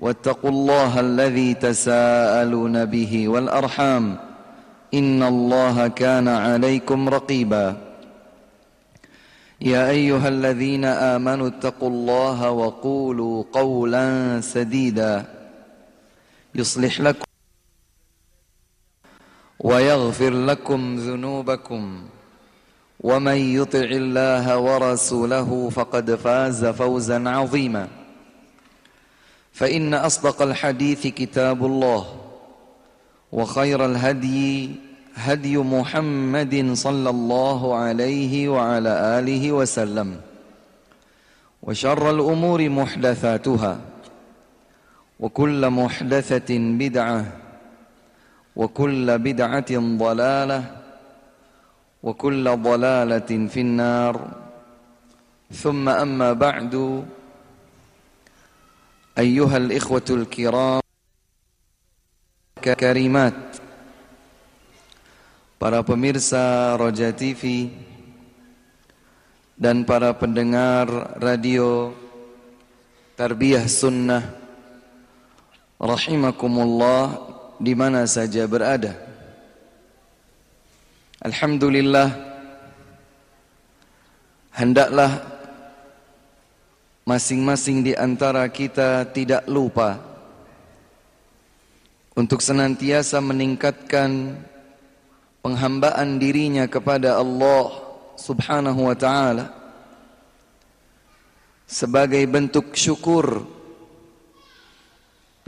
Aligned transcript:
واتقوا 0.00 0.50
الله 0.50 1.00
الذي 1.00 1.54
تساءلون 1.54 2.84
به 2.84 3.28
والأرحام 3.28 4.16
إن 4.94 5.22
الله 5.22 5.88
كان 5.88 6.28
عليكم 6.28 7.08
رقيبا. 7.08 7.76
يا 9.60 9.90
أيها 9.90 10.28
الذين 10.28 10.84
آمنوا 10.84 11.48
اتقوا 11.48 11.90
الله 11.90 12.50
وقولوا 12.50 13.44
قولا 13.52 14.40
سديدا. 14.40 15.24
يصلح 16.54 17.00
لكم 17.00 17.24
ويغفر 19.60 20.30
لكم 20.30 20.96
ذنوبكم. 20.96 22.02
ومن 23.00 23.36
يطع 23.36 23.88
الله 24.02 24.58
ورسوله 24.58 25.70
فقد 25.70 26.14
فاز 26.14 26.64
فوزا 26.64 27.28
عظيما. 27.28 27.88
فإن 29.58 29.94
أصدق 29.94 30.42
الحديث 30.42 31.06
كتاب 31.06 31.66
الله 31.66 32.04
وخير 33.32 33.84
الهدي 33.84 34.70
هدي 35.14 35.56
محمد 35.58 36.70
صلى 36.72 37.10
الله 37.10 37.74
عليه 37.74 38.48
وعلى 38.48 39.18
آله 39.18 39.52
وسلم 39.52 40.20
وشر 41.62 42.10
الأمور 42.10 42.68
محدثاتها 42.68 43.80
وكل 45.20 45.70
محدثة 45.70 46.50
بدعة 46.58 47.24
وكل 48.56 49.18
بدعة 49.18 49.72
ضلالة 49.98 50.60
وكل 52.02 52.44
ضلالة 52.56 53.30
في 53.50 53.60
النار. 53.60 54.14
ثم 55.52 55.88
أما 55.88 56.32
بعد 56.32 57.04
أيها 59.17 59.57
الإخوة 59.57 60.07
الكرام 60.09 60.81
كريمات 62.63 63.39
para 65.63 65.79
pemirsa 65.79 66.75
Roja 66.75 67.15
TV 67.15 67.71
dan 69.55 69.87
para 69.87 70.11
pendengar 70.11 71.15
radio 71.23 71.95
Tarbiyah 73.15 73.63
Sunnah 73.71 74.27
rahimakumullah 75.79 77.15
di 77.63 77.71
mana 77.79 78.03
saja 78.03 78.43
berada. 78.43 78.91
Alhamdulillah 81.23 82.11
hendaklah 84.51 85.23
masing-masing 87.08 87.80
di 87.80 87.96
antara 87.96 88.44
kita 88.52 89.08
tidak 89.08 89.48
lupa 89.48 89.96
untuk 92.12 92.44
senantiasa 92.44 93.16
meningkatkan 93.24 94.36
penghambaan 95.40 96.20
dirinya 96.20 96.68
kepada 96.68 97.16
Allah 97.16 97.72
Subhanahu 98.20 98.92
wa 98.92 98.92
taala 98.92 99.48
sebagai 101.64 102.20
bentuk 102.28 102.76
syukur 102.76 103.40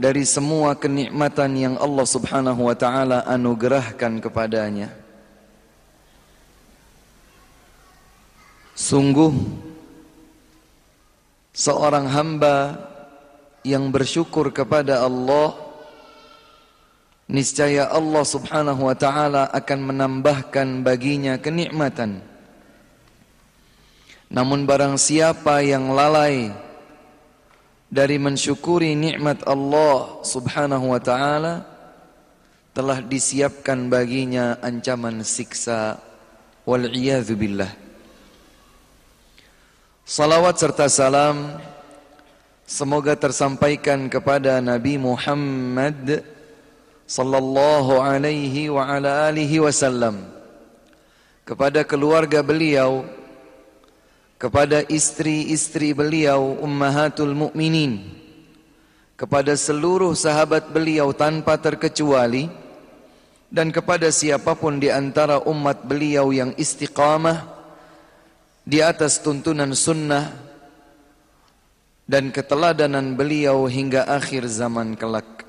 dari 0.01 0.25
semua 0.25 0.73
kenikmatan 0.73 1.51
yang 1.53 1.75
Allah 1.77 2.09
Subhanahu 2.09 2.73
wa 2.73 2.73
taala 2.73 3.21
anugerahkan 3.29 4.17
kepadanya. 4.17 4.89
Sungguh 8.73 9.29
seorang 11.61 12.09
hamba 12.09 12.73
yang 13.61 13.93
bersyukur 13.93 14.49
kepada 14.49 15.05
Allah 15.05 15.53
niscaya 17.29 17.85
Allah 17.93 18.25
Subhanahu 18.25 18.89
wa 18.89 18.97
taala 18.97 19.45
akan 19.53 19.79
menambahkan 19.93 20.81
baginya 20.81 21.37
kenikmatan. 21.37 22.25
Namun 24.33 24.65
barang 24.65 24.97
siapa 24.97 25.61
yang 25.61 25.93
lalai 25.93 26.49
dari 27.93 28.17
mensyukuri 28.17 28.97
nikmat 28.97 29.45
Allah 29.45 30.17
Subhanahu 30.25 30.97
wa 30.97 31.01
taala 31.03 31.61
telah 32.73 33.05
disiapkan 33.05 33.85
baginya 33.85 34.57
ancaman 34.65 35.21
siksa 35.21 36.01
wal 36.65 36.89
billah. 37.37 37.90
Salawat 40.11 40.59
serta 40.59 40.91
salam 40.91 41.55
semoga 42.67 43.15
tersampaikan 43.15 44.11
kepada 44.11 44.59
Nabi 44.59 44.99
Muhammad 44.99 46.27
sallallahu 47.07 47.95
alaihi 47.95 48.67
wa 48.67 48.91
ala 48.91 49.31
alihi 49.31 49.63
wasallam. 49.63 50.19
Kepada 51.47 51.87
keluarga 51.87 52.43
beliau 52.43 53.07
kepada 54.35 54.83
istri-istri 54.91 55.95
beliau 55.95 56.59
ummahatul 56.59 57.31
mukminin 57.31 58.03
kepada 59.15 59.55
seluruh 59.55 60.11
sahabat 60.11 60.75
beliau 60.75 61.15
tanpa 61.15 61.55
terkecuali 61.55 62.51
dan 63.47 63.71
kepada 63.71 64.11
siapa 64.11 64.59
pun 64.59 64.75
di 64.75 64.91
antara 64.91 65.39
umat 65.47 65.87
beliau 65.87 66.35
yang 66.35 66.51
istiqamah 66.59 67.60
di 68.61 68.79
atas 68.79 69.21
tuntunan 69.21 69.73
sunnah 69.73 70.29
dan 72.05 72.29
keteladanan 72.29 73.15
beliau 73.15 73.65
hingga 73.65 74.05
akhir 74.05 74.45
zaman 74.51 74.99
kelak. 74.99 75.47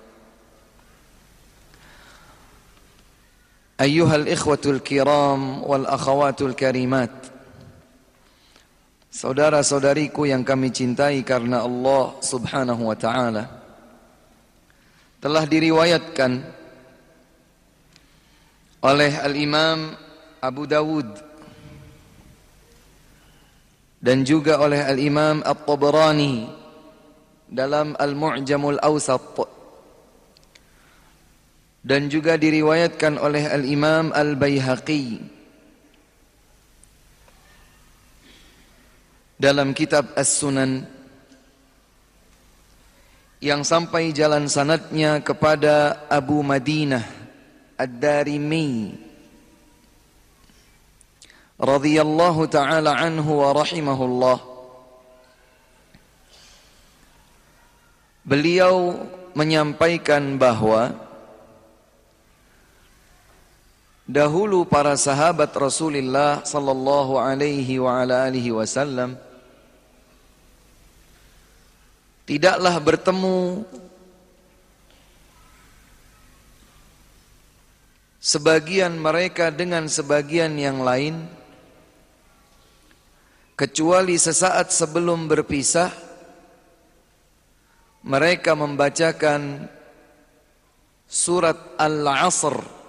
Ayyuhal 3.82 4.30
ikhwatul 4.30 4.78
kiram 4.78 5.66
wal 5.66 5.90
akhawatul 5.90 6.54
karimat. 6.54 7.10
Saudara-saudariku 9.12 10.24
yang 10.24 10.46
kami 10.46 10.70
cintai 10.70 11.20
karena 11.26 11.66
Allah 11.66 12.16
Subhanahu 12.22 12.88
wa 12.88 12.96
taala. 12.96 13.44
Telah 15.18 15.44
diriwayatkan 15.46 16.32
oleh 18.82 19.12
Al-Imam 19.18 19.94
Abu 20.42 20.66
Dawud 20.66 21.31
dan 24.02 24.26
juga 24.26 24.58
oleh 24.58 24.82
Al-Imam 24.82 25.46
At-Tabrani 25.46 26.50
dalam 27.46 27.94
Al-Mu'jamul 27.94 28.82
Awsat. 28.82 29.46
Dan 31.82 32.06
juga 32.10 32.38
diriwayatkan 32.38 33.18
oleh 33.18 33.46
Al-Imam 33.46 34.14
Al-Baihaqi 34.14 35.18
dalam 39.34 39.74
kitab 39.74 40.14
As-Sunan 40.14 40.86
yang 43.42 43.66
sampai 43.66 44.14
jalan 44.14 44.46
sanadnya 44.46 45.18
kepada 45.18 46.06
Abu 46.06 46.46
Madinah 46.46 47.02
Ad-Darimi 47.74 49.01
radhiyallahu 51.62 52.50
taala 52.50 52.98
anhu 52.98 53.38
wa 53.38 53.54
rahimahullah. 53.54 54.38
Beliau 58.26 58.98
menyampaikan 59.38 60.34
bahwa 60.38 60.94
dahulu 64.06 64.66
para 64.66 64.98
sahabat 64.98 65.54
Rasulullah 65.54 66.42
sallallahu 66.42 67.18
alaihi 67.18 67.78
wa 67.78 68.02
ala 68.02 68.26
alihi 68.26 68.50
wasallam 68.50 69.14
tidaklah 72.26 72.74
bertemu 72.78 73.66
sebagian 78.22 78.94
mereka 78.94 79.50
dengan 79.50 79.90
sebagian 79.90 80.54
yang 80.54 80.78
lain 80.82 81.41
kecuali 83.56 84.16
sesaat 84.16 84.72
sebelum 84.72 85.28
berpisah 85.28 85.92
mereka 88.02 88.56
membacakan 88.58 89.68
surat 91.06 91.76
Al-Asr 91.78 92.82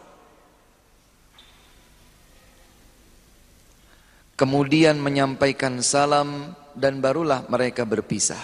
kemudian 4.34 4.98
menyampaikan 4.98 5.80
salam 5.80 6.52
dan 6.74 6.98
barulah 7.00 7.46
mereka 7.48 7.86
berpisah. 7.86 8.42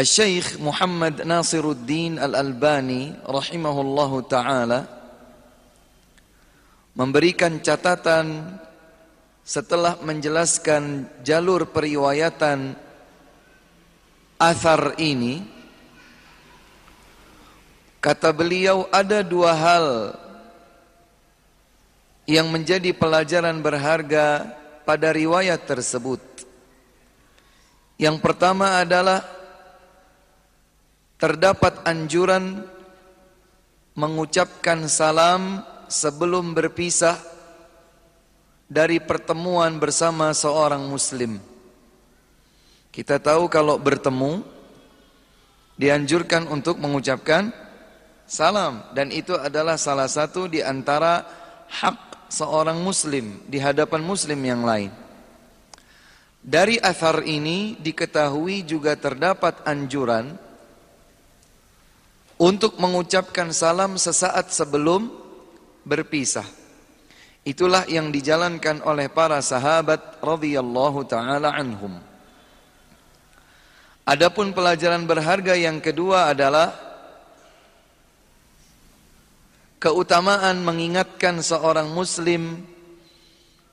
Al-Syeikh 0.00 0.56
Muhammad 0.64 1.28
Nasiruddin 1.28 2.16
Al-Albani 2.16 3.12
rahimahullahu 3.20 4.24
taala 4.24 4.99
memberikan 7.00 7.56
catatan 7.64 8.60
setelah 9.40 9.96
menjelaskan 10.04 11.08
jalur 11.24 11.64
periwayatan 11.72 12.76
athar 14.36 15.00
ini 15.00 15.40
kata 18.04 18.36
beliau 18.36 18.84
ada 18.92 19.24
dua 19.24 19.56
hal 19.56 19.86
yang 22.28 22.52
menjadi 22.52 22.92
pelajaran 22.92 23.64
berharga 23.64 24.52
pada 24.84 25.08
riwayat 25.08 25.64
tersebut. 25.64 26.20
Yang 27.96 28.20
pertama 28.20 28.84
adalah 28.84 29.24
terdapat 31.16 31.80
anjuran 31.88 32.60
mengucapkan 33.96 34.84
salam 34.84 35.64
sebelum 35.90 36.54
berpisah 36.54 37.18
dari 38.70 39.02
pertemuan 39.02 39.82
bersama 39.82 40.30
seorang 40.30 40.86
muslim. 40.86 41.42
Kita 42.94 43.18
tahu 43.18 43.50
kalau 43.50 43.74
bertemu 43.82 44.46
dianjurkan 45.74 46.46
untuk 46.46 46.78
mengucapkan 46.78 47.50
salam 48.30 48.86
dan 48.94 49.10
itu 49.10 49.34
adalah 49.34 49.74
salah 49.74 50.06
satu 50.06 50.46
di 50.46 50.62
antara 50.62 51.26
hak 51.66 52.30
seorang 52.30 52.78
muslim 52.78 53.42
di 53.50 53.58
hadapan 53.58 54.06
muslim 54.06 54.38
yang 54.38 54.62
lain. 54.62 54.94
Dari 56.40 56.80
athar 56.80 57.20
ini 57.26 57.76
diketahui 57.76 58.64
juga 58.64 58.96
terdapat 58.96 59.60
anjuran 59.68 60.32
untuk 62.40 62.80
mengucapkan 62.80 63.52
salam 63.52 64.00
sesaat 64.00 64.48
sebelum 64.48 65.19
berpisah. 65.84 66.46
Itulah 67.40 67.88
yang 67.88 68.12
dijalankan 68.12 68.84
oleh 68.84 69.08
para 69.08 69.40
sahabat 69.40 70.20
radhiyallahu 70.20 71.08
taala 71.08 71.56
anhum. 71.56 71.96
Adapun 74.04 74.52
pelajaran 74.52 75.08
berharga 75.08 75.56
yang 75.56 75.80
kedua 75.80 76.34
adalah 76.34 76.74
keutamaan 79.80 80.60
mengingatkan 80.60 81.40
seorang 81.40 81.88
muslim 81.88 82.60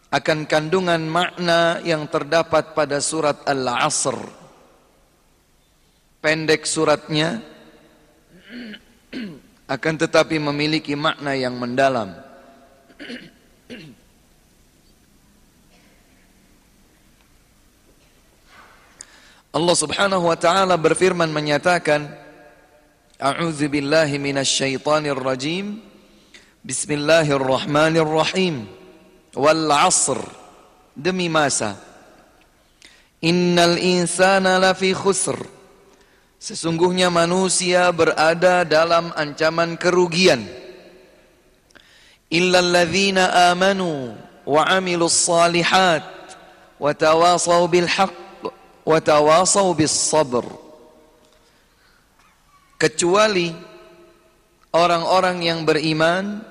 akan 0.07 0.47
kandungan 0.47 1.03
makna 1.03 1.83
yang 1.83 2.07
terdapat 2.07 2.71
pada 2.71 3.03
surat 3.03 3.43
Al-Asr. 3.43 4.15
Pendek 6.23 6.63
suratnya 6.63 7.43
akan 9.67 9.93
tetapi 9.99 10.39
memiliki 10.39 10.95
makna 10.95 11.35
yang 11.35 11.59
mendalam. 11.59 12.15
Allah 19.51 19.75
Subhanahu 19.75 20.31
wa 20.31 20.37
taala 20.39 20.79
berfirman 20.79 21.27
menyatakan 21.33 22.07
A'udzu 23.17 23.67
billahi 23.67 24.21
minasy 24.21 24.63
syaithanir 24.63 25.17
rajim 25.17 25.81
Bismillahirrahmanirrahim. 26.67 28.67
Wal 29.35 29.71
'asr. 29.71 30.19
Demi 30.91 31.31
masa. 31.31 31.79
Innal 33.23 33.79
insana 33.79 34.59
lafi 34.59 34.91
khusr. 34.91 35.39
Sesungguhnya 36.37 37.09
manusia 37.09 37.89
berada 37.89 38.61
dalam 38.61 39.09
ancaman 39.17 39.73
kerugian. 39.73 40.45
Illal 42.29 42.69
ladzina 42.69 43.49
amanu 43.49 44.13
wa 44.45 44.61
'amilus 44.69 45.17
salihat 45.17 46.05
wa 46.77 46.93
tawasaw 46.93 47.65
bil 47.65 47.89
haqq 47.89 48.53
wa 48.85 48.97
tawasaw 49.01 49.73
bis 49.73 49.91
sabr. 49.91 50.45
Kecuali 52.77 53.49
orang-orang 54.69 55.41
yang 55.41 55.65
beriman 55.65 56.45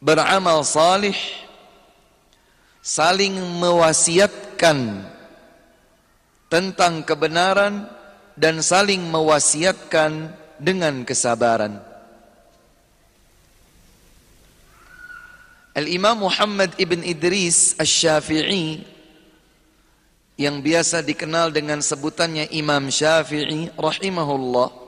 beramal 0.00 0.64
salih 0.64 1.16
saling 2.80 3.36
mewasiatkan 3.60 5.04
tentang 6.48 7.04
kebenaran 7.04 7.84
dan 8.40 8.64
saling 8.64 9.04
mewasiatkan 9.04 10.32
dengan 10.56 11.04
kesabaran. 11.04 11.76
Al-Imam 15.76 16.24
Muhammad 16.24 16.72
ibn 16.80 17.04
Idris 17.04 17.76
Asy-Syafi'i 17.76 18.80
yang 20.40 20.64
biasa 20.64 21.04
dikenal 21.04 21.52
dengan 21.52 21.84
sebutannya 21.84 22.48
Imam 22.56 22.88
Syafi'i 22.88 23.68
rahimahullah 23.76 24.80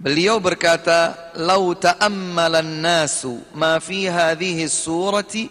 Beliau 0.00 0.40
berkata, 0.40 1.12
"Lau 1.36 1.76
ta'ammalan 1.76 2.80
nasu 2.80 3.36
ma 3.52 3.76
fi 3.76 4.08
hadhihi 4.08 4.64
surati 4.64 5.44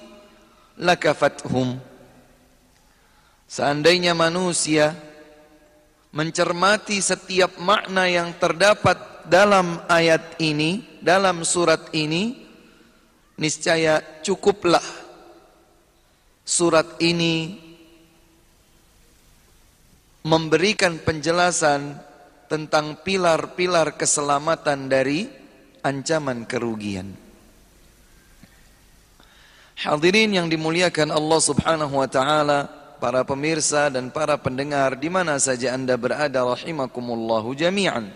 lakafathum." 0.74 1.78
Seandainya 3.46 4.18
manusia 4.18 4.98
mencermati 6.10 6.98
setiap 6.98 7.62
makna 7.62 8.10
yang 8.10 8.34
terdapat 8.42 8.98
dalam 9.30 9.82
ayat 9.86 10.42
ini, 10.42 10.82
dalam 11.02 11.46
surat 11.46 11.94
ini, 11.94 12.34
niscaya 13.38 14.02
cukuplah 14.26 14.84
surat 16.42 16.98
ini 16.98 17.62
memberikan 20.26 20.98
penjelasan 20.98 21.94
tentang 22.50 22.98
pilar-pilar 23.06 23.94
keselamatan 23.94 24.90
dari 24.90 25.30
ancaman 25.86 26.50
kerugian. 26.50 27.14
Hadirin 29.80 30.36
yang 30.36 30.52
dimuliakan 30.52 31.14
Allah 31.14 31.40
Subhanahu 31.40 32.04
wa 32.04 32.10
taala, 32.10 32.68
para 33.00 33.24
pemirsa 33.24 33.88
dan 33.88 34.12
para 34.12 34.36
pendengar 34.36 35.00
di 35.00 35.08
mana 35.08 35.40
saja 35.40 35.72
Anda 35.74 35.96
berada 35.96 36.44
rahimakumullahu 36.44 37.56
jami'an. 37.56 38.12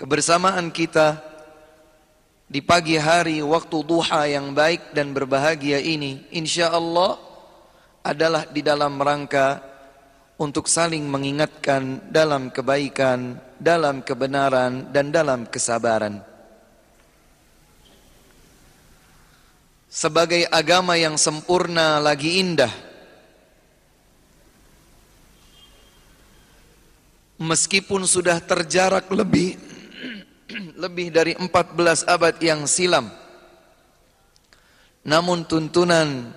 Kebersamaan 0.00 0.72
kita 0.72 1.20
di 2.48 2.64
pagi 2.64 2.96
hari 2.96 3.44
waktu 3.44 3.76
duha 3.84 4.24
yang 4.26 4.56
baik 4.56 4.96
dan 4.96 5.12
berbahagia 5.12 5.76
ini 5.78 6.24
insyaallah 6.32 7.20
adalah 8.00 8.48
di 8.48 8.64
dalam 8.64 8.96
rangka 8.96 9.60
untuk 10.36 10.68
saling 10.68 11.04
mengingatkan 11.08 12.12
dalam 12.12 12.52
kebaikan, 12.52 13.40
dalam 13.56 14.04
kebenaran, 14.04 14.92
dan 14.92 15.08
dalam 15.08 15.48
kesabaran. 15.48 16.20
Sebagai 19.88 20.44
agama 20.52 21.00
yang 21.00 21.16
sempurna 21.16 21.96
lagi 21.96 22.36
indah, 22.36 22.85
meskipun 27.36 28.08
sudah 28.08 28.40
terjarak 28.40 29.08
lebih 29.12 29.56
lebih 30.82 31.12
dari 31.12 31.32
14 31.36 32.06
abad 32.08 32.34
yang 32.40 32.64
silam, 32.64 33.08
namun 35.06 35.44
tuntunan 35.44 36.32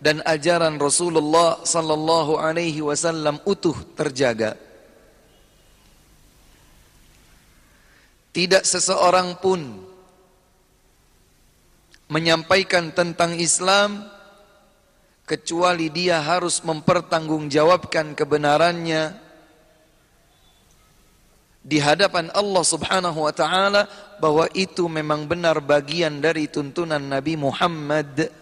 dan 0.00 0.24
ajaran 0.24 0.80
Rasulullah 0.80 1.60
sallallahu 1.60 2.40
alaihi 2.40 2.80
wasallam 2.80 3.36
utuh 3.44 3.76
terjaga. 3.94 4.56
Tidak 8.30 8.62
seseorang 8.62 9.42
pun 9.42 9.60
menyampaikan 12.10 12.94
tentang 12.94 13.38
Islam 13.38 14.06
kecuali 15.26 15.90
dia 15.94 16.18
harus 16.18 16.62
mempertanggungjawabkan 16.66 18.18
kebenarannya 18.18 19.29
di 21.60 21.76
hadapan 21.76 22.32
Allah 22.32 22.64
Subhanahu 22.64 23.28
wa 23.28 23.32
taala 23.36 23.84
bahwa 24.16 24.48
itu 24.56 24.88
memang 24.88 25.28
benar 25.28 25.60
bagian 25.60 26.20
dari 26.20 26.48
tuntunan 26.48 27.00
Nabi 27.00 27.36
Muhammad 27.36 28.32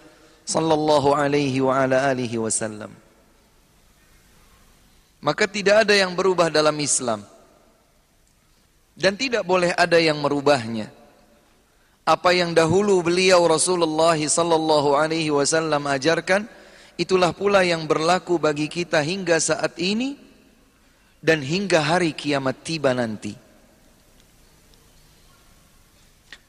sallallahu 0.47 1.13
alaihi 1.13 1.59
wa 1.59 1.83
ala 1.83 2.07
alihi 2.09 2.39
wasallam. 2.39 2.95
Maka 5.19 5.51
tidak 5.51 5.83
ada 5.83 5.95
yang 5.99 6.15
berubah 6.15 6.47
dalam 6.47 6.79
Islam. 6.79 7.27
Dan 8.99 9.15
tidak 9.15 9.47
boleh 9.47 9.71
ada 9.79 9.99
yang 9.99 10.19
merubahnya. 10.19 10.91
Apa 12.03 12.35
yang 12.35 12.51
dahulu 12.51 13.03
beliau 13.03 13.47
Rasulullah 13.47 14.19
sallallahu 14.19 14.99
alaihi 14.99 15.31
wasallam 15.31 15.87
ajarkan 15.87 16.47
itulah 16.99 17.31
pula 17.31 17.63
yang 17.63 17.87
berlaku 17.87 18.43
bagi 18.43 18.67
kita 18.67 18.99
hingga 19.05 19.39
saat 19.39 19.79
ini 19.79 20.28
dan 21.19 21.43
hingga 21.43 21.83
hari 21.83 22.15
kiamat 22.15 22.63
tiba 22.63 22.95
nanti. 22.95 23.35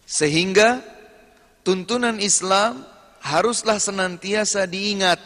Sehingga 0.10 0.82
tuntunan 1.62 2.18
Islam 2.18 2.82
haruslah 3.22 3.78
senantiasa 3.78 4.66
diingat. 4.66 5.22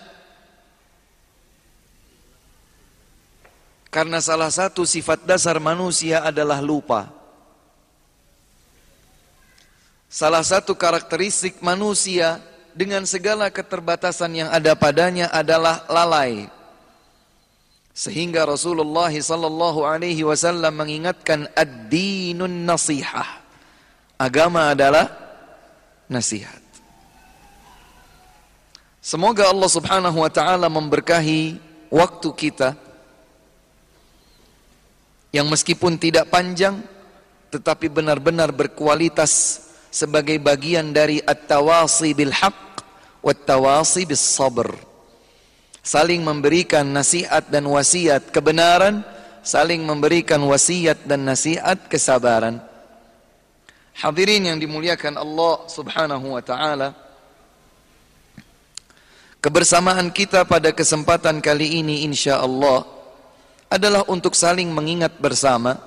Karena 3.94 4.18
salah 4.20 4.50
satu 4.50 4.84
sifat 4.90 5.24
dasar 5.24 5.62
manusia 5.62 6.26
adalah 6.26 6.60
lupa. 6.60 7.14
Salah 10.10 10.42
satu 10.42 10.74
karakteristik 10.74 11.62
manusia 11.62 12.42
dengan 12.74 13.06
segala 13.06 13.54
keterbatasan 13.54 14.46
yang 14.46 14.50
ada 14.50 14.74
padanya 14.74 15.30
adalah 15.30 15.86
lalai. 15.90 16.50
Sehingga 17.94 18.50
Rasulullah 18.50 19.14
sallallahu 19.14 19.86
alaihi 19.86 20.26
wasallam 20.26 20.82
mengingatkan 20.82 21.46
ad-dinun 21.54 22.66
nasihah. 22.66 23.46
Agama 24.18 24.74
adalah 24.74 25.14
nasihat. 26.10 26.62
Semoga 29.04 29.52
Allah 29.52 29.70
Subhanahu 29.70 30.18
wa 30.26 30.32
taala 30.32 30.72
memberkahi 30.72 31.60
waktu 31.94 32.30
kita 32.34 32.74
yang 35.36 35.46
meskipun 35.50 36.00
tidak 36.00 36.30
panjang 36.34 36.82
tetapi 37.54 37.92
benar-benar 37.92 38.50
berkualitas 38.50 39.62
sebagai 39.94 40.42
bagian 40.42 40.90
dari 40.90 41.22
at-tawasi 41.22 42.18
bil 42.18 42.34
haqq 42.34 42.82
wat 43.22 43.46
tawasi 43.46 44.10
bis 44.10 44.24
sabr. 44.24 44.74
Saling 45.84 46.24
memberikan 46.24 46.88
nasihat 46.88 47.44
dan 47.52 47.68
wasiat 47.68 48.32
kebenaran, 48.32 49.04
saling 49.44 49.84
memberikan 49.84 50.40
wasiat 50.48 51.04
dan 51.04 51.28
nasihat 51.28 51.76
kesabaran. 51.92 52.64
Hadirin 53.94 54.48
yang 54.48 54.58
dimuliakan 54.58 55.20
Allah 55.20 55.68
Subhanahu 55.68 56.34
wa 56.34 56.42
taala, 56.42 56.96
Kebersamaan 59.44 60.08
kita 60.08 60.48
pada 60.48 60.72
kesempatan 60.72 61.44
kali 61.44 61.84
ini 61.84 62.08
insya 62.08 62.40
Allah 62.40 62.88
adalah 63.68 64.08
untuk 64.08 64.40
saling 64.40 64.72
mengingat 64.72 65.20
bersama, 65.20 65.84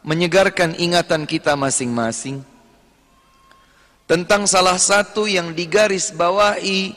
menyegarkan 0.00 0.72
ingatan 0.80 1.28
kita 1.28 1.52
masing-masing 1.52 2.40
tentang 4.08 4.48
salah 4.48 4.80
satu 4.80 5.28
yang 5.28 5.52
digaris 5.52 6.16
bawahi 6.16 6.96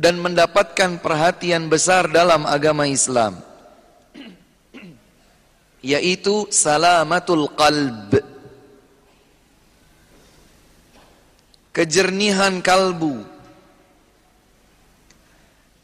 dan 0.00 0.16
mendapatkan 0.16 0.96
perhatian 0.96 1.68
besar 1.68 2.08
dalam 2.08 2.48
agama 2.48 2.88
Islam. 2.88 3.36
Yaitu 5.84 6.48
salamatul 6.48 7.52
qalb. 7.52 8.16
Kejernihan 11.76 12.64
kalbu. 12.64 13.28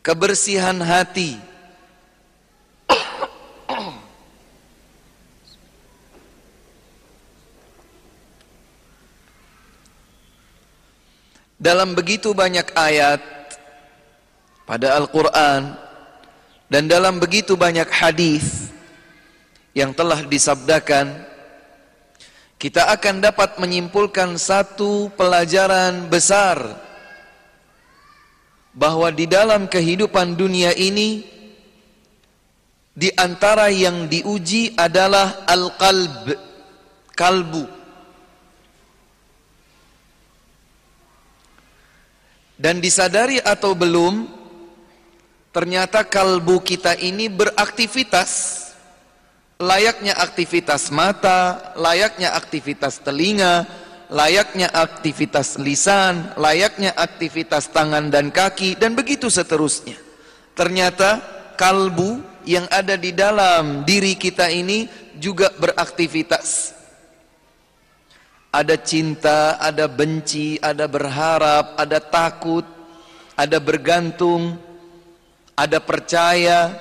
Kebersihan 0.01 0.81
hati. 0.81 1.37
Dalam 11.61 11.93
begitu 11.93 12.33
banyak 12.33 12.69
ayat 12.77 13.36
pada 14.67 14.99
Al-Quran 14.99 15.87
dan 16.67 16.91
dalam 16.91 17.23
begitu 17.23 17.55
banyak 17.55 17.87
hadis 17.87 18.75
yang 19.71 19.95
telah 19.95 20.27
disabdakan, 20.27 21.15
kita 22.59 22.91
akan 22.91 23.23
dapat 23.23 23.55
menyimpulkan 23.63 24.35
satu 24.35 25.15
pelajaran 25.15 26.11
besar 26.11 26.59
bahwa 28.75 29.09
di 29.15 29.31
dalam 29.31 29.71
kehidupan 29.71 30.35
dunia 30.35 30.75
ini 30.75 31.23
di 32.97 33.13
antara 33.15 33.69
yang 33.71 34.09
diuji 34.09 34.75
adalah 34.75 35.45
al-qalb, 35.47 36.35
kalbu. 37.15 37.65
Dan 42.57 42.81
disadari 42.81 43.37
atau 43.37 43.77
belum, 43.77 44.36
ternyata 45.57 46.05
kalbu 46.05 46.61
kita 46.61 47.01
ini 47.01 47.33
beraktivitas 47.33 48.61
layaknya 49.57 50.13
aktivitas 50.21 50.93
mata, 50.93 51.73
layaknya 51.81 52.37
aktivitas 52.37 53.01
telinga, 53.01 53.65
layaknya 54.13 54.69
aktivitas 54.69 55.57
lisan, 55.57 56.37
layaknya 56.37 56.93
aktivitas 56.93 57.73
tangan 57.73 58.13
dan 58.13 58.29
kaki, 58.29 58.77
dan 58.77 58.93
begitu 58.93 59.33
seterusnya. 59.33 59.97
Ternyata 60.53 61.25
kalbu 61.57 62.21
yang 62.45 62.69
ada 62.69 63.01
di 63.01 63.17
dalam 63.17 63.81
diri 63.89 64.13
kita 64.17 64.53
ini 64.53 64.89
juga 65.17 65.49
beraktivitas. 65.57 66.77
Ada 68.53 68.77
cinta, 68.81 69.57
ada 69.61 69.89
benci, 69.89 70.57
ada 70.61 70.89
berharap, 70.89 71.77
ada 71.77 72.01
takut, 72.01 72.65
ada 73.37 73.61
bergantung, 73.61 74.66
ada 75.57 75.81
percaya, 75.81 76.77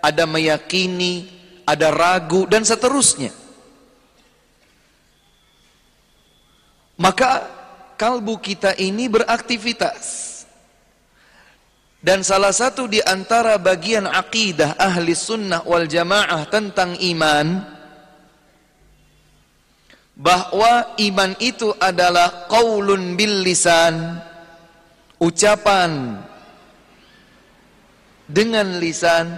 ada 0.00 0.24
meyakini, 0.24 1.28
ada 1.68 1.92
ragu, 1.92 2.48
dan 2.48 2.64
seterusnya. 2.64 3.30
Maka 6.96 7.44
kalbu 8.00 8.40
kita 8.40 8.72
ini 8.80 9.12
beraktivitas. 9.12 10.32
Dan 12.04 12.20
salah 12.20 12.52
satu 12.52 12.84
di 12.84 13.00
antara 13.00 13.56
bagian 13.56 14.04
akidah 14.04 14.76
ahli 14.76 15.16
sunnah 15.16 15.64
wal 15.64 15.88
jamaah 15.88 16.44
tentang 16.52 17.00
iman 17.00 17.64
bahwa 20.12 20.94
iman 21.00 21.32
itu 21.40 21.72
adalah 21.80 22.44
qaulun 22.44 23.16
bil 23.16 23.40
lisan 23.40 24.20
ucapan 25.16 26.20
dengan 28.28 28.80
lisan. 28.80 29.30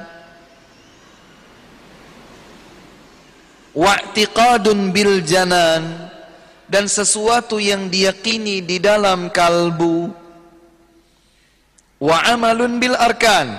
Wa'tiqadun 3.76 4.88
bil 4.88 5.20
janan 5.20 6.08
dan 6.64 6.88
sesuatu 6.88 7.60
yang 7.60 7.92
diyakini 7.92 8.64
di 8.64 8.80
dalam 8.80 9.28
kalbu. 9.28 10.08
Wa 12.00 12.32
amalun 12.32 12.80
bil 12.80 12.96
arkan 12.96 13.52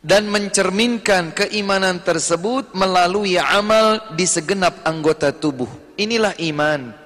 dan 0.00 0.28
mencerminkan 0.28 1.32
keimanan 1.32 2.00
tersebut 2.00 2.72
melalui 2.72 3.36
amal 3.36 4.00
di 4.12 4.24
segenap 4.24 4.80
anggota 4.84 5.32
tubuh. 5.32 5.68
Inilah 5.96 6.36
iman 6.40 6.99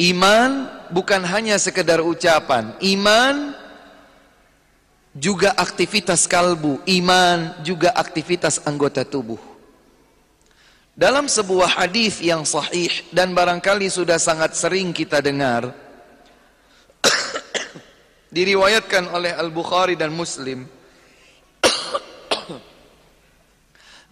iman 0.00 0.70
bukan 0.88 1.20
hanya 1.28 1.60
sekedar 1.60 2.00
ucapan. 2.00 2.72
Iman 2.80 3.52
juga 5.12 5.52
aktivitas 5.52 6.24
kalbu. 6.24 6.80
Iman 6.88 7.60
juga 7.60 7.92
aktivitas 7.92 8.64
anggota 8.64 9.04
tubuh. 9.04 9.38
Dalam 10.96 11.30
sebuah 11.30 11.80
hadis 11.80 12.20
yang 12.20 12.44
sahih 12.44 12.92
dan 13.08 13.32
barangkali 13.32 13.88
sudah 13.88 14.20
sangat 14.20 14.52
sering 14.52 14.92
kita 14.92 15.24
dengar 15.24 15.72
diriwayatkan 18.36 19.08
oleh 19.08 19.32
Al-Bukhari 19.32 19.96
dan 19.96 20.12
Muslim. 20.12 20.68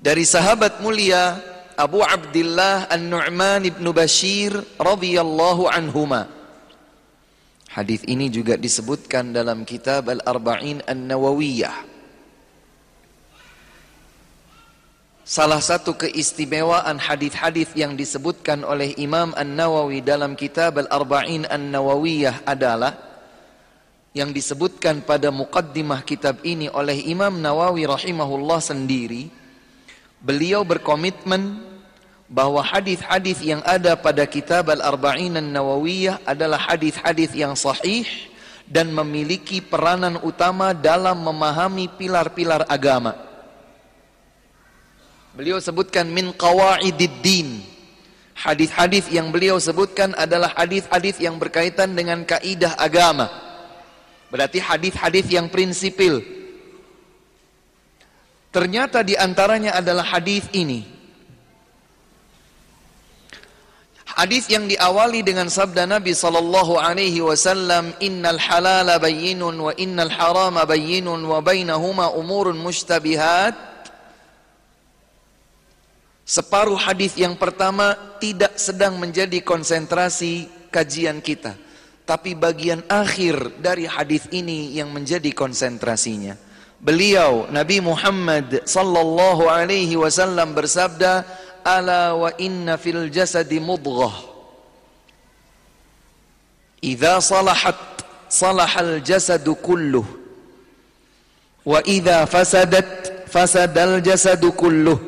Dari 0.06 0.24
sahabat 0.24 0.80
mulia 0.80 1.36
Abu 1.78 2.02
Abdullah 2.02 2.90
An-Nu'man 2.90 3.62
ibn 3.62 3.86
Bashir 3.94 4.50
radhiyallahu 4.82 5.70
anhuma. 5.70 6.26
Hadis 7.70 8.02
ini 8.10 8.26
juga 8.26 8.58
disebutkan 8.58 9.30
dalam 9.30 9.62
kitab 9.62 10.10
Al-Arba'in 10.10 10.82
An-Nawawiyah. 10.82 11.86
Salah 15.22 15.62
satu 15.62 15.94
keistimewaan 15.94 16.98
hadis-hadis 16.98 17.70
yang 17.78 17.94
disebutkan 17.94 18.66
oleh 18.66 18.98
Imam 18.98 19.30
An-Nawawi 19.38 20.02
dalam 20.02 20.34
kitab 20.34 20.82
Al-Arba'in 20.82 21.46
An-Nawawiyah 21.46 22.42
adalah 22.42 22.98
yang 24.18 24.34
disebutkan 24.34 25.06
pada 25.06 25.30
muqaddimah 25.30 26.02
kitab 26.02 26.42
ini 26.42 26.66
oleh 26.66 27.06
Imam 27.06 27.38
Nawawi 27.38 27.86
rahimahullah 27.86 28.58
sendiri 28.58 29.30
beliau 30.18 30.66
berkomitmen 30.66 31.67
bahwa 32.28 32.60
hadis-hadis 32.60 33.40
yang 33.40 33.64
ada 33.64 33.96
pada 33.96 34.28
kitab 34.28 34.68
Al-Arba'in 34.68 35.40
An-Nawawiyah 35.40 36.28
adalah 36.28 36.60
hadis-hadis 36.60 37.32
yang 37.32 37.56
sahih 37.56 38.04
dan 38.68 38.92
memiliki 38.92 39.64
peranan 39.64 40.20
utama 40.20 40.76
dalam 40.76 41.24
memahami 41.24 41.88
pilar-pilar 41.96 42.68
agama. 42.68 43.16
Beliau 45.32 45.56
sebutkan 45.56 46.04
min 46.04 46.36
qawaididdin. 46.36 47.64
Hadis-hadis 48.38 49.08
yang 49.10 49.32
beliau 49.32 49.56
sebutkan 49.58 50.12
adalah 50.14 50.52
hadis-hadis 50.54 51.18
yang 51.18 51.40
berkaitan 51.40 51.96
dengan 51.96 52.22
kaidah 52.28 52.76
agama. 52.76 53.26
Berarti 54.28 54.60
hadis-hadis 54.60 55.26
yang 55.32 55.48
prinsipil. 55.48 56.20
Ternyata 58.52 59.00
di 59.00 59.16
antaranya 59.16 59.74
adalah 59.80 60.04
hadis 60.06 60.44
ini 60.52 60.97
Hadis 64.18 64.50
yang 64.50 64.66
diawali 64.66 65.22
dengan 65.22 65.46
sabda 65.46 65.86
Nabi 65.86 66.10
sallallahu 66.10 66.74
alaihi 66.74 67.22
wasallam, 67.22 67.94
"Innal 68.02 68.42
halala 68.42 68.98
bayyinun 68.98 69.54
wa 69.54 69.70
innal 69.78 70.10
harama 70.10 70.66
bayyinun 70.66 71.22
wa 71.22 71.38
bainahuma 71.38 72.10
umurun 72.10 72.58
mushtabihat." 72.58 73.54
Separuh 76.26 76.74
hadis 76.74 77.14
yang 77.14 77.38
pertama 77.38 77.94
tidak 78.18 78.58
sedang 78.58 78.98
menjadi 78.98 79.38
konsentrasi 79.38 80.50
kajian 80.74 81.22
kita, 81.22 81.54
tapi 82.02 82.34
bagian 82.34 82.82
akhir 82.90 83.62
dari 83.62 83.86
hadis 83.86 84.26
ini 84.34 84.74
yang 84.74 84.90
menjadi 84.90 85.30
konsentrasinya. 85.30 86.34
Beliau 86.82 87.46
Nabi 87.54 87.78
Muhammad 87.78 88.66
sallallahu 88.66 89.46
alaihi 89.46 89.94
wasallam 89.94 90.58
bersabda, 90.58 91.22
ala 91.64 92.14
wa 92.14 92.30
inna 92.38 92.76
fil 92.76 93.10
jasadi 93.10 93.58
mudghah. 93.62 94.12
Idza 96.82 97.18
salahat 97.18 97.78
salahal 98.30 99.02
jasadu 99.02 99.58
kulluh. 99.58 100.06
Wa 101.66 101.82
idza 101.82 102.26
fasadat 102.28 103.26
fasadal 103.26 103.98
jasadu 104.02 104.54
kulluh. 104.54 104.98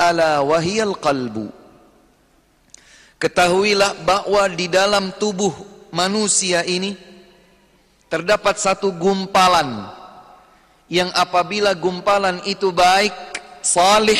Ala 0.00 0.40
wahiyal 0.44 0.96
qalbu. 0.96 1.52
Ketahuilah 3.20 4.00
bahwa 4.08 4.48
di 4.48 4.64
dalam 4.64 5.12
tubuh 5.20 5.52
manusia 5.92 6.64
ini 6.64 6.96
terdapat 8.08 8.56
satu 8.56 8.90
gumpalan 8.96 9.86
yang 10.90 11.12
apabila 11.14 11.76
gumpalan 11.76 12.42
itu 12.48 12.74
baik 12.74 13.14
salih 13.62 14.18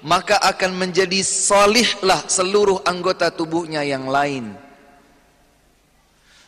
maka 0.00 0.40
akan 0.40 0.72
menjadi 0.76 1.20
salihlah 1.20 2.24
seluruh 2.24 2.80
anggota 2.88 3.28
tubuhnya 3.28 3.84
yang 3.84 4.08
lain. 4.08 4.56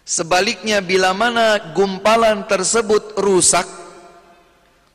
Sebaliknya 0.03 0.83
bila 0.83 1.15
mana 1.15 1.73
gumpalan 1.77 2.43
tersebut 2.49 3.15
rusak, 3.21 3.65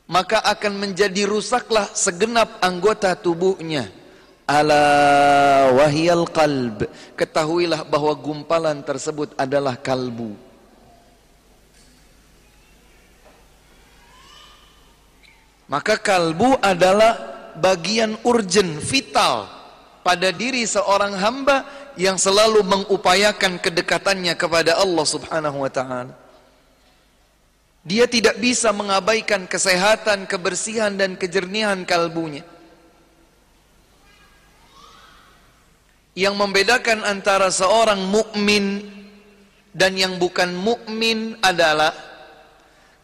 maka 0.04 0.42
akan 0.44 0.88
menjadi 0.88 1.24
rusaklah 1.24 1.88
segenap 1.96 2.60
anggota 2.60 3.16
tubuhnya. 3.16 3.88
Ala 4.48 4.84
wahiyal 5.76 6.28
qalb. 6.28 6.88
Ketahuilah 7.16 7.84
bahwa 7.84 8.12
gumpalan 8.16 8.80
tersebut 8.80 9.36
adalah 9.36 9.76
kalbu. 9.76 10.32
Maka 15.68 16.00
kalbu 16.00 16.56
adalah 16.64 17.37
bagian 17.58 18.16
urgen, 18.22 18.78
vital 18.78 19.50
pada 20.06 20.32
diri 20.32 20.64
seorang 20.64 21.12
hamba 21.18 21.66
yang 21.98 22.16
selalu 22.16 22.62
mengupayakan 22.62 23.58
kedekatannya 23.58 24.32
kepada 24.38 24.78
Allah 24.78 25.04
Subhanahu 25.04 25.66
wa 25.66 25.70
taala. 25.70 26.14
Dia 27.82 28.08
tidak 28.08 28.38
bisa 28.38 28.70
mengabaikan 28.70 29.44
kesehatan, 29.44 30.24
kebersihan 30.30 30.94
dan 30.94 31.18
kejernihan 31.18 31.82
kalbunya. 31.84 32.44
Yang 36.18 36.34
membedakan 36.34 37.06
antara 37.06 37.48
seorang 37.48 38.02
mukmin 38.02 38.82
dan 39.70 39.94
yang 39.94 40.18
bukan 40.18 40.50
mukmin 40.50 41.38
adalah 41.38 41.94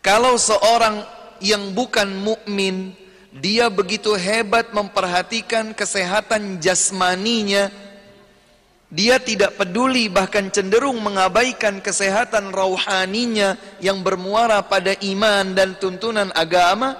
kalau 0.03 0.35
seorang 0.35 1.07
yang 1.39 1.71
bukan 1.73 2.11
mukmin 2.19 2.93
dia 3.35 3.67
begitu 3.67 4.15
hebat 4.15 4.71
memperhatikan 4.71 5.75
kesehatan 5.75 6.63
jasmaninya. 6.63 7.67
Dia 8.95 9.19
tidak 9.19 9.59
peduli 9.59 10.07
bahkan 10.07 10.55
cenderung 10.55 11.03
mengabaikan 11.03 11.83
kesehatan 11.83 12.55
rauhaninya 12.55 13.59
yang 13.83 14.07
bermuara 14.07 14.63
pada 14.63 14.95
iman 15.03 15.51
dan 15.51 15.75
tuntunan 15.83 16.31
agama. 16.31 16.95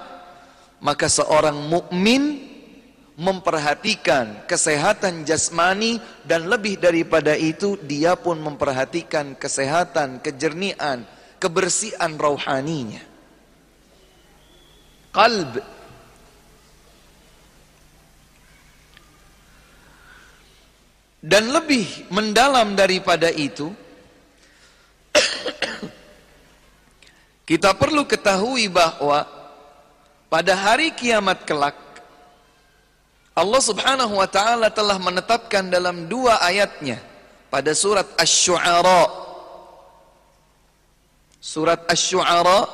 Maka 0.83 1.07
seorang 1.07 1.55
mukmin 1.55 2.43
memperhatikan 3.15 4.43
kesehatan 4.43 5.23
jasmani 5.23 6.03
dan 6.27 6.51
lebih 6.51 6.83
daripada 6.83 7.31
itu 7.31 7.79
dia 7.79 8.19
pun 8.19 8.43
memperhatikan 8.43 9.39
kesehatan, 9.39 10.19
kejernihan, 10.19 11.07
kebersihan 11.39 12.11
rauhaninya. 12.19 13.15
Qalb 15.15 15.74
Dan 21.25 21.49
lebih 21.49 22.05
mendalam 22.13 22.77
daripada 22.77 23.33
itu, 23.33 23.73
kita 27.49 27.73
perlu 27.73 28.05
ketahui 28.05 28.69
bahwa 28.69 29.25
pada 30.29 30.53
hari 30.53 30.93
kiamat 30.93 31.41
kelak, 31.41 31.73
Allah 33.33 33.57
subhanahu 33.57 34.21
wa 34.21 34.29
ta'ala 34.29 34.69
telah 34.69 35.01
menetapkan 35.01 35.65
dalam 35.65 36.05
dua 36.05 36.37
ayatnya 36.45 37.01
pada 37.49 37.73
surat 37.73 38.05
Ash-Shu'ara. 38.21 39.09
Surat 41.41 41.89
Ash-Shu'ara 41.89 42.69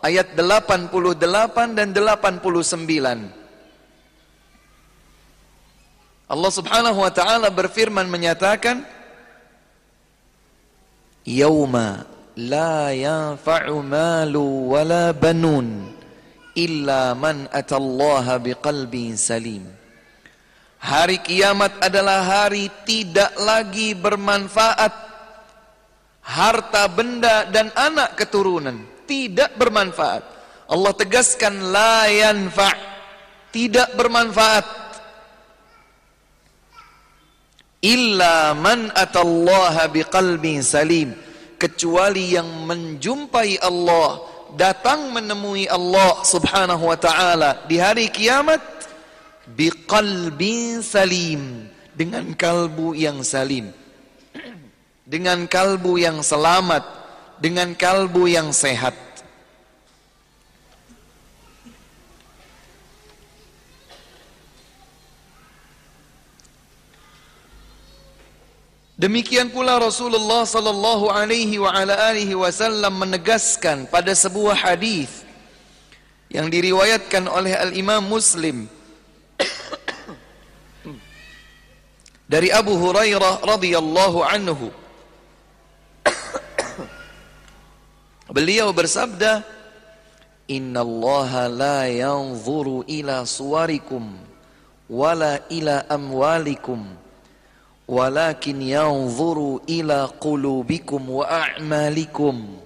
ayat 0.00 0.32
88 0.32 1.76
dan 1.76 1.92
89. 1.92 3.39
Allah 6.30 6.52
Subhanahu 6.54 7.02
wa 7.02 7.10
taala 7.10 7.50
berfirman 7.50 8.06
menyatakan 8.06 8.86
Yauma 11.26 12.06
la 12.38 12.94
yanfa'u 12.94 13.82
malu 13.82 14.70
wala 14.70 15.10
banun 15.10 15.90
illa 16.54 17.18
man 17.18 17.50
atallaha 17.50 18.38
biqalbin 18.38 19.18
salim. 19.18 19.66
Hari 20.80 21.18
kiamat 21.20 21.82
adalah 21.82 22.22
hari 22.22 22.70
tidak 22.86 23.34
lagi 23.36 23.92
bermanfaat. 23.98 25.10
Harta 26.24 26.86
benda 26.86 27.50
dan 27.50 27.74
anak 27.74 28.14
keturunan 28.14 28.86
tidak 29.04 29.50
bermanfaat. 29.58 30.22
Allah 30.70 30.92
tegaskan 30.94 31.74
la 31.74 32.06
yanfa' 32.06 32.74
tidak 33.50 33.98
bermanfaat 33.98 34.89
illa 37.84 38.52
man 38.56 38.92
atallaha 38.94 39.88
biqalbin 39.88 40.60
salim. 40.64 41.16
Kecuali 41.60 42.32
yang 42.36 42.48
menjumpai 42.64 43.60
Allah 43.60 44.24
datang 44.56 45.12
menemui 45.12 45.68
Allah 45.68 46.24
Subhanahu 46.24 46.88
wa 46.88 46.96
taala 46.96 47.68
di 47.68 47.76
hari 47.76 48.08
kiamat 48.08 48.60
biqalbin 49.52 50.80
salim. 50.80 51.68
Dengan 51.90 52.32
kalbu 52.32 52.96
yang 52.96 53.20
salim. 53.20 53.68
Dengan 55.04 55.44
kalbu 55.44 56.00
yang 56.00 56.24
selamat. 56.24 56.80
Dengan 57.36 57.76
kalbu 57.76 58.24
yang 58.24 58.56
sehat 58.56 59.09
Demikian 69.00 69.48
pula 69.48 69.80
Rasulullah 69.80 70.44
sallallahu 70.44 71.08
alaihi 71.08 71.56
wa 71.56 71.72
ala 71.72 72.12
alihi 72.12 72.36
wasallam 72.36 73.00
menegaskan 73.00 73.88
pada 73.88 74.12
sebuah 74.12 74.52
hadis 74.52 75.24
yang 76.28 76.52
diriwayatkan 76.52 77.24
oleh 77.24 77.56
Al-Imam 77.56 78.04
Muslim 78.04 78.68
dari 82.28 82.52
Abu 82.52 82.76
Hurairah 82.76 83.40
radhiyallahu 83.40 84.20
anhu. 84.20 84.68
Beliau 88.36 88.68
bersabda 88.76 89.48
Inna 90.44 90.84
Allah 90.84 91.48
la 91.48 91.80
yanzuru 91.88 92.84
ila 92.84 93.24
suwarikum 93.24 94.12
wala 94.92 95.40
ila 95.48 95.88
amwalikum 95.88 97.00
walakin 97.90 98.62
yanzuru 98.62 99.58
ila 99.66 100.06
qulubikum 100.22 101.02
wa 101.10 101.26
a'malikum. 101.26 102.62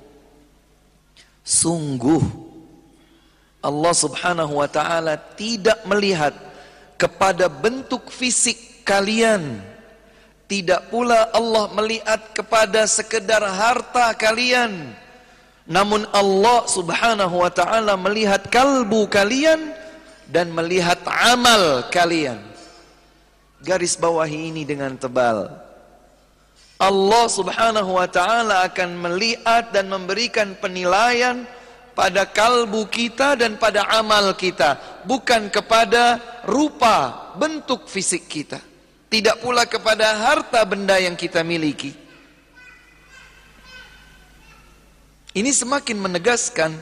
Sungguh 1.40 2.20
Allah 3.64 3.94
Subhanahu 3.96 4.60
wa 4.60 4.68
taala 4.68 5.16
tidak 5.16 5.80
melihat 5.88 6.36
kepada 7.00 7.48
bentuk 7.48 8.12
fisik 8.12 8.84
kalian. 8.84 9.64
Tidak 10.44 10.92
pula 10.92 11.32
Allah 11.32 11.72
melihat 11.72 12.36
kepada 12.36 12.84
sekedar 12.84 13.40
harta 13.40 14.12
kalian. 14.12 14.92
Namun 15.64 16.04
Allah 16.12 16.68
Subhanahu 16.68 17.40
wa 17.40 17.48
taala 17.48 17.96
melihat 17.96 18.44
kalbu 18.52 19.08
kalian 19.08 19.72
dan 20.28 20.52
melihat 20.52 21.00
amal 21.08 21.88
kalian 21.88 22.53
Garis 23.64 23.96
bawahi 23.96 24.52
ini 24.52 24.68
dengan 24.68 24.92
tebal. 25.00 25.48
Allah 26.76 27.24
subhanahu 27.32 27.96
wa 27.96 28.04
ta'ala 28.04 28.68
akan 28.68 29.00
melihat 29.00 29.72
dan 29.72 29.88
memberikan 29.88 30.52
penilaian 30.60 31.48
pada 31.96 32.28
kalbu 32.28 32.84
kita 32.92 33.40
dan 33.40 33.56
pada 33.56 33.88
amal 33.96 34.36
kita. 34.36 34.76
Bukan 35.08 35.48
kepada 35.48 36.20
rupa, 36.44 37.32
bentuk 37.40 37.88
fisik 37.88 38.28
kita. 38.28 38.60
Tidak 39.08 39.40
pula 39.40 39.64
kepada 39.64 40.12
harta 40.12 40.60
benda 40.68 41.00
yang 41.00 41.16
kita 41.16 41.40
miliki. 41.40 41.96
Ini 45.34 45.50
semakin 45.50 45.98
menegaskan 45.98 46.74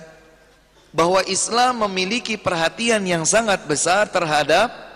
bahwa 0.93 1.25
Islam 1.25 1.89
memiliki 1.89 2.37
perhatian 2.37 3.01
yang 3.07 3.25
sangat 3.25 3.65
besar 3.65 4.09
terhadap 4.13 4.92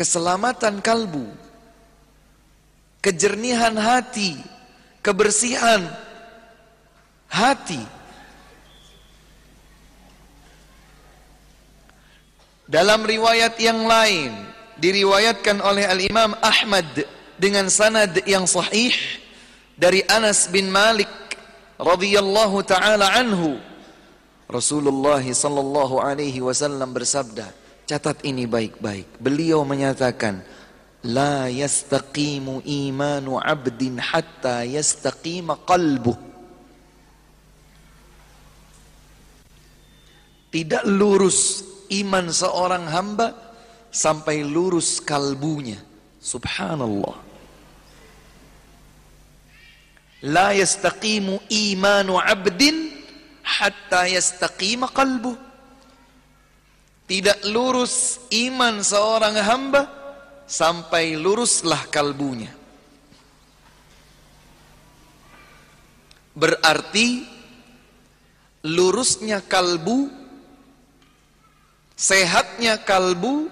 keselamatan 0.00 0.80
kalbu, 0.80 1.28
kejernihan 3.04 3.76
hati, 3.76 4.32
kebersihan 5.04 5.92
hati. 7.28 7.84
Dalam 12.64 13.04
riwayat 13.04 13.60
yang 13.60 13.84
lain 13.84 14.32
diriwayatkan 14.80 15.60
oleh 15.60 15.84
Al-Imam 15.84 16.32
Ahmad 16.40 16.88
dengan 17.36 17.68
sanad 17.68 18.24
yang 18.24 18.48
sahih 18.48 18.96
dari 19.76 20.00
Anas 20.08 20.48
bin 20.48 20.72
Malik 20.72 21.12
radhiyallahu 21.76 22.64
taala 22.64 23.10
anhu 23.20 23.60
Rasulullah 24.48 25.20
sallallahu 25.20 26.00
alaihi 26.00 26.40
wasallam 26.40 26.94
bersabda 26.94 27.59
Catat 27.90 28.22
ini 28.22 28.46
baik-baik. 28.46 29.18
Beliau 29.18 29.66
menyatakan, 29.66 30.46
La 31.10 31.50
yastaqimu 31.50 32.62
imanu 32.62 33.34
abdin 33.34 33.98
hatta 33.98 34.62
yastaqima 34.62 35.58
qalbuh. 35.66 36.14
Tidak 40.54 40.86
lurus 40.86 41.66
iman 41.90 42.30
seorang 42.30 42.86
hamba 42.86 43.34
sampai 43.90 44.46
lurus 44.46 45.02
kalbunya. 45.02 45.82
Subhanallah. 46.22 47.18
La 50.30 50.54
yastaqimu 50.54 51.42
imanu 51.50 52.22
abdin 52.22 53.02
hatta 53.42 54.06
yastaqima 54.06 54.86
qalbuh 54.94 55.49
tidak 57.10 57.42
lurus 57.50 58.22
iman 58.30 58.78
seorang 58.86 59.34
hamba 59.34 59.82
sampai 60.46 61.18
luruslah 61.18 61.90
kalbunya. 61.90 62.54
Berarti 66.38 67.26
lurusnya 68.62 69.42
kalbu, 69.42 70.06
sehatnya 71.98 72.78
kalbu, 72.78 73.50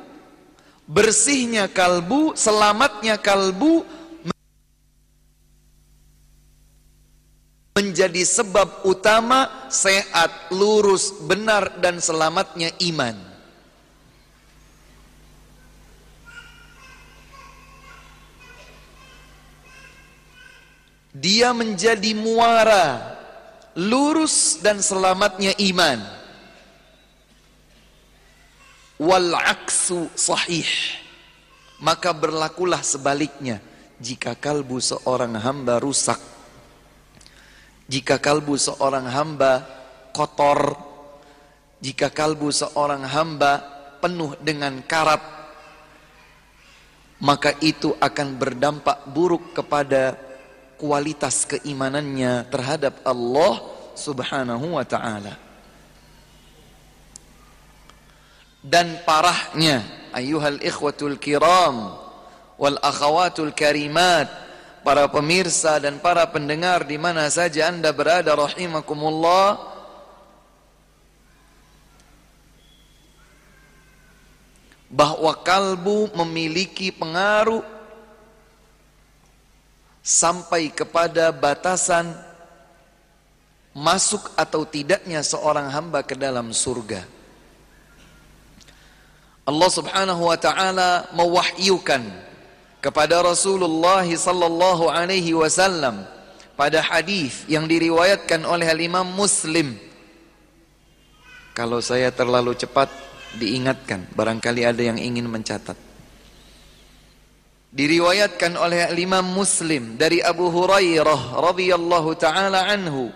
bersihnya 0.86 1.66
kalbu, 1.66 2.38
selamatnya 2.38 3.18
kalbu 3.18 3.82
menjadi 7.74 8.22
sebab 8.22 8.86
utama 8.86 9.66
sehat, 9.66 10.54
lurus, 10.54 11.10
benar 11.26 11.74
dan 11.82 11.98
selamatnya 11.98 12.70
iman. 12.94 13.27
Dia 21.18 21.50
menjadi 21.50 22.14
muara 22.14 23.18
lurus 23.74 24.62
dan 24.62 24.78
selamatnya 24.78 25.54
iman. 25.58 25.98
Wal 28.98 29.30
aksu 29.34 30.10
sahih. 30.14 30.66
Maka 31.78 32.10
berlakulah 32.10 32.82
sebaliknya. 32.82 33.62
Jika 33.98 34.34
kalbu 34.38 34.78
seorang 34.78 35.34
hamba 35.38 35.78
rusak 35.82 36.18
jika 37.88 38.20
kalbu 38.20 38.60
seorang 38.60 39.08
hamba 39.08 39.64
kotor 40.12 40.76
jika 41.80 42.12
kalbu 42.12 42.52
seorang 42.52 43.00
hamba 43.00 43.64
penuh 44.04 44.36
dengan 44.44 44.84
karat 44.84 45.24
maka 47.24 47.56
itu 47.64 47.96
akan 47.96 48.36
berdampak 48.36 49.08
buruk 49.08 49.56
kepada 49.56 50.27
kualitas 50.78 51.44
keimanannya 51.44 52.46
terhadap 52.48 53.02
Allah 53.02 53.60
Subhanahu 53.98 54.78
wa 54.78 54.86
taala. 54.86 55.34
Dan 58.62 59.02
parahnya 59.02 59.82
ayuhal 60.14 60.62
ikhwatul 60.62 61.18
kiram 61.18 61.98
wal 62.58 62.78
akhawatul 62.82 63.50
karimat 63.54 64.30
para 64.86 65.10
pemirsa 65.10 65.82
dan 65.82 65.98
para 65.98 66.26
pendengar 66.30 66.86
di 66.86 66.98
mana 66.98 67.26
saja 67.30 67.70
Anda 67.70 67.90
berada 67.90 68.34
rahimakumullah 68.34 69.78
bahwa 74.88 75.32
kalbu 75.44 76.16
memiliki 76.16 76.88
pengaruh 76.88 77.77
sampai 80.08 80.72
kepada 80.72 81.28
batasan 81.28 82.08
masuk 83.76 84.32
atau 84.40 84.64
tidaknya 84.64 85.20
seorang 85.20 85.68
hamba 85.68 86.00
ke 86.00 86.16
dalam 86.16 86.48
surga. 86.48 87.04
Allah 89.44 89.70
Subhanahu 89.72 90.32
wa 90.32 90.38
taala 90.40 91.12
mewahyukan 91.12 92.00
kepada 92.80 93.20
Rasulullah 93.20 94.04
sallallahu 94.08 94.88
alaihi 94.88 95.36
wasallam 95.36 96.08
pada 96.56 96.80
hadis 96.80 97.44
yang 97.44 97.68
diriwayatkan 97.68 98.48
oleh 98.48 98.64
Imam 98.80 99.04
Muslim. 99.12 99.76
Kalau 101.52 101.84
saya 101.84 102.08
terlalu 102.08 102.56
cepat 102.56 102.88
diingatkan, 103.36 104.08
barangkali 104.16 104.64
ada 104.64 104.80
yang 104.80 104.96
ingin 104.96 105.28
mencatat. 105.28 105.87
Diriwayatkan 107.68 108.56
oleh 108.56 108.88
Imam 108.96 109.28
Muslim 109.28 110.00
dari 110.00 110.24
Abu 110.24 110.48
Hurairah 110.48 111.36
radhiyallahu 111.36 112.16
taala 112.16 112.64
anhu. 112.64 113.12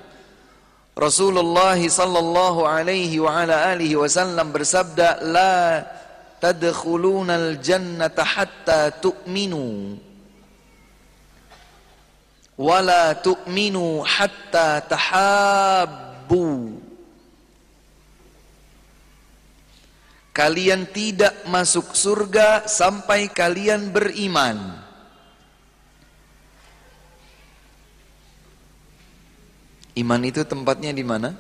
Rasulullah 0.93 1.81
sallallahu 1.81 2.69
alaihi 2.69 3.17
wa 3.17 3.33
ala 3.33 3.73
alihi 3.73 3.97
wasallam 3.97 4.53
bersabda, 4.53 5.25
"La 5.25 5.81
tadkhulunal 6.37 7.65
jannata 7.65 8.29
hatta 8.29 8.93
tu'minu." 8.93 9.97
Wala 12.61 13.17
tu'minu 13.17 14.05
hatta 14.05 14.85
tahabbu. 14.85 16.45
Kalian 20.33 20.89
tidak 20.89 21.45
masuk 21.45 21.93
surga 21.93 22.65
sampai 22.65 23.29
kalian 23.29 23.93
beriman. 23.93 24.81
Iman 29.93 30.23
itu 30.25 30.41
tempatnya 30.49 30.89
di 30.97 31.05
mana? 31.05 31.37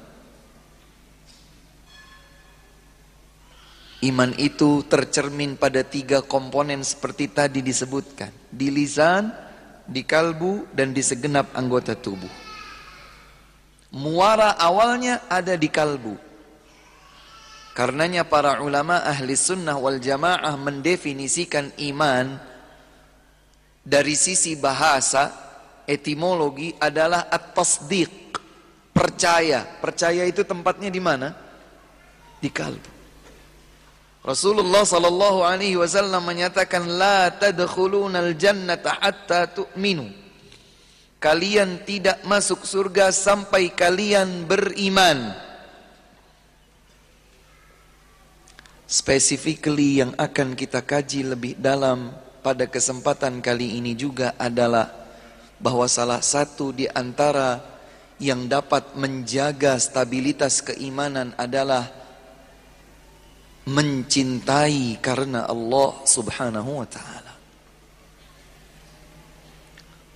Iman 4.05 4.37
itu 4.37 4.85
tercermin 4.85 5.57
pada 5.57 5.81
tiga 5.87 6.20
komponen 6.20 6.85
seperti 6.85 7.33
tadi 7.33 7.64
disebutkan. 7.64 8.28
Di 8.52 8.68
lisan, 8.68 9.33
di 9.88 10.05
kalbu, 10.05 10.68
dan 10.76 10.92
di 10.92 11.00
segenap 11.00 11.55
anggota 11.57 11.96
tubuh. 11.96 12.28
Muara 13.94 14.59
awalnya 14.61 15.24
ada 15.33 15.57
di 15.57 15.70
kalbu. 15.72 16.32
Karenanya 17.72 18.28
para 18.28 18.61
ulama 18.61 19.00
ahli 19.00 19.32
sunnah 19.32 19.80
wal 19.80 19.96
jamaah 19.96 20.61
mendefinisikan 20.61 21.72
iman 21.92 22.37
dari 23.80 24.14
sisi 24.14 24.54
bahasa, 24.61 25.32
etimologi 25.88 26.70
adalah 26.76 27.32
at-tasdiq. 27.32 28.38
Percaya. 28.92 29.64
Percaya 29.80 30.22
itu 30.28 30.44
tempatnya 30.44 30.92
di 30.92 31.00
mana? 31.00 31.32
Di 32.38 32.52
kalbu. 32.52 32.92
Rasulullah 34.22 34.87
sallallahu 34.87 35.42
alaihi 35.42 35.74
wasallam 35.74 36.22
menyatakan 36.22 36.87
la 36.87 37.35
tadkhulunal 37.35 38.38
jannata 38.38 39.02
hatta 39.02 39.50
tu'minu. 39.50 40.06
Kalian 41.18 41.82
tidak 41.82 42.22
masuk 42.22 42.62
surga 42.62 43.11
sampai 43.11 43.74
kalian 43.74 44.46
beriman. 44.46 45.35
Specifically 48.92 50.05
yang 50.05 50.12
akan 50.20 50.52
kita 50.52 50.85
kaji 50.85 51.33
lebih 51.33 51.57
dalam 51.57 52.12
pada 52.44 52.68
kesempatan 52.68 53.40
kali 53.40 53.81
ini 53.81 53.96
juga 53.96 54.37
adalah 54.37 54.85
bahwa 55.57 55.88
salah 55.88 56.20
satu 56.20 56.76
di 56.76 56.85
antara 56.92 57.57
yang 58.20 58.44
dapat 58.44 58.92
menjaga 58.92 59.81
stabilitas 59.81 60.61
keimanan 60.61 61.33
adalah 61.40 61.88
mencintai 63.64 65.00
karena 65.00 65.48
Allah 65.48 66.05
Subhanahu 66.05 66.85
wa 66.85 66.85
taala. 66.85 67.35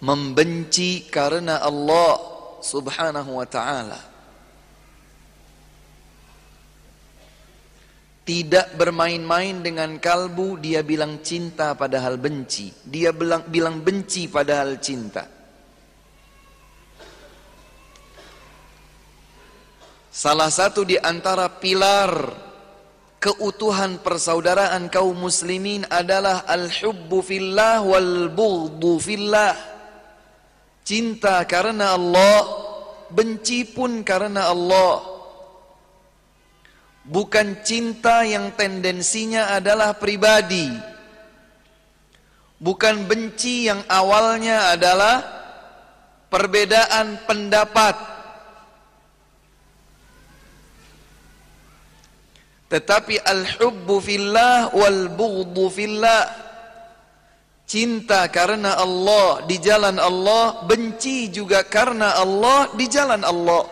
Membenci 0.05 1.09
karena 1.09 1.65
Allah 1.65 2.21
Subhanahu 2.61 3.41
wa 3.41 3.49
taala. 3.49 4.16
Tidak 8.27 8.75
bermain-main 8.75 9.63
dengan 9.63 10.03
kalbu, 10.03 10.59
dia 10.59 10.83
bilang 10.83 11.23
cinta 11.23 11.79
padahal 11.79 12.19
benci. 12.19 12.75
Dia 12.83 13.15
bilang 13.15 13.47
bilang 13.47 13.79
benci 13.87 14.27
padahal 14.27 14.83
cinta. 14.83 15.31
Salah 20.11 20.51
satu 20.51 20.83
di 20.83 20.99
antara 20.99 21.47
pilar 21.47 22.35
keutuhan 23.23 24.03
persaudaraan 24.03 24.91
kaum 24.91 25.15
muslimin 25.15 25.87
adalah 25.87 26.43
al-hubbu 26.51 27.23
fillah 27.23 27.79
wal 27.87 28.27
bughdu 28.35 28.99
fillah. 28.99 29.55
Cinta 30.83 31.47
karena 31.47 31.95
Allah, 31.95 32.43
benci 33.11 33.71
pun 33.71 34.03
karena 34.03 34.51
Allah. 34.51 35.16
Bukan 37.07 37.63
cinta 37.63 38.27
yang 38.27 38.51
tendensinya 38.59 39.55
adalah 39.55 39.95
pribadi. 39.95 40.67
Bukan 42.59 43.07
benci 43.07 43.71
yang 43.71 43.87
awalnya 43.87 44.75
adalah 44.75 45.23
perbedaan 46.27 47.23
pendapat 47.29 48.17
Tetapi 52.67 53.23
al-hubbu 53.23 54.03
fillah 54.03 54.75
wal 54.75 55.07
bughdu 55.15 55.71
fillah. 55.71 56.27
Cinta 57.67 58.31
karena 58.31 58.79
Allah 58.79 59.43
di 59.47 59.59
jalan 59.59 59.99
Allah, 59.99 60.63
benci 60.71 61.31
juga 61.31 61.67
karena 61.67 62.15
Allah 62.15 62.71
di 62.75 62.87
jalan 62.87 63.23
Allah. 63.27 63.67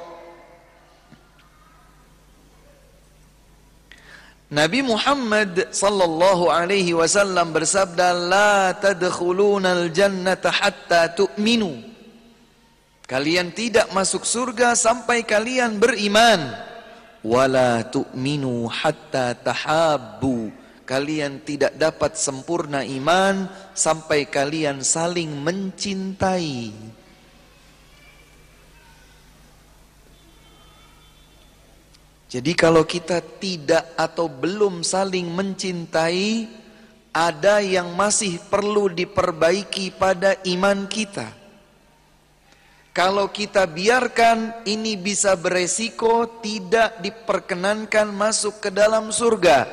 Nabi 4.54 4.86
Muhammad 4.86 5.74
sallallahu 5.74 6.46
alaihi 6.46 6.94
wasallam 6.94 7.50
bersabda, 7.50 8.14
"La 8.14 8.70
tadkhulunal 8.78 9.90
jannata 9.90 10.54
hatta 10.54 11.10
tu'minu." 11.10 11.82
Kalian 13.02 13.50
tidak 13.50 13.90
masuk 13.90 14.22
surga 14.22 14.78
sampai 14.78 15.26
kalian 15.26 15.82
beriman. 15.82 16.54
Wala 17.26 17.82
tu'minu 17.90 18.70
hatta 18.70 19.34
tahabbu. 19.34 20.54
Kalian 20.86 21.42
tidak 21.42 21.74
dapat 21.74 22.14
sempurna 22.14 22.86
iman 22.86 23.50
sampai 23.74 24.30
kalian 24.30 24.86
saling 24.86 25.34
mencintai 25.34 26.70
jadi 32.34 32.52
kalau 32.58 32.82
kita 32.82 33.22
tidak 33.38 33.86
atau 33.94 34.26
belum 34.26 34.82
saling 34.82 35.30
mencintai 35.30 36.50
ada 37.14 37.62
yang 37.62 37.94
masih 37.94 38.42
perlu 38.50 38.90
diperbaiki 38.90 39.94
pada 39.94 40.34
iman 40.42 40.90
kita 40.90 41.44
kalau 42.94 43.26
kita 43.26 43.66
biarkan 43.66 44.62
ini 44.70 44.94
bisa 44.94 45.34
beresiko 45.34 46.38
tidak 46.38 47.02
diperkenankan 47.02 48.06
masuk 48.14 48.62
ke 48.62 48.70
dalam 48.70 49.10
surga. 49.10 49.66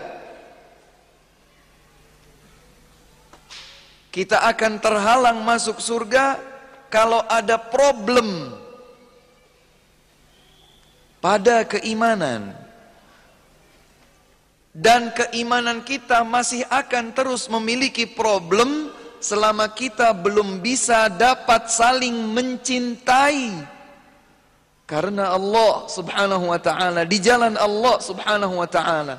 Kita 4.10 4.41
akan 4.41 4.82
terhalang 4.82 5.38
masuk 5.45 5.78
surga 5.78 6.41
kalau 6.89 7.21
ada 7.30 7.62
problem 7.62 8.58
pada 11.22 11.64
keimanan. 11.64 12.58
Dan 14.72 15.12
keimanan 15.12 15.84
kita 15.84 16.24
masih 16.26 16.64
akan 16.68 17.12
terus 17.12 17.48
memiliki 17.52 18.08
problem 18.08 18.90
selama 19.22 19.70
kita 19.70 20.18
belum 20.18 20.60
bisa 20.66 21.06
dapat 21.12 21.70
saling 21.70 22.16
mencintai 22.34 23.54
karena 24.90 25.32
Allah 25.32 25.88
Subhanahu 25.88 26.52
wa 26.52 26.60
taala 26.60 27.08
di 27.08 27.16
jalan 27.22 27.56
Allah 27.56 27.96
Subhanahu 28.02 28.60
wa 28.60 28.68
taala 28.68 29.16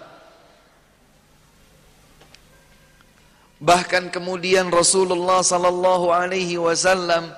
bahkan 3.62 4.10
kemudian 4.10 4.68
Rasulullah 4.68 5.40
sallallahu 5.40 6.10
alaihi 6.10 6.58
wasallam 6.58 7.30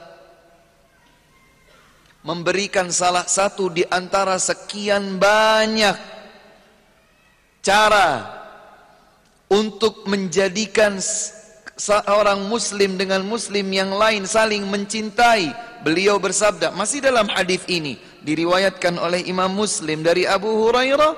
memberikan 2.24 2.88
salah 2.88 3.28
satu 3.28 3.68
di 3.68 3.84
antara 3.92 4.40
sekian 4.40 5.20
banyak 5.20 5.94
cara 7.60 8.10
untuk 9.52 10.08
menjadikan 10.08 10.96
seorang 11.76 12.48
muslim 12.48 12.96
dengan 12.96 13.20
muslim 13.22 13.68
yang 13.68 13.92
lain 13.92 14.24
saling 14.24 14.64
mencintai. 14.64 15.52
Beliau 15.84 16.16
bersabda 16.16 16.72
masih 16.72 17.04
dalam 17.04 17.28
hadis 17.28 17.60
ini 17.68 18.00
diriwayatkan 18.24 18.96
oleh 18.96 19.20
Imam 19.28 19.52
Muslim 19.52 20.00
dari 20.00 20.24
Abu 20.24 20.48
Hurairah 20.48 21.12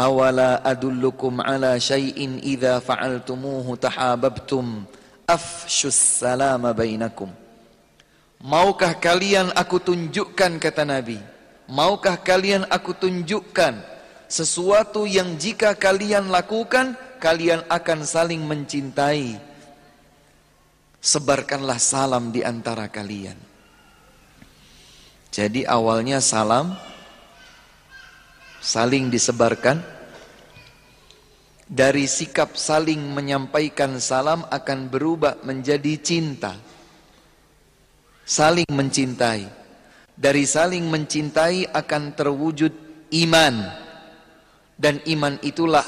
awala 0.00 0.64
adullukum 0.64 1.44
ala 1.44 1.76
syai'in 1.76 2.40
idza 2.40 2.80
fa'altumuhu 2.80 3.76
tahabbtum 3.76 4.88
afshus 5.28 6.24
salama 6.24 6.72
bainakum 6.72 7.41
maukah 8.42 8.98
kalian 8.98 9.54
aku 9.54 9.78
tunjukkan 9.78 10.58
kata 10.58 10.82
Nabi 10.84 11.18
maukah 11.70 12.18
kalian 12.20 12.68
aku 12.68 12.92
tunjukkan 12.92 13.80
sesuatu 14.32 15.04
yang 15.08 15.36
jika 15.36 15.76
kalian 15.76 16.32
lakukan 16.32 16.96
kalian 17.22 17.62
akan 17.70 18.02
saling 18.02 18.42
mencintai 18.42 19.52
sebarkanlah 21.02 21.76
salam 21.82 22.30
di 22.30 22.46
antara 22.46 22.86
kalian. 22.86 23.36
Jadi 25.28 25.66
awalnya 25.66 26.22
salam 26.22 26.72
saling 28.62 29.10
disebarkan 29.10 29.82
dari 31.66 32.04
sikap 32.06 32.54
saling 32.54 33.00
menyampaikan 33.00 33.98
salam 33.98 34.46
akan 34.48 34.88
berubah 34.88 35.42
menjadi 35.42 35.98
cinta. 35.98 36.56
Saling 38.32 38.72
mencintai. 38.72 39.44
Dari 40.16 40.48
saling 40.48 40.88
mencintai 40.88 41.68
akan 41.68 42.16
terwujud 42.16 42.72
iman. 43.12 43.54
Dan 44.72 45.04
iman 45.04 45.36
itulah 45.44 45.84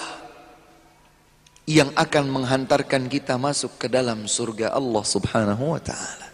yang 1.65 1.89
akan 1.97 2.29
menghantarkan 2.29 3.09
kita 3.09 3.41
masuk 3.41 3.81
ke 3.81 3.89
dalam 3.89 4.29
surga 4.29 4.77
Allah 4.77 5.01
Subhanahu 5.01 5.73
wa 5.73 5.81
taala. 5.81 6.29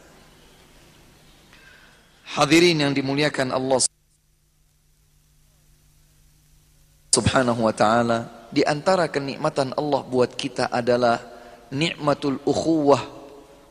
Hadirin 2.34 2.82
yang 2.82 2.90
dimuliakan 2.90 3.54
Allah 3.54 3.78
Subhanahu 7.14 7.70
wa 7.70 7.74
taala 7.74 8.50
di 8.50 8.66
antara 8.66 9.06
kenikmatan 9.06 9.78
Allah 9.78 10.02
buat 10.02 10.34
kita 10.34 10.74
adalah 10.74 11.22
nikmatul 11.70 12.42
ukhuwah 12.42 12.98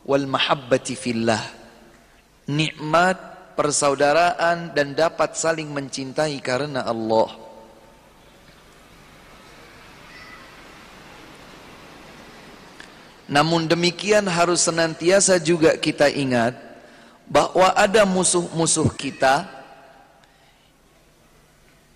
wal 0.08 0.24
mahabbati 0.24 0.96
fillah. 0.96 1.59
Nikmat 2.50 3.54
persaudaraan 3.54 4.74
dan 4.74 4.98
dapat 4.98 5.38
saling 5.38 5.70
mencintai 5.70 6.42
karena 6.42 6.82
Allah. 6.82 7.30
Namun 13.30 13.70
demikian 13.70 14.26
harus 14.26 14.66
senantiasa 14.66 15.38
juga 15.38 15.78
kita 15.78 16.10
ingat 16.10 16.58
bahwa 17.30 17.70
ada 17.78 18.02
musuh-musuh 18.02 18.90
kita 18.98 19.46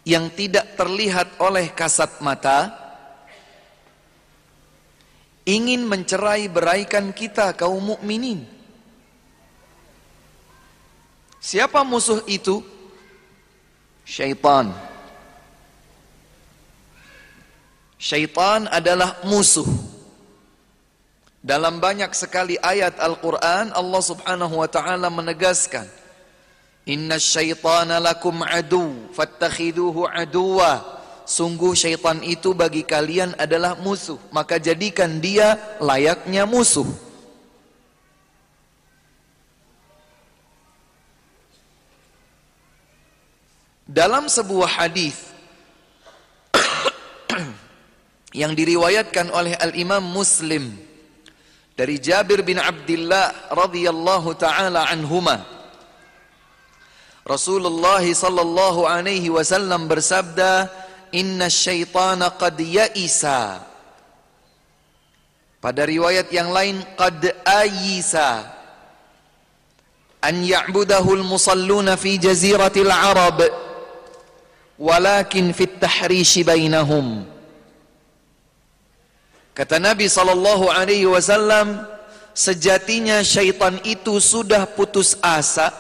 yang 0.06 0.30
tidak 0.30 0.78
terlihat 0.78 1.34
oleh 1.42 1.74
kasat 1.74 2.22
mata 2.22 2.70
ingin 5.42 5.82
mencerai 5.82 6.46
beraikan 6.46 7.10
kita 7.10 7.50
kaum 7.58 7.82
mukminin. 7.82 8.53
Siapa 11.44 11.85
musuh 11.85 12.24
itu? 12.24 12.64
Syaitan. 14.09 14.72
Syaitan 18.00 18.64
adalah 18.72 19.20
musuh 19.28 19.68
dalam 21.44 21.76
banyak 21.76 22.09
sekali 22.16 22.57
ayat 22.57 22.96
Al-Quran 22.96 23.76
Allah 23.76 24.00
subhanahu 24.00 24.64
wa 24.64 24.68
ta'ala 24.68 25.12
menegaskan 25.12 25.85
Inna 26.88 27.20
syaitana 27.20 28.00
lakum 28.00 28.40
adu 28.40 29.12
Fattakhiduhu 29.12 30.09
aduwa 30.09 30.80
Sungguh 31.28 31.76
syaitan 31.76 32.20
itu 32.24 32.57
bagi 32.57 32.85
kalian 32.85 33.37
adalah 33.37 33.76
musuh 33.76 34.16
Maka 34.33 34.57
jadikan 34.57 35.20
dia 35.20 35.57
layaknya 35.80 36.48
musuh 36.48 36.88
Dalam 43.94 44.26
sebuah 44.26 44.83
hadis 44.83 45.30
yang 48.40 48.50
diriwayatkan 48.59 49.30
oleh 49.30 49.54
Al-Imam 49.54 50.02
Muslim 50.02 50.74
dari 51.78 52.02
Jabir 52.02 52.42
bin 52.42 52.59
Abdullah 52.59 53.54
radhiyallahu 53.54 54.35
taala 54.35 54.90
anhuma 54.90 55.46
Rasulullah 57.22 58.02
sallallahu 58.02 58.85
alaihi 58.85 59.30
wasallam 59.30 59.88
bersabda 59.88 60.68
inna 61.14 61.48
syaitana 61.48 62.37
qad 62.37 62.61
ya'isa. 62.61 63.64
Pada 65.62 65.88
riwayat 65.88 66.28
yang 66.28 66.52
lain 66.52 66.85
qad 67.00 67.24
ayisa. 67.48 68.44
An 70.20 70.44
ya'budahu 70.44 71.16
al-musalluna 71.16 71.96
fi 71.96 72.20
jaziratil 72.20 72.92
arab 72.92 73.63
walakin 74.78 75.54
fit 75.54 75.78
tahrishi 75.78 76.42
bainahum 76.42 77.34
Kata 79.54 79.78
Nabi 79.78 80.10
sallallahu 80.10 80.66
alaihi 80.66 81.06
wasallam, 81.06 81.87
sejatinya 82.34 83.22
syaitan 83.22 83.78
itu 83.87 84.18
sudah 84.18 84.66
putus 84.66 85.14
asa 85.22 85.70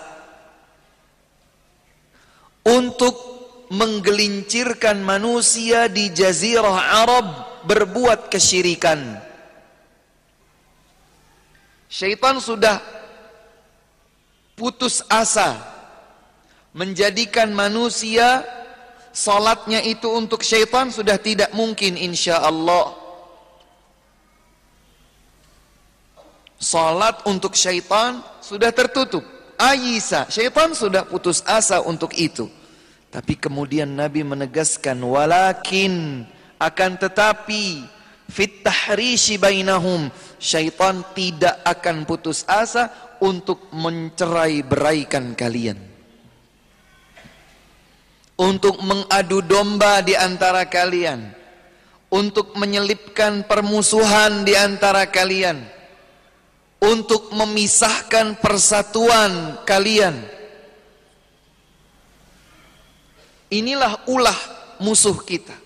untuk 2.62 3.18
menggelincirkan 3.74 5.02
manusia 5.02 5.90
di 5.90 6.06
jazirah 6.14 7.02
Arab 7.02 7.26
berbuat 7.66 8.30
kesyirikan. 8.30 9.18
Syaitan 11.90 12.38
sudah 12.38 12.78
putus 14.54 15.02
asa 15.10 15.58
menjadikan 16.70 17.50
manusia 17.50 18.46
salatnya 19.14 19.78
itu 19.80 20.10
untuk 20.10 20.42
syaitan 20.42 20.90
sudah 20.90 21.16
tidak 21.22 21.54
mungkin 21.54 21.94
insya 21.94 22.42
Allah. 22.42 22.90
Salat 26.58 27.22
untuk 27.30 27.54
syaitan 27.54 28.18
sudah 28.42 28.74
tertutup. 28.74 29.22
Ayisa, 29.54 30.26
syaitan 30.26 30.74
sudah 30.74 31.06
putus 31.06 31.38
asa 31.46 31.78
untuk 31.86 32.10
itu. 32.18 32.50
Tapi 33.14 33.38
kemudian 33.38 33.86
Nabi 33.86 34.26
menegaskan 34.26 34.98
walakin 34.98 36.26
akan 36.58 36.92
tetapi 36.98 37.86
fit 38.26 38.66
tahrishi 38.66 39.38
bainahum 39.38 40.10
syaitan 40.42 41.06
tidak 41.14 41.62
akan 41.62 42.02
putus 42.02 42.42
asa 42.50 42.90
untuk 43.22 43.70
mencerai 43.70 44.66
beraikan 44.66 45.38
kalian. 45.38 45.93
Untuk 48.34 48.82
mengadu 48.82 49.40
domba 49.44 50.02
di 50.02 50.18
antara 50.18 50.66
kalian. 50.66 51.30
Untuk 52.10 52.54
menyelipkan 52.58 53.46
permusuhan 53.46 54.46
di 54.46 54.54
antara 54.54 55.06
kalian 55.10 55.74
untuk 56.84 57.32
memisahkan 57.32 58.36
persatuan 58.38 59.64
kalian. 59.64 60.20
Inilah 63.48 64.04
ulah 64.10 64.36
musuh 64.82 65.16
kita. 65.24 65.56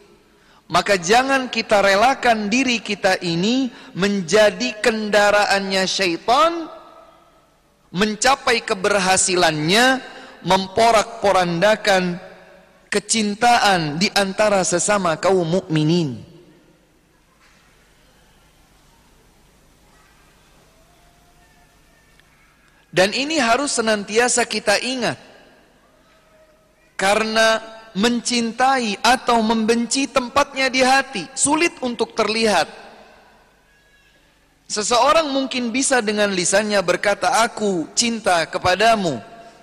Maka 0.68 1.00
jangan 1.00 1.48
kita 1.48 1.80
relakan 1.80 2.52
diri 2.52 2.84
kita 2.84 3.16
ini 3.24 3.72
menjadi 3.96 4.76
kendaraannya 4.84 5.84
syaitan 5.88 6.68
mencapai 7.88 8.60
keberhasilannya 8.60 10.04
memporak-porandakan 10.44 12.20
kecintaan 12.88 14.00
di 14.00 14.08
antara 14.16 14.64
sesama 14.64 15.16
kaum 15.16 15.44
mukminin. 15.44 16.24
Dan 22.88 23.12
ini 23.12 23.36
harus 23.38 23.76
senantiasa 23.76 24.48
kita 24.48 24.80
ingat. 24.80 25.20
Karena 26.98 27.62
mencintai 27.94 28.98
atau 29.04 29.38
membenci 29.38 30.10
tempatnya 30.10 30.66
di 30.66 30.82
hati, 30.82 31.22
sulit 31.36 31.78
untuk 31.78 32.16
terlihat. 32.18 32.66
Seseorang 34.68 35.30
mungkin 35.30 35.70
bisa 35.72 36.02
dengan 36.02 36.28
lisannya 36.34 36.80
berkata, 36.82 37.40
aku 37.46 37.88
cinta 37.94 38.44
kepadamu. 38.50 39.22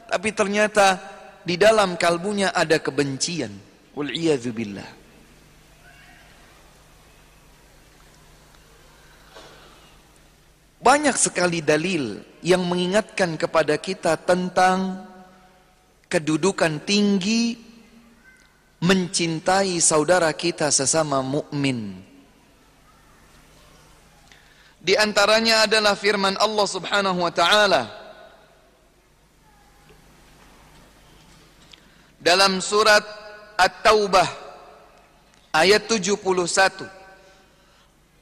Tapi 0.09 0.29
ternyata 0.31 0.97
di 1.45 1.55
dalam 1.61 1.93
kalbunya 1.95 2.49
ada 2.51 2.81
kebencian. 2.81 3.53
Wal'iyadzubillah. 3.93 5.05
Banyak 10.81 11.17
sekali 11.17 11.65
dalil 11.65 12.21
yang 12.45 12.61
mengingatkan 12.65 13.37
kepada 13.39 13.77
kita 13.77 14.17
tentang 14.21 15.01
kedudukan 16.05 16.77
tinggi 16.85 17.57
mencintai 18.85 19.81
saudara 19.81 20.29
kita 20.29 20.69
sesama 20.69 21.25
mukmin. 21.25 22.05
Di 24.77 24.93
antaranya 24.93 25.65
adalah 25.65 25.97
firman 25.97 26.37
Allah 26.37 26.67
Subhanahu 26.69 27.17
wa 27.25 27.33
taala 27.33 28.04
dalam 32.25 32.57
surat 32.57 33.05
At-Taubah 33.53 34.25
ayat 35.53 35.85
71 35.85 36.25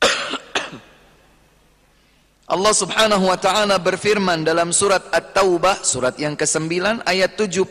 Allah 2.54 2.74
Subhanahu 2.76 3.32
wa 3.32 3.40
taala 3.40 3.80
berfirman 3.80 4.44
dalam 4.44 4.76
surat 4.76 5.08
At-Taubah 5.08 5.88
surat 5.88 6.20
yang 6.20 6.36
ke-9 6.36 7.00
ayat 7.08 7.40
71. 7.40 7.64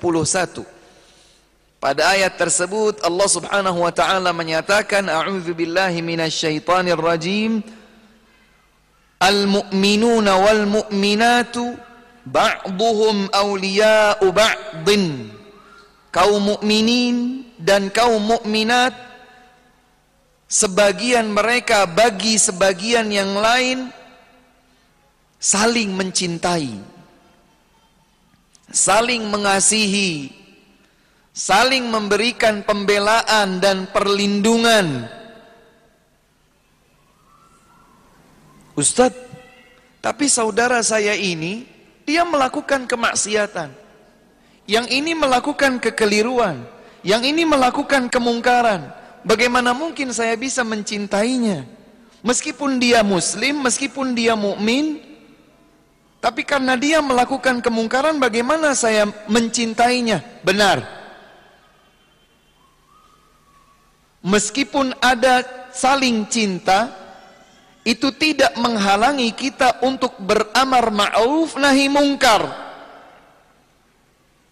Pada 1.77 2.17
ayat 2.17 2.41
tersebut 2.41 3.05
Allah 3.05 3.29
Subhanahu 3.29 3.85
wa 3.85 3.93
taala 3.93 4.33
menyatakan 4.33 5.13
a'udzu 5.13 5.53
billahi 5.53 6.01
minasyaitonir 6.01 6.97
rajim. 6.97 7.61
Al-mu'minuna 9.21 10.41
wal 10.41 10.65
mu'minatu 10.81 11.77
ba'dhum 12.25 13.29
awliya'u 13.31 14.27
ba'din 14.33 15.42
Kaum 16.13 16.45
mukminin 16.45 17.49
dan 17.57 17.89
kaum 17.89 18.21
mukminat 18.21 18.93
sebagian 20.45 21.33
mereka 21.33 21.89
bagi 21.89 22.37
sebagian 22.37 23.09
yang 23.09 23.33
lain 23.33 23.89
saling 25.41 25.97
mencintai, 25.97 26.77
saling 28.69 29.25
mengasihi, 29.33 30.29
saling 31.33 31.89
memberikan 31.89 32.61
pembelaan 32.61 33.57
dan 33.59 33.89
perlindungan. 33.89 35.09
Ustadz, 38.77 39.19
tapi 40.05 40.29
saudara 40.29 40.85
saya 40.85 41.17
ini, 41.17 41.65
dia 42.05 42.23
melakukan 42.29 42.85
kemaksiatan. 42.85 43.82
Yang 44.67 44.87
ini 44.95 45.13
melakukan 45.15 45.83
kekeliruan. 45.83 46.63
Yang 47.03 47.23
ini 47.35 47.43
melakukan 47.43 48.07
kemungkaran. 48.07 48.95
Bagaimana 49.27 49.75
mungkin 49.75 50.15
saya 50.15 50.39
bisa 50.39 50.63
mencintainya? 50.63 51.67
Meskipun 52.23 52.79
dia 52.79 53.03
muslim, 53.03 53.67
meskipun 53.67 54.15
dia 54.15 54.39
mukmin, 54.39 55.03
tapi 56.23 56.47
karena 56.47 56.79
dia 56.79 57.03
melakukan 57.03 57.59
kemungkaran, 57.59 58.23
bagaimana 58.23 58.79
saya 58.79 59.11
mencintainya? 59.27 60.23
Benar. 60.47 60.87
Meskipun 64.23 64.95
ada 65.03 65.43
saling 65.75 66.23
cinta, 66.31 66.95
itu 67.83 68.15
tidak 68.15 68.55
menghalangi 68.55 69.35
kita 69.35 69.83
untuk 69.83 70.15
beramar 70.23 70.95
ma'ruf 70.95 71.59
nahi 71.59 71.91
mungkar 71.91 72.62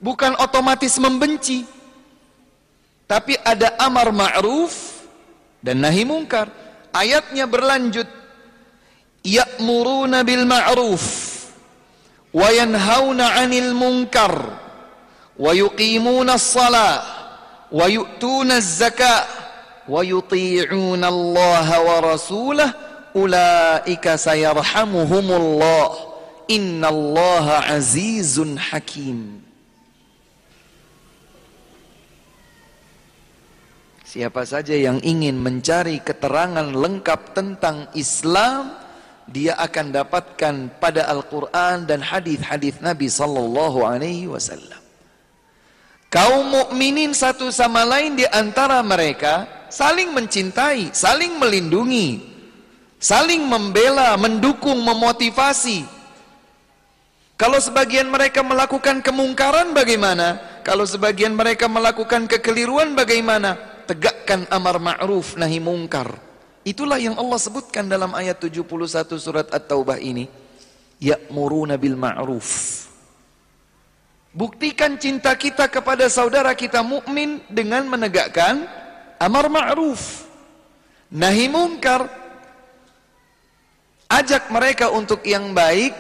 bukan 0.01 0.34
otomatis 0.40 0.96
membenci. 0.96 1.62
Tapi 3.05 3.36
ada 3.44 3.76
amar 3.78 4.11
ma'ruf 4.11 5.05
dan 5.61 5.84
nahi 5.84 6.09
mungkar. 6.09 6.48
Ayatnya 6.90 7.46
berlanjut. 7.46 8.09
Ya'muruna 9.20 10.24
bil 10.24 10.48
ma'ruf 10.48 11.05
wa 12.32 12.48
yanhauna 12.48 13.36
'anil 13.36 13.76
munkar 13.76 14.32
wa 15.36 15.51
yuqimuna 15.53 16.40
shalah 16.40 17.05
wa 17.68 17.84
yu'tuna 17.84 18.57
az-zakah 18.57 19.28
wa 19.90 20.01
yuti'una 20.01 21.07
Allah 21.11 21.68
wa 21.84 22.01
rasulah. 22.01 22.72
Ulaika 23.12 24.14
sayarhamuhumullah. 24.14 26.09
Innallaha 26.48 27.66
azizun 27.74 28.57
hakim. 28.57 29.49
Siapa 34.11 34.42
saja 34.42 34.74
yang 34.74 34.98
ingin 35.06 35.38
mencari 35.38 36.02
keterangan 36.02 36.66
lengkap 36.66 37.30
tentang 37.30 37.86
Islam 37.94 38.74
dia 39.30 39.54
akan 39.54 39.94
dapatkan 39.94 40.82
pada 40.82 41.06
Al-Quran 41.06 41.86
dan 41.86 42.02
hadis-hadis 42.02 42.82
Nabi 42.82 43.06
Sallallahu 43.06 43.86
Alaihi 43.86 44.26
Wasallam. 44.26 44.82
Kaum 46.11 46.42
mukminin 46.42 47.14
satu 47.14 47.54
sama 47.54 47.86
lain 47.86 48.18
di 48.18 48.26
antara 48.34 48.82
mereka 48.82 49.46
saling 49.70 50.11
mencintai, 50.11 50.90
saling 50.90 51.38
melindungi, 51.38 52.18
saling 52.98 53.46
membela, 53.46 54.18
mendukung, 54.18 54.82
memotivasi. 54.82 55.86
Kalau 57.38 57.62
sebagian 57.62 58.11
mereka 58.11 58.42
melakukan 58.42 59.06
kemungkaran 59.06 59.70
bagaimana? 59.70 60.42
Kalau 60.66 60.82
sebagian 60.82 61.38
mereka 61.38 61.70
melakukan 61.70 62.26
kekeliruan 62.26 62.98
bagaimana? 62.98 63.70
Tegakkan 63.91 64.47
amar 64.55 64.78
ma'ruf 64.78 65.34
nahi 65.34 65.59
mungkar. 65.59 66.14
Itulah 66.62 67.03
yang 67.03 67.18
Allah 67.18 67.43
sebutkan 67.43 67.91
dalam 67.91 68.14
ayat 68.14 68.38
71 68.38 68.62
surat 69.18 69.51
At-Taubah 69.51 69.99
ini. 69.99 70.30
Ya'muruna 71.03 71.74
bil 71.74 71.99
ma'ruf. 71.99 72.86
Buktikan 74.30 74.95
cinta 74.95 75.34
kita 75.34 75.66
kepada 75.66 76.07
saudara 76.07 76.55
kita 76.55 76.86
mukmin 76.86 77.43
dengan 77.51 77.82
menegakkan 77.91 78.62
amar 79.18 79.51
ma'ruf. 79.51 80.22
Nahi 81.11 81.51
mungkar. 81.51 82.07
Ajak 84.07 84.55
mereka 84.55 84.95
untuk 84.95 85.26
yang 85.26 85.51
baik, 85.51 85.91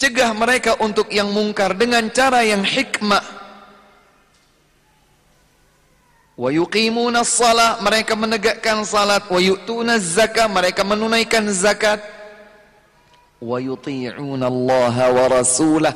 cegah 0.00 0.32
mereka 0.32 0.80
untuk 0.80 1.12
yang 1.12 1.28
mungkar 1.28 1.76
dengan 1.76 2.08
cara 2.08 2.40
yang 2.40 2.64
hikmah 2.64 3.37
wa 6.38 6.48
yuqimuna 6.54 7.26
shalah 7.26 7.82
mereka 7.82 8.14
menegakkan 8.14 8.86
salat. 8.86 9.26
wa 9.26 9.42
yu'tuna 9.42 9.98
zakah 9.98 10.46
mereka 10.46 10.86
menunaikan 10.86 11.50
zakat. 11.50 11.98
wa 13.42 13.58
yuti'una 13.58 14.46
Allah 14.46 14.94
wa 15.10 15.24
rasulah 15.26 15.94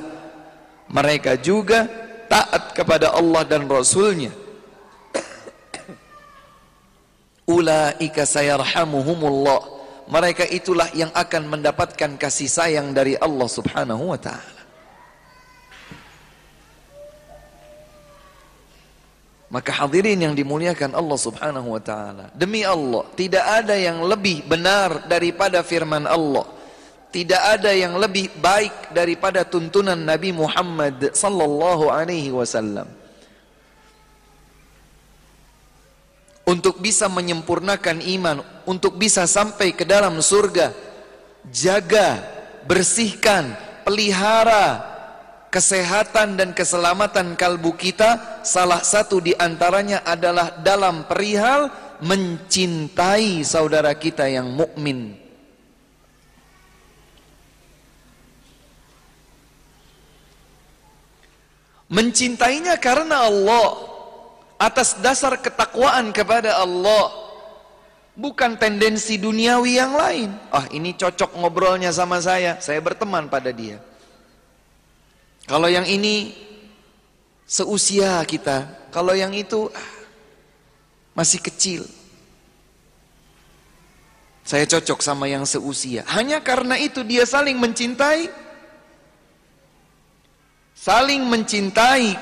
mereka 0.90 1.38
juga 1.38 1.86
taat 2.28 2.76
kepada 2.76 3.16
Allah 3.16 3.44
dan 3.48 3.64
Rasulnya. 3.64 4.32
Ulaika 7.48 8.28
sayarhamuhumullah. 8.28 9.80
Mereka 10.12 10.44
itulah 10.52 10.92
yang 10.92 11.08
akan 11.16 11.48
mendapatkan 11.48 12.20
kasih 12.20 12.50
sayang 12.50 12.92
dari 12.92 13.16
Allah 13.16 13.48
subhanahu 13.48 14.12
wa 14.12 14.18
ta'ala 14.20 14.61
Maka 19.52 19.84
hadirin 19.84 20.16
yang 20.16 20.32
dimuliakan 20.32 20.96
Allah 20.96 21.18
subhanahu 21.20 21.76
wa 21.76 21.82
ta'ala. 21.84 22.32
Demi 22.32 22.64
Allah, 22.64 23.04
tidak 23.12 23.44
ada 23.44 23.76
yang 23.76 24.00
lebih 24.00 24.48
benar 24.48 25.04
daripada 25.04 25.60
firman 25.60 26.08
Allah. 26.08 26.48
Tidak 27.12 27.36
ada 27.36 27.68
yang 27.68 28.00
lebih 28.00 28.32
baik 28.40 28.96
daripada 28.96 29.44
tuntunan 29.44 30.00
Nabi 30.00 30.32
Muhammad 30.32 31.12
sallallahu 31.12 31.92
alaihi 31.92 32.32
wasallam. 32.32 32.88
Untuk 36.48 36.80
bisa 36.80 37.12
menyempurnakan 37.12 38.00
iman, 38.00 38.40
untuk 38.64 38.96
bisa 38.96 39.28
sampai 39.28 39.76
ke 39.76 39.84
dalam 39.84 40.16
surga, 40.16 40.72
jaga, 41.52 42.24
bersihkan, 42.64 43.52
pelihara 43.84 44.91
kesehatan 45.52 46.40
dan 46.40 46.56
keselamatan 46.56 47.36
kalbu 47.36 47.76
kita 47.76 48.40
salah 48.40 48.80
satu 48.80 49.20
di 49.20 49.36
antaranya 49.36 50.00
adalah 50.00 50.56
dalam 50.64 51.04
perihal 51.04 51.68
mencintai 52.00 53.44
saudara 53.44 53.92
kita 53.92 54.24
yang 54.32 54.48
mukmin. 54.48 55.20
Mencintainya 61.92 62.80
karena 62.80 63.28
Allah 63.28 63.76
atas 64.56 64.96
dasar 65.04 65.36
ketakwaan 65.36 66.08
kepada 66.16 66.56
Allah 66.56 67.12
bukan 68.16 68.56
tendensi 68.56 69.20
duniawi 69.20 69.76
yang 69.76 69.92
lain. 69.92 70.32
Ah, 70.48 70.64
ini 70.72 70.96
cocok 70.96 71.36
ngobrolnya 71.36 71.92
sama 71.92 72.16
saya, 72.24 72.56
saya 72.64 72.80
berteman 72.80 73.28
pada 73.28 73.52
dia. 73.52 73.91
Kalau 75.52 75.68
yang 75.68 75.84
ini 75.84 76.32
seusia 77.44 78.24
kita, 78.24 78.88
kalau 78.88 79.12
yang 79.12 79.36
itu 79.36 79.68
ah, 79.68 79.90
masih 81.12 81.44
kecil. 81.44 81.84
Saya 84.48 84.64
cocok 84.64 85.04
sama 85.04 85.28
yang 85.28 85.44
seusia. 85.44 86.08
Hanya 86.08 86.40
karena 86.40 86.80
itu 86.80 87.04
dia 87.04 87.28
saling 87.28 87.60
mencintai. 87.60 88.32
Saling 90.72 91.28
mencintai 91.28 92.16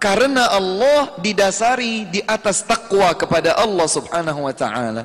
karena 0.00 0.48
Allah 0.48 1.20
didasari 1.20 2.08
di 2.08 2.24
atas 2.24 2.64
takwa 2.64 3.12
kepada 3.12 3.60
Allah 3.60 3.84
Subhanahu 3.92 4.48
wa 4.48 4.56
taala. 4.56 5.04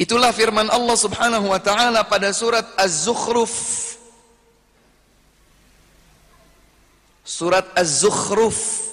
Itulah 0.00 0.32
firman 0.32 0.72
Allah 0.72 0.96
Subhanahu 0.96 1.52
wa 1.52 1.60
taala 1.60 2.08
pada 2.08 2.32
surat 2.32 2.64
Az-Zukhruf 2.80 3.52
Surat 7.26 7.66
Az-Zukhruf 7.74 8.86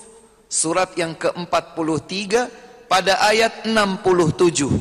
Surat 0.49 0.89
yang 0.97 1.13
ke-43 1.13 2.49
Pada 2.89 3.21
ayat 3.29 3.69
67 3.69 4.73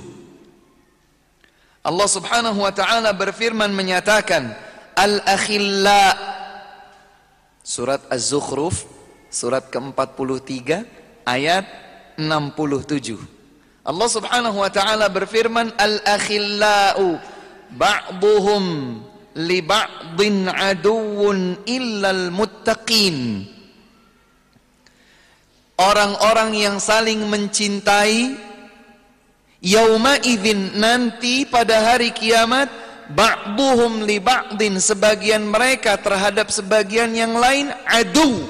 Allah 1.84 2.08
subhanahu 2.08 2.64
wa 2.64 2.72
ta'ala 2.72 3.12
berfirman 3.12 3.68
menyatakan 3.76 4.56
Al-Akhilla 4.96 6.16
Surat 7.60 8.00
Az-Zukhruf 8.08 8.88
Surat 9.28 9.68
ke-43 9.68 10.88
Ayat 11.28 11.68
67 12.16 13.20
Allah 13.84 14.08
subhanahu 14.08 14.64
wa 14.64 14.70
ta'ala 14.72 15.12
berfirman 15.12 15.76
Al-Akhillau 15.76 17.20
Ba'duhum 17.76 18.64
li 19.36 19.64
ba'din 19.64 20.48
aduwwun 20.48 21.64
illal 21.64 22.28
muttaqin 22.32 23.48
orang-orang 25.80 26.52
yang 26.52 26.76
saling 26.76 27.24
mencintai 27.26 28.36
yauma 29.64 30.20
idzin 30.20 30.76
nanti 30.76 31.48
pada 31.48 31.92
hari 31.92 32.12
kiamat 32.12 32.68
ba'duhum 33.12 34.04
li 34.04 34.20
ba'din 34.20 34.76
sebagian 34.78 35.48
mereka 35.48 35.96
terhadap 35.96 36.52
sebagian 36.52 37.12
yang 37.16 37.36
lain 37.36 37.72
adu 37.88 38.44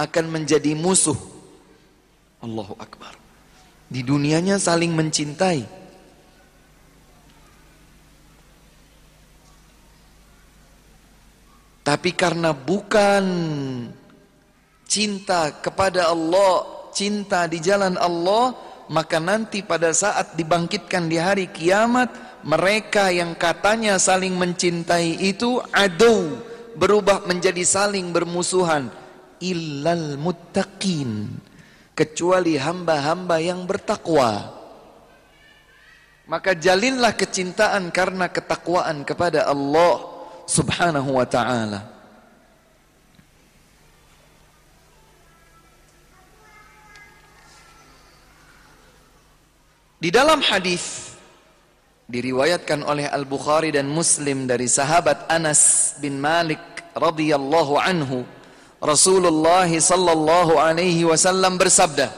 akan 0.00 0.26
menjadi 0.32 0.72
musuh 0.72 1.30
Allahu 2.40 2.72
Akbar. 2.80 3.12
Di 3.90 4.00
dunianya 4.00 4.56
saling 4.56 4.96
mencintai. 4.96 5.79
Tapi 11.90 12.14
karena 12.14 12.54
bukan 12.54 13.26
cinta 14.86 15.50
kepada 15.58 16.06
Allah, 16.06 16.86
cinta 16.94 17.50
di 17.50 17.58
jalan 17.58 17.98
Allah, 17.98 18.54
maka 18.86 19.18
nanti 19.18 19.66
pada 19.66 19.90
saat 19.90 20.38
dibangkitkan 20.38 21.10
di 21.10 21.18
hari 21.18 21.50
kiamat, 21.50 22.14
mereka 22.46 23.10
yang 23.10 23.34
katanya 23.34 23.98
saling 23.98 24.38
mencintai 24.38 25.18
itu 25.18 25.58
adu 25.74 26.38
berubah 26.78 27.26
menjadi 27.26 27.66
saling 27.66 28.14
bermusuhan. 28.14 28.86
Illal 29.42 30.14
muttaqin. 30.14 31.26
Kecuali 31.98 32.54
hamba-hamba 32.54 33.42
yang 33.42 33.66
bertakwa. 33.66 34.46
Maka 36.30 36.54
jalinlah 36.54 37.18
kecintaan 37.18 37.90
karena 37.90 38.30
ketakwaan 38.30 39.02
kepada 39.02 39.50
Allah 39.50 40.09
Subhanahu 40.50 41.14
wa 41.14 41.22
taala. 41.22 41.86
Di 50.00 50.10
dalam 50.10 50.42
hadis 50.42 51.14
diriwayatkan 52.10 52.82
oleh 52.82 53.06
Al-Bukhari 53.06 53.70
dan 53.70 53.86
Muslim 53.86 54.50
dari 54.50 54.66
sahabat 54.66 55.30
Anas 55.30 55.94
bin 56.02 56.18
Malik 56.18 56.58
radhiyallahu 56.98 57.78
anhu 57.78 58.26
Rasulullah 58.82 59.68
sallallahu 59.68 60.58
alaihi 60.58 61.06
wasallam 61.06 61.60
bersabda 61.60 62.10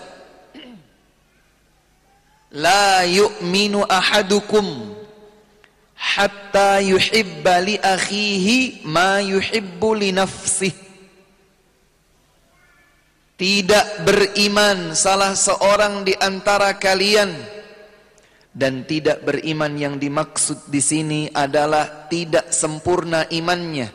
La 2.55 3.03
yu'minu 3.03 3.83
ahadukum 3.85 4.95
hatta 6.03 6.83
yuhibba 6.83 7.63
li 7.63 7.79
akhihi 7.79 8.83
ma 8.91 9.23
yuhibbu 9.23 9.91
li 9.95 10.11
nafsihi 10.11 10.83
Tidak 13.43 14.07
beriman 14.07 14.95
salah 14.95 15.35
seorang 15.35 16.07
di 16.07 16.15
antara 16.15 16.79
kalian. 16.79 17.35
Dan 18.55 18.87
tidak 18.87 19.27
beriman 19.27 19.75
yang 19.75 19.99
dimaksud 19.99 20.71
di 20.71 20.79
sini 20.79 21.27
adalah 21.27 22.07
tidak 22.07 22.55
sempurna 22.55 23.27
imannya. 23.35 23.91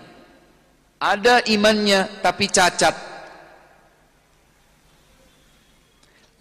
Ada 1.00 1.48
imannya 1.48 2.20
tapi 2.20 2.52
cacat. 2.52 2.92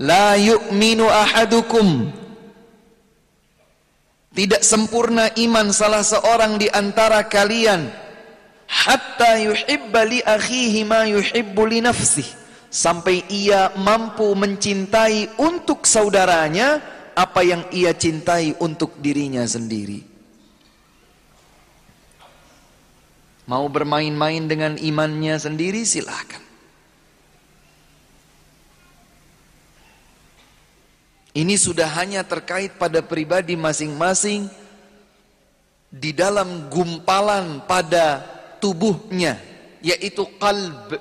La 0.03 0.35
yu'minu 0.35 1.07
ahadukum 1.07 2.11
Tidak 4.37 4.61
sempurna 4.61 5.33
iman 5.33 5.73
salah 5.73 6.05
seorang 6.05 6.61
di 6.61 6.69
antara 6.69 7.25
kalian 7.25 7.89
hatta 8.69 9.41
yuhibba 9.41 10.05
li 10.05 10.21
akhihi 10.21 10.85
ma 10.85 11.09
yuhibbu 11.09 11.63
li 11.65 11.81
nafsihi 11.81 12.37
sampai 12.69 13.25
ia 13.33 13.73
mampu 13.81 14.29
mencintai 14.37 15.41
untuk 15.41 15.89
saudaranya 15.89 16.85
apa 17.17 17.41
yang 17.41 17.65
ia 17.73 17.97
cintai 17.97 18.53
untuk 18.61 19.01
dirinya 19.01 19.41
sendiri. 19.49 20.05
Mau 23.49 23.65
bermain-main 23.73 24.45
dengan 24.45 24.77
imannya 24.77 25.41
sendiri 25.41 25.87
silahkan. 25.89 26.46
Ini 31.37 31.61
sudah 31.61 31.85
hanya 32.01 32.25
terkait 32.25 32.81
pada 32.81 33.05
pribadi 33.05 33.61
masing-masing 33.61 34.49
di 35.93 36.17
dalam 36.17 36.73
gumpalan 36.73 37.61
pada 37.69 38.25
tubuhnya 38.57 39.37
yaitu 39.85 40.25
kalb. 40.41 40.97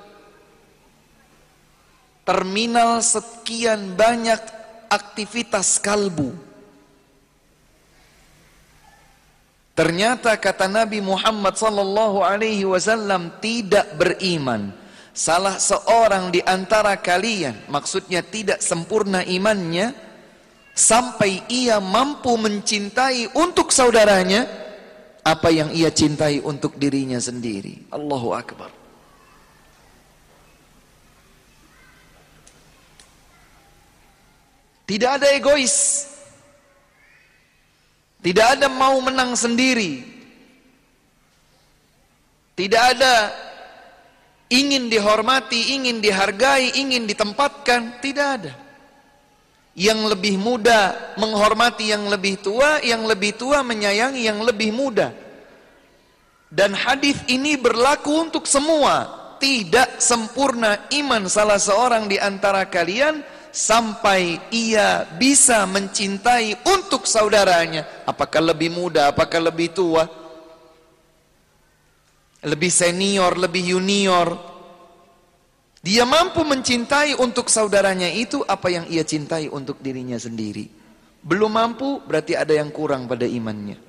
Terminal 2.20 3.00
sekian 3.00 3.96
banyak 3.96 4.36
aktivitas 4.92 5.80
kalbu. 5.80 6.36
Ternyata 9.72 10.36
kata 10.36 10.68
Nabi 10.68 11.00
Muhammad 11.00 11.56
sallallahu 11.56 12.20
alaihi 12.20 12.68
wasallam 12.68 13.32
tidak 13.40 13.88
beriman. 13.96 14.68
Salah 15.16 15.56
seorang 15.56 16.28
di 16.28 16.44
antara 16.44 16.92
kalian, 17.00 17.56
maksudnya 17.72 18.20
tidak 18.20 18.60
sempurna 18.60 19.24
imannya 19.24 20.05
sampai 20.76 21.40
ia 21.48 21.80
mampu 21.80 22.36
mencintai 22.36 23.32
untuk 23.32 23.72
saudaranya 23.72 24.44
apa 25.24 25.48
yang 25.48 25.72
ia 25.72 25.88
cintai 25.88 26.44
untuk 26.44 26.76
dirinya 26.76 27.16
sendiri. 27.16 27.88
Allahu 27.88 28.36
akbar. 28.36 28.68
Tidak 34.86 35.10
ada 35.18 35.34
egois. 35.34 36.06
Tidak 38.22 38.46
ada 38.46 38.70
mau 38.70 39.00
menang 39.02 39.34
sendiri. 39.34 40.06
Tidak 42.54 42.82
ada 42.94 43.34
ingin 44.46 44.86
dihormati, 44.86 45.74
ingin 45.74 45.98
dihargai, 45.98 46.78
ingin 46.78 47.02
ditempatkan. 47.10 47.98
Tidak 47.98 48.28
ada. 48.30 48.65
Yang 49.76 50.16
lebih 50.16 50.40
muda 50.40 51.12
menghormati 51.20 51.92
yang 51.92 52.08
lebih 52.08 52.40
tua, 52.40 52.80
yang 52.80 53.04
lebih 53.04 53.36
tua 53.36 53.60
menyayangi 53.60 54.24
yang 54.24 54.40
lebih 54.40 54.72
muda. 54.72 55.12
Dan 56.48 56.72
hadis 56.72 57.20
ini 57.28 57.60
berlaku 57.60 58.24
untuk 58.24 58.48
semua. 58.48 59.28
Tidak 59.36 60.00
sempurna 60.00 60.88
iman 60.96 61.28
salah 61.28 61.60
seorang 61.60 62.08
di 62.08 62.16
antara 62.16 62.64
kalian 62.64 63.20
sampai 63.56 64.52
ia 64.52 65.08
bisa 65.16 65.64
mencintai 65.64 66.68
untuk 66.68 67.08
saudaranya 67.08 68.04
apakah 68.04 68.52
lebih 68.52 68.68
muda 68.68 69.08
apakah 69.08 69.40
lebih 69.48 69.72
tua 69.72 70.04
lebih 72.44 72.68
senior 72.68 73.32
lebih 73.40 73.64
junior 73.64 74.55
dia 75.86 76.02
mampu 76.02 76.42
mencintai 76.42 77.14
untuk 77.14 77.46
saudaranya 77.46 78.10
itu 78.10 78.42
apa 78.42 78.66
yang 78.66 78.90
ia 78.90 79.06
cintai 79.06 79.46
untuk 79.46 79.78
dirinya 79.78 80.18
sendiri 80.18 80.66
belum 81.22 81.54
mampu 81.54 82.02
berarti 82.02 82.34
ada 82.34 82.58
yang 82.58 82.74
kurang 82.74 83.06
pada 83.06 83.22
imannya 83.22 83.86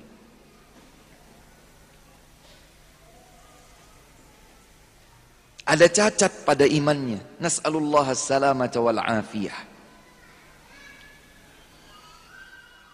ada 5.68 5.84
cacat 5.84 6.48
pada 6.48 6.64
imannya. 6.64 7.20
Nas'alullah 7.36 8.08
salamata 8.16 8.80
wal 8.80 9.04
afiyah. 9.04 9.68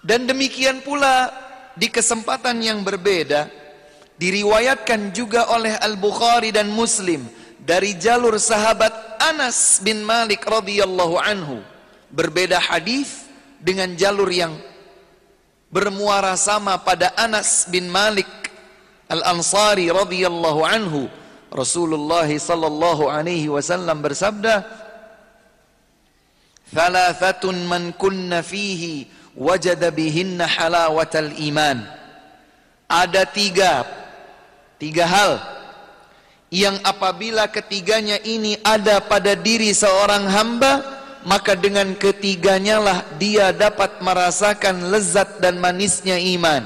Dan 0.03 0.27
demikian 0.27 0.83
pula 0.83 1.31
di 1.79 1.89
kesempatan 1.89 2.61
yang 2.61 2.83
berbeda 2.85 3.49
diriwayatkan 4.21 5.15
juga 5.17 5.49
oleh 5.55 5.73
Al-Bukhari 5.81 6.53
dan 6.53 6.69
Muslim 6.69 7.25
dari 7.65 7.97
jalur 7.97 8.37
sahabat 8.37 8.93
Anas 9.25 9.81
bin 9.81 10.05
Malik 10.05 10.45
radhiyallahu 10.45 11.17
anhu. 11.17 11.65
Berbeda 12.13 12.61
hadis 12.61 13.27
dengan 13.59 13.97
jalur 13.97 14.29
yang 14.29 14.55
bermuara 15.73 16.39
sama 16.39 16.79
pada 16.79 17.11
Anas 17.19 17.67
bin 17.67 17.91
Malik 17.91 18.29
Al-Ansari 19.11 19.91
radhiyallahu 19.91 20.63
anhu 20.63 21.11
Rasulullah 21.51 22.29
sallallahu 22.31 23.11
alaihi 23.11 23.51
wasallam 23.51 23.99
bersabda 23.99 24.63
Thalathatun 26.71 27.67
man 27.67 27.91
kunna 27.99 28.47
fihi 28.47 29.11
wajada 29.35 29.91
bihinna 29.91 30.47
halawatal 30.47 31.35
iman 31.51 31.83
Ada 32.87 33.27
tiga 33.27 33.83
Tiga 34.79 35.11
hal 35.11 35.64
Yang 36.55 36.87
apabila 36.87 37.51
ketiganya 37.51 38.23
ini 38.23 38.55
ada 38.63 39.03
pada 39.03 39.35
diri 39.35 39.75
seorang 39.75 40.31
hamba 40.31 41.03
Maka 41.27 41.59
dengan 41.59 41.99
ketiganya 41.99 42.79
lah 42.79 42.99
dia 43.19 43.51
dapat 43.51 43.99
merasakan 43.99 44.93
lezat 44.95 45.43
dan 45.43 45.59
manisnya 45.59 46.15
iman. 46.15 46.63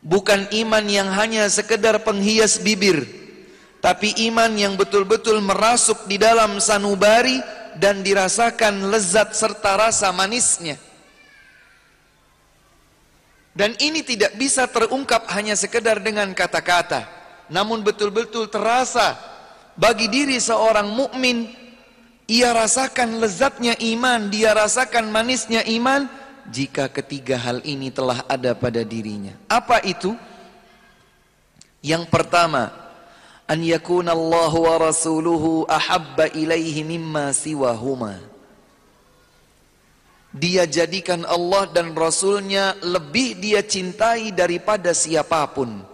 Bukan 0.00 0.48
iman 0.64 0.84
yang 0.88 1.12
hanya 1.12 1.44
sekedar 1.52 2.00
penghias 2.00 2.56
bibir 2.64 3.04
Tapi 3.84 4.16
iman 4.32 4.48
yang 4.56 4.80
betul-betul 4.80 5.44
merasuk 5.44 6.08
di 6.08 6.16
dalam 6.16 6.64
sanubari 6.64 7.36
Dan 7.76 8.00
dirasakan 8.00 8.88
lezat 8.88 9.36
serta 9.36 9.76
rasa 9.76 10.08
manisnya. 10.08 10.80
Dan 13.52 13.76
ini 13.76 14.00
tidak 14.00 14.40
bisa 14.40 14.64
terungkap 14.72 15.28
hanya 15.36 15.52
sekedar 15.52 16.00
dengan 16.00 16.32
kata-kata 16.32 17.13
Namun 17.52 17.84
betul-betul 17.84 18.48
terasa 18.48 19.16
bagi 19.74 20.08
diri 20.08 20.38
seorang 20.40 20.88
mukmin 20.88 21.64
Ia 22.24 22.56
rasakan 22.56 23.20
lezatnya 23.20 23.76
iman, 23.76 24.32
dia 24.32 24.56
rasakan 24.56 25.12
manisnya 25.12 25.60
iman 25.76 26.08
jika 26.48 26.88
ketiga 26.88 27.36
hal 27.36 27.60
ini 27.68 27.92
telah 27.92 28.24
ada 28.24 28.56
pada 28.56 28.80
dirinya. 28.80 29.36
Apa 29.44 29.84
itu? 29.84 30.16
Yang 31.84 32.08
pertama, 32.08 32.72
an 33.44 33.60
yakuna 33.60 34.16
Allah 34.16 34.52
wa 34.56 34.74
rasuluhu 34.80 35.68
ahabba 35.68 36.32
ilaihi 36.32 36.80
mimma 36.80 37.36
siwahuma. 37.36 38.16
Dia 40.34 40.64
jadikan 40.64 41.28
Allah 41.28 41.68
dan 41.70 41.94
Rasulnya 41.94 42.74
lebih 42.82 43.38
dia 43.38 43.60
cintai 43.62 44.32
daripada 44.34 44.96
siapa 44.96 45.44
pun. 45.52 45.93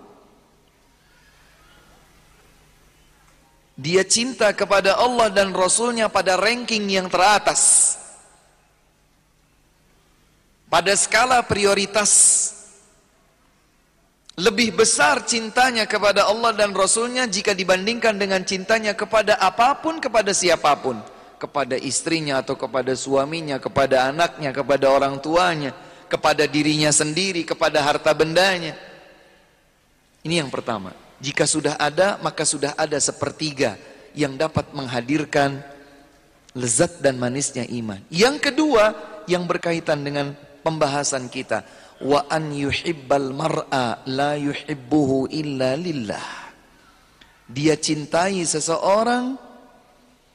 Dia 3.80 4.04
cinta 4.04 4.52
kepada 4.52 5.00
Allah 5.00 5.32
dan 5.32 5.56
Rasulnya 5.56 6.12
pada 6.12 6.36
ranking 6.36 6.84
yang 6.84 7.08
teratas. 7.08 7.96
Pada 10.68 10.92
skala 10.92 11.40
prioritas. 11.40 12.12
Lebih 14.36 14.76
besar 14.76 15.24
cintanya 15.24 15.88
kepada 15.88 16.28
Allah 16.28 16.52
dan 16.52 16.76
Rasulnya 16.76 17.24
jika 17.24 17.56
dibandingkan 17.56 18.20
dengan 18.20 18.44
cintanya 18.44 18.92
kepada 18.92 19.40
apa 19.40 19.72
pun, 19.80 19.96
kepada 19.96 20.36
siapa 20.36 20.76
pun. 20.76 21.00
Kepada 21.40 21.80
istrinya 21.80 22.44
atau 22.44 22.60
kepada 22.60 22.92
suaminya, 22.92 23.56
kepada 23.56 24.12
anaknya, 24.12 24.52
kepada 24.52 24.92
orang 24.92 25.16
tuanya, 25.24 25.72
kepada 26.04 26.44
dirinya 26.44 26.92
sendiri, 26.92 27.48
kepada 27.48 27.80
harta 27.80 28.12
bendanya. 28.12 28.76
Ini 30.20 30.44
yang 30.44 30.52
pertama. 30.52 30.92
Jika 31.20 31.44
sudah 31.44 31.76
ada, 31.76 32.16
maka 32.24 32.48
sudah 32.48 32.72
ada 32.80 32.96
sepertiga 32.96 33.76
yang 34.16 34.40
dapat 34.40 34.72
menghadirkan 34.72 35.60
lezat 36.56 37.04
dan 37.04 37.20
manisnya 37.20 37.68
iman. 37.68 38.00
Yang 38.08 38.50
kedua, 38.50 38.96
yang 39.28 39.44
berkaitan 39.44 40.00
dengan 40.00 40.32
pembahasan 40.64 41.28
kita, 41.28 41.62
wa 42.00 42.24
an 42.32 42.48
yuhibbal 42.50 43.36
mar'a 43.36 44.00
la 44.08 44.32
yuhibbuhu 44.40 45.28
illa 45.28 45.76
lillah. 45.76 46.26
Dia 47.50 47.76
cintai 47.76 48.40
seseorang 48.46 49.36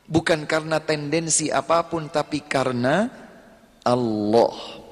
bukan 0.05 0.45
karena 0.45 0.77
tendensi 0.77 1.49
apa 1.49 1.81
pun 1.89 2.05
tapi 2.13 2.45
karena 2.45 3.09
Allah. 3.81 4.85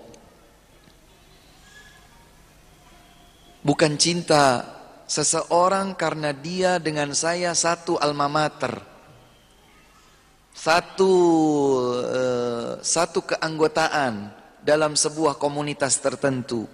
Bukan 3.64 3.96
cinta 3.96 4.72
seseorang 5.14 5.93
karena 5.93 6.34
dia 6.34 6.82
dengan 6.82 7.14
saya 7.14 7.53
satu 7.53 8.01
alma 8.01 8.26
mater. 8.26 8.82
Satu 10.53 11.14
uh, 12.01 12.82
satu 12.82 13.22
keanggotaan 13.22 14.34
dalam 14.66 14.97
sebuah 14.97 15.38
komunitas 15.38 16.01
tertentu. 16.01 16.66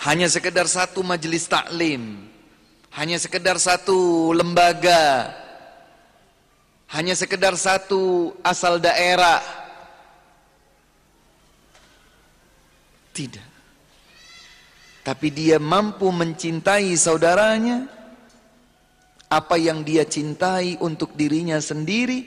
Hanya 0.00 0.28
sekedar 0.28 0.64
satu 0.64 1.04
majelis 1.04 1.44
taklim. 1.44 2.28
Hanya 2.96 3.20
sekedar 3.20 3.60
satu 3.60 4.32
lembaga. 4.32 5.32
Hanya 6.92 7.16
sekedar 7.16 7.56
satu 7.56 8.32
asal 8.44 8.80
daerah. 8.80 9.40
Tidak 13.14 13.53
tapi 15.04 15.28
dia 15.28 15.60
mampu 15.60 16.08
mencintai 16.08 16.96
saudaranya. 16.96 17.84
Apa 19.28 19.60
yang 19.60 19.84
dia 19.84 20.08
cintai 20.08 20.80
untuk 20.80 21.12
dirinya 21.12 21.60
sendiri? 21.60 22.24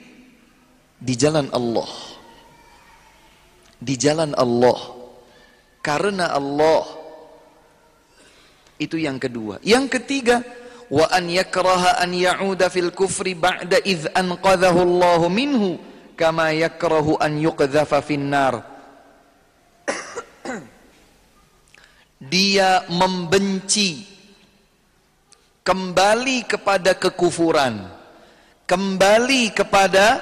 Di 0.94 1.14
jalan 1.18 1.50
Allah. 1.50 1.90
Di 3.82 3.98
jalan 3.98 4.30
Allah. 4.38 4.78
Karena 5.82 6.30
Allah. 6.30 6.86
Itu 8.78 8.94
yang 8.94 9.18
kedua. 9.18 9.58
Yang 9.66 9.98
ketiga 9.98 10.46
wa 10.86 11.10
an 11.10 11.26
yakraha 11.26 11.98
an 11.98 12.14
ya'uda 12.14 12.70
fil 12.70 12.94
kufri 12.94 13.34
ba'da 13.34 13.82
idh 13.82 14.06
anqadhahu 14.14 14.86
Allah 14.86 15.20
minhu 15.26 15.82
kama 16.14 16.54
yakrahu 16.54 17.18
an 17.18 17.42
yuqdhafa 17.42 17.98
fin 18.06 18.30
dia 22.18 22.82
membenci 22.90 24.02
kembali 25.62 26.44
kepada 26.50 26.98
kekufuran, 26.98 27.86
kembali 28.66 29.54
kepada 29.54 30.18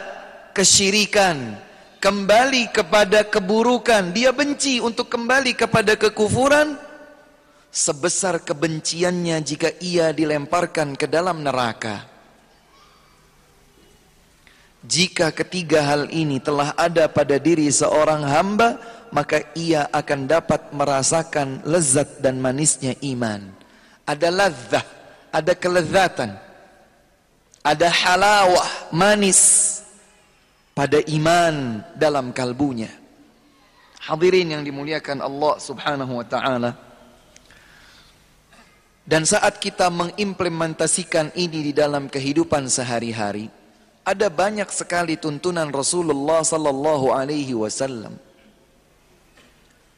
kesyirikan, 0.52 1.56
kembali 2.00 2.68
kepada 2.68 3.24
keburukan. 3.24 4.12
Dia 4.12 4.30
benci 4.36 4.78
untuk 4.78 5.08
kembali 5.08 5.56
kepada 5.56 5.96
kekufuran 5.96 6.76
sebesar 7.72 8.44
kebenciannya 8.44 9.36
jika 9.40 9.72
ia 9.80 10.12
dilemparkan 10.12 10.96
ke 10.96 11.08
dalam 11.08 11.40
neraka. 11.44 12.08
Jika 14.86 15.34
ketiga 15.34 15.82
hal 15.82 16.14
ini 16.14 16.38
telah 16.38 16.70
ada 16.78 17.10
pada 17.10 17.42
diri 17.42 17.66
seorang 17.66 18.22
hamba, 18.22 18.78
maka 19.10 19.42
ia 19.54 19.86
akan 19.90 20.26
dapat 20.26 20.72
merasakan 20.74 21.62
lezat 21.66 22.18
dan 22.22 22.38
manisnya 22.42 22.94
iman. 23.02 23.52
Ada 24.06 24.28
lezat, 24.30 24.86
ada 25.34 25.52
kelezatan, 25.54 26.30
ada 27.66 27.88
halawah, 27.90 28.94
manis 28.94 29.40
pada 30.76 31.02
iman 31.10 31.82
dalam 31.98 32.30
kalbunya. 32.30 32.90
Hadirin 34.06 34.54
yang 34.54 34.62
dimuliakan 34.62 35.18
Allah 35.18 35.54
Subhanahu 35.58 36.22
wa 36.22 36.26
taala. 36.26 36.70
Dan 39.06 39.22
saat 39.22 39.62
kita 39.62 39.86
mengimplementasikan 39.86 41.30
ini 41.38 41.70
di 41.70 41.72
dalam 41.74 42.10
kehidupan 42.10 42.66
sehari-hari, 42.66 43.46
ada 44.06 44.30
banyak 44.30 44.70
sekali 44.70 45.18
tuntunan 45.18 45.70
Rasulullah 45.70 46.42
sallallahu 46.46 47.10
alaihi 47.10 47.54
wasallam 47.54 48.18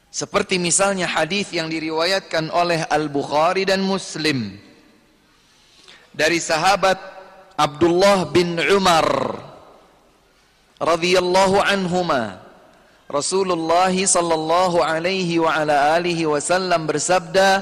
seperti 0.09 0.57
misalnya 0.57 1.05
hadis 1.05 1.53
yang 1.53 1.69
diriwayatkan 1.69 2.49
oleh 2.49 2.81
Al-Bukhari 2.89 3.69
dan 3.69 3.85
Muslim. 3.85 4.57
Dari 6.09 6.41
sahabat 6.41 6.97
Abdullah 7.53 8.25
bin 8.33 8.57
Umar 8.57 9.05
radhiyallahu 10.81 11.61
anhuma 11.61 12.41
Rasulullah 13.05 13.93
sallallahu 13.93 14.81
alaihi 14.81 15.37
wa 15.37 15.53
ala 15.53 15.93
alihi 15.97 16.25
wasallam 16.25 16.89
bersabda 16.89 17.61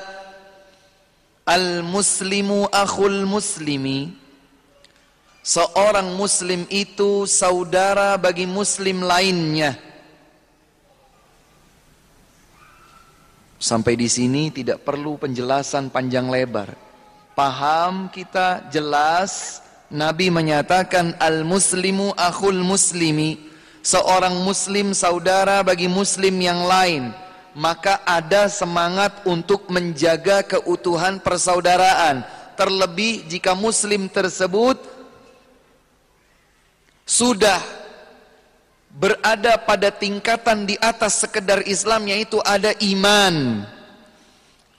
Al-muslimu 1.48 2.68
akhul 2.72 3.24
muslimi. 3.24 4.12
Seorang 5.48 6.12
muslim 6.20 6.68
itu 6.68 7.24
saudara 7.24 8.20
bagi 8.20 8.44
muslim 8.44 9.00
lainnya 9.00 9.80
Sampai 13.58 13.98
di 13.98 14.06
sini 14.06 14.54
tidak 14.54 14.86
perlu 14.86 15.18
penjelasan 15.18 15.90
panjang 15.90 16.30
lebar. 16.30 16.78
Paham 17.34 18.10
kita 18.14 18.70
jelas 18.70 19.62
Nabi 19.90 20.30
menyatakan 20.30 21.18
al-muslimu 21.18 22.14
akhul 22.14 22.62
muslimi. 22.62 23.50
Seorang 23.82 24.46
muslim 24.46 24.94
saudara 24.94 25.66
bagi 25.66 25.90
muslim 25.90 26.38
yang 26.38 26.70
lain. 26.70 27.10
Maka 27.58 28.06
ada 28.06 28.46
semangat 28.46 29.26
untuk 29.26 29.66
menjaga 29.74 30.46
keutuhan 30.46 31.18
persaudaraan. 31.18 32.22
Terlebih 32.54 33.26
jika 33.26 33.58
muslim 33.58 34.06
tersebut 34.06 34.78
sudah 37.08 37.58
berada 38.98 39.62
pada 39.62 39.94
tingkatan 39.94 40.66
di 40.66 40.74
atas 40.82 41.22
sekedar 41.22 41.62
Islam 41.70 42.10
yaitu 42.10 42.42
ada 42.42 42.74
iman. 42.82 43.64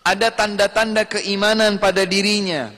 Ada 0.03 0.35
tanda-tanda 0.35 1.07
keimanan 1.07 1.79
pada 1.79 2.03
dirinya. 2.03 2.75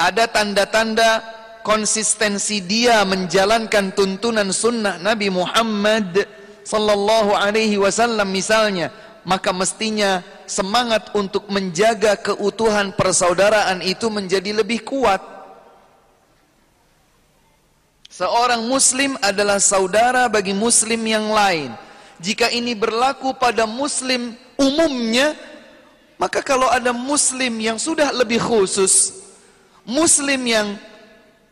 Ada 0.00 0.24
tanda-tanda 0.32 1.20
konsistensi 1.60 2.64
dia 2.64 3.04
menjalankan 3.04 3.92
tuntunan 3.92 4.48
sunnah 4.50 4.98
Nabi 4.98 5.30
Muhammad 5.30 6.26
sallallahu 6.66 7.34
alaihi 7.38 7.78
wasallam 7.78 8.30
misalnya 8.30 8.90
maka 9.22 9.54
mestinya 9.54 10.22
semangat 10.50 11.14
untuk 11.14 11.46
menjaga 11.46 12.18
keutuhan 12.18 12.90
persaudaraan 12.98 13.78
itu 13.82 14.10
menjadi 14.10 14.62
lebih 14.62 14.82
kuat 14.82 15.22
Seorang 18.12 18.68
muslim 18.68 19.16
adalah 19.24 19.56
saudara 19.56 20.28
bagi 20.28 20.52
muslim 20.52 21.00
yang 21.00 21.32
lain. 21.32 21.72
Jika 22.20 22.52
ini 22.52 22.76
berlaku 22.76 23.32
pada 23.32 23.64
muslim 23.64 24.36
umumnya, 24.60 25.32
maka 26.20 26.44
kalau 26.44 26.68
ada 26.68 26.92
muslim 26.92 27.56
yang 27.56 27.80
sudah 27.80 28.12
lebih 28.12 28.36
khusus, 28.36 29.16
muslim 29.88 30.44
yang 30.44 30.76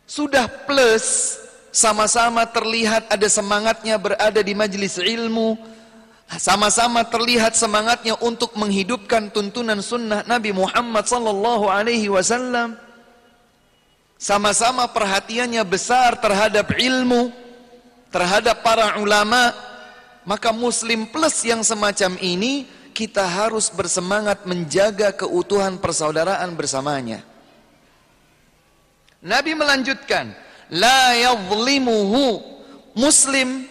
sudah 0.05 0.53
plus, 0.69 1.41
sama-sama 1.73 2.45
terlihat 2.45 3.09
ada 3.09 3.25
semangatnya 3.25 3.97
berada 3.97 4.45
di 4.45 4.53
majelis 4.53 5.01
ilmu, 5.01 5.57
sama-sama 6.37 7.09
terlihat 7.09 7.57
semangatnya 7.57 8.21
untuk 8.21 8.53
menghidupkan 8.61 9.33
tuntunan 9.33 9.81
sunnah 9.81 10.29
Nabi 10.29 10.53
Muhammad 10.53 11.09
sallallahu 11.09 11.73
alaihi 11.73 12.13
wasallam. 12.13 12.90
Sama-sama 14.21 14.85
perhatiannya 14.85 15.65
besar 15.65 16.13
terhadap 16.21 16.77
ilmu, 16.77 17.33
terhadap 18.13 18.61
para 18.61 19.01
ulama, 19.01 19.57
maka 20.29 20.53
muslim 20.53 21.09
plus 21.09 21.41
yang 21.41 21.65
semacam 21.65 22.21
ini 22.21 22.69
kita 22.93 23.25
harus 23.25 23.73
bersemangat 23.73 24.45
menjaga 24.45 25.17
keutuhan 25.17 25.81
persaudaraan 25.81 26.53
bersamanya. 26.53 27.25
Nabi 29.25 29.57
melanjutkan, 29.57 30.37
la 30.69 31.17
yadhlimuhu. 31.17 32.53
Muslim 32.91 33.71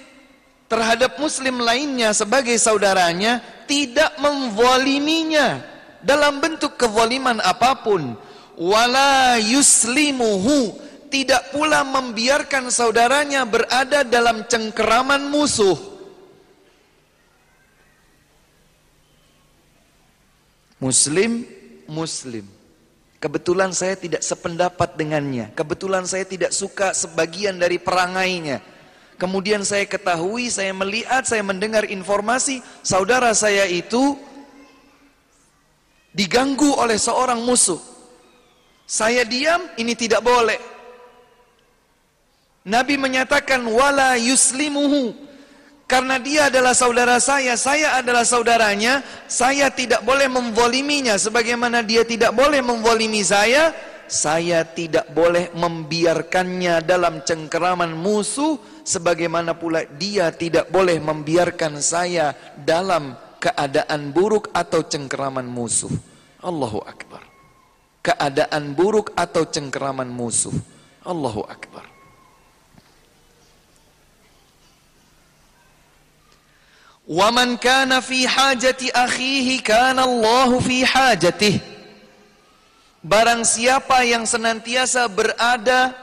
terhadap 0.66 1.20
muslim 1.22 1.62
lainnya 1.62 2.16
sebagai 2.16 2.56
saudaranya 2.58 3.44
tidak 3.68 4.16
menzaliminya 4.18 5.62
dalam 6.02 6.40
bentuk 6.40 6.80
kezaliman 6.80 7.44
apa 7.44 7.84
pun 7.84 8.16
wala 8.60 9.40
yuslimuhu 9.40 10.76
tidak 11.08 11.56
pula 11.56 11.82
membiarkan 11.88 12.68
saudaranya 12.68 13.48
berada 13.48 14.04
dalam 14.04 14.44
cengkeraman 14.46 15.32
musuh 15.32 15.80
muslim 20.84 21.48
muslim 21.88 22.60
Kebetulan 23.20 23.76
saya 23.76 24.00
tidak 24.00 24.24
sependapat 24.24 24.96
dengannya. 24.96 25.52
Kebetulan 25.52 26.08
saya 26.08 26.24
tidak 26.24 26.56
suka 26.56 26.96
sebagian 26.96 27.60
dari 27.60 27.76
perangainya. 27.76 28.64
Kemudian 29.20 29.68
saya 29.68 29.84
ketahui, 29.84 30.48
saya 30.48 30.72
melihat, 30.72 31.28
saya 31.28 31.44
mendengar 31.44 31.84
informasi 31.84 32.64
saudara 32.80 33.36
saya 33.36 33.68
itu 33.68 34.16
diganggu 36.16 36.72
oleh 36.80 36.96
seorang 36.96 37.44
musuh. 37.44 37.89
Saya 38.90 39.22
diam, 39.22 39.70
ini 39.78 39.94
tidak 39.94 40.26
boleh. 40.26 40.58
Nabi 42.66 42.98
menyatakan 42.98 43.62
wala 43.70 44.18
yuslimuhu 44.18 45.14
karena 45.86 46.18
dia 46.18 46.50
adalah 46.50 46.74
saudara 46.74 47.22
saya, 47.22 47.54
saya 47.54 48.02
adalah 48.02 48.26
saudaranya, 48.26 49.06
saya 49.30 49.70
tidak 49.70 50.02
boleh 50.02 50.26
memvoliminya 50.26 51.22
sebagaimana 51.22 51.86
dia 51.86 52.02
tidak 52.02 52.34
boleh 52.34 52.66
memvolimi 52.66 53.22
saya, 53.22 53.78
saya 54.10 54.66
tidak 54.66 55.06
boleh 55.14 55.54
membiarkannya 55.54 56.82
dalam 56.82 57.22
cengkeraman 57.22 57.94
musuh 57.94 58.58
sebagaimana 58.82 59.54
pula 59.54 59.86
dia 59.86 60.34
tidak 60.34 60.74
boleh 60.74 60.98
membiarkan 60.98 61.78
saya 61.78 62.34
dalam 62.58 63.14
keadaan 63.38 64.10
buruk 64.10 64.50
atau 64.50 64.82
cengkeraman 64.82 65.46
musuh. 65.46 65.94
Allahu 66.42 66.82
akbar 66.90 67.29
keadaan 68.10 68.74
buruk 68.74 69.14
atau 69.14 69.46
cengkeraman 69.46 70.10
musuh. 70.10 70.54
Allahu 71.06 71.46
Akbar. 71.46 71.86
Waman 77.10 77.58
kana 77.58 78.06
fi 78.06 78.26
hajati 78.26 78.94
akhihi 78.94 79.62
kana 79.66 80.06
Allahu 80.06 80.62
fi 80.62 80.86
hajatih. 80.86 81.58
Barang 83.02 83.42
siapa 83.42 84.06
yang 84.06 84.30
senantiasa 84.30 85.10
berada 85.10 85.96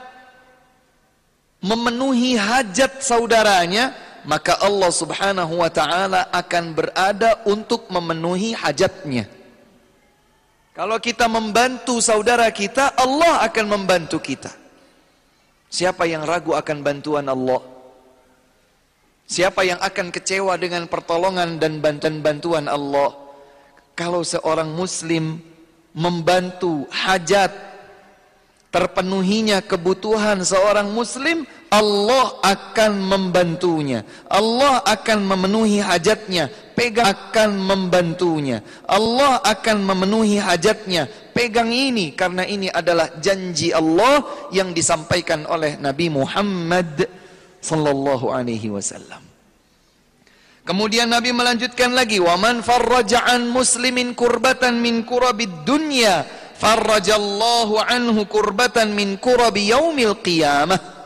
memenuhi 1.63 2.35
hajat 2.35 2.99
saudaranya, 2.99 3.95
maka 4.27 4.59
Allah 4.59 4.91
Subhanahu 4.91 5.63
wa 5.63 5.71
taala 5.71 6.27
akan 6.33 6.75
berada 6.75 7.39
untuk 7.47 7.87
memenuhi 7.87 8.51
hajatnya. 8.51 9.36
Kalau 10.77 11.01
kita 11.01 11.25
membantu 11.25 11.97
saudara 11.97 12.45
kita, 12.53 12.93
Allah 12.93 13.41
akan 13.49 13.65
membantu 13.65 14.21
kita. 14.21 14.53
Siapa 15.73 16.05
yang 16.05 16.21
ragu 16.21 16.53
akan 16.53 16.85
bantuan 16.85 17.25
Allah? 17.25 17.65
Siapa 19.25 19.65
yang 19.65 19.81
akan 19.81 20.13
kecewa 20.13 20.53
dengan 20.61 20.85
pertolongan 20.85 21.57
dan 21.57 21.81
bantuan-bantuan 21.81 22.69
Allah? 22.69 23.09
Kalau 23.97 24.21
seorang 24.21 24.69
muslim 24.69 25.41
membantu 25.97 26.85
hajat 26.93 27.49
terpenuhinya 28.67 29.63
kebutuhan 29.63 30.43
seorang 30.43 30.91
muslim, 30.91 31.47
Allah 31.67 32.39
akan 32.43 32.91
membantunya. 33.03 34.03
Allah 34.27 34.83
akan 34.83 35.19
memenuhi 35.23 35.83
hajatnya. 35.83 36.51
Pegang 36.77 37.09
akan 37.09 37.49
membantunya. 37.57 38.61
Allah 38.85 39.41
akan 39.43 39.77
memenuhi 39.81 40.37
hajatnya. 40.37 41.09
Pegang 41.33 41.73
ini 41.73 42.13
karena 42.13 42.45
ini 42.45 42.69
adalah 42.69 43.17
janji 43.19 43.73
Allah 43.73 44.23
yang 44.53 44.71
disampaikan 44.71 45.43
oleh 45.49 45.75
Nabi 45.75 46.07
Muhammad 46.13 47.09
sallallahu 47.59 48.31
alaihi 48.31 48.71
wasallam. 48.71 49.27
Kemudian 50.67 51.07
Nabi 51.07 51.31
melanjutkan 51.31 51.95
lagi, 51.95 52.19
"Wa 52.19 52.35
man 52.35 52.59
muslimin 53.55 54.11
kurbatan 54.11 54.83
min 54.83 55.07
kurabid 55.07 55.63
dunya, 55.63 56.27
farrajallahu 56.57 57.77
anhu 57.79 58.25
kurbatan 58.25 58.91
min 58.91 59.15
kurabi 59.21 59.71
yaumil 59.71 60.17
qiyamah." 60.19 60.97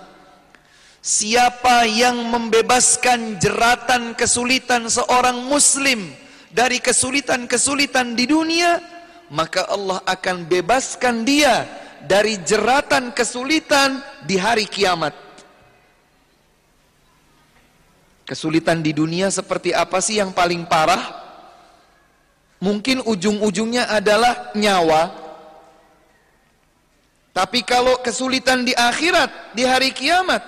Siapa 1.02 1.90
yang 1.90 2.30
membebaskan 2.30 3.42
jeratan 3.42 4.14
kesulitan 4.14 4.86
seorang 4.86 5.50
muslim 5.50 6.14
dari 6.54 6.78
kesulitan-kesulitan 6.78 8.14
di 8.14 8.30
dunia, 8.30 8.78
maka 9.34 9.66
Allah 9.66 9.98
akan 10.06 10.46
bebaskan 10.46 11.26
dia 11.26 11.66
dari 12.06 12.38
jeratan 12.46 13.14
kesulitan 13.18 13.98
di 14.30 14.38
hari 14.38 14.70
kiamat. 14.70 15.14
Kesulitan 18.28 18.80
di 18.80 18.94
dunia 18.94 19.28
seperti 19.28 19.74
apa 19.76 20.00
sih 20.00 20.22
yang 20.22 20.32
paling 20.32 20.64
parah? 20.70 21.18
Mungkin 22.62 23.02
ujung-ujungnya 23.04 23.90
adalah 23.90 24.54
nyawa. 24.54 25.18
Tapi 27.32 27.64
kalau 27.64 28.04
kesulitan 28.04 28.68
di 28.68 28.76
akhirat, 28.76 29.56
di 29.56 29.64
hari 29.64 29.96
kiamat, 29.96 30.44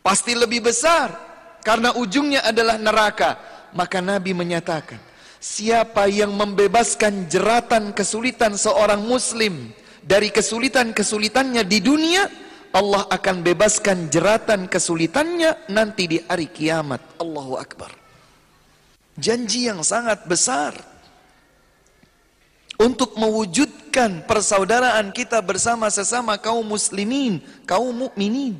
pasti 0.00 0.32
lebih 0.32 0.64
besar. 0.64 1.12
Karena 1.60 1.92
ujungnya 1.92 2.40
adalah 2.48 2.80
neraka. 2.80 3.36
Maka 3.76 4.00
Nabi 4.00 4.32
menyatakan, 4.32 4.96
siapa 5.36 6.08
yang 6.08 6.32
membebaskan 6.32 7.28
jeratan 7.28 7.92
kesulitan 7.92 8.56
seorang 8.56 9.04
muslim 9.04 9.76
dari 10.00 10.32
kesulitan-kesulitannya 10.32 11.68
di 11.68 11.78
dunia, 11.84 12.24
Allah 12.72 13.04
akan 13.12 13.44
bebaskan 13.44 14.08
jeratan 14.08 14.72
kesulitannya 14.72 15.68
nanti 15.68 16.08
di 16.08 16.18
hari 16.24 16.48
kiamat. 16.48 17.20
Allahu 17.20 17.60
Akbar. 17.60 17.92
Janji 19.20 19.68
yang 19.68 19.84
sangat 19.84 20.24
besar. 20.24 20.72
Untuk 22.78 23.18
mewujudkan 23.18 24.22
persaudaraan 24.22 25.10
kita 25.10 25.42
bersama 25.42 25.90
sesama 25.90 26.38
kaum 26.38 26.62
muslimin, 26.62 27.42
kaum 27.66 27.90
mukminin. 27.90 28.54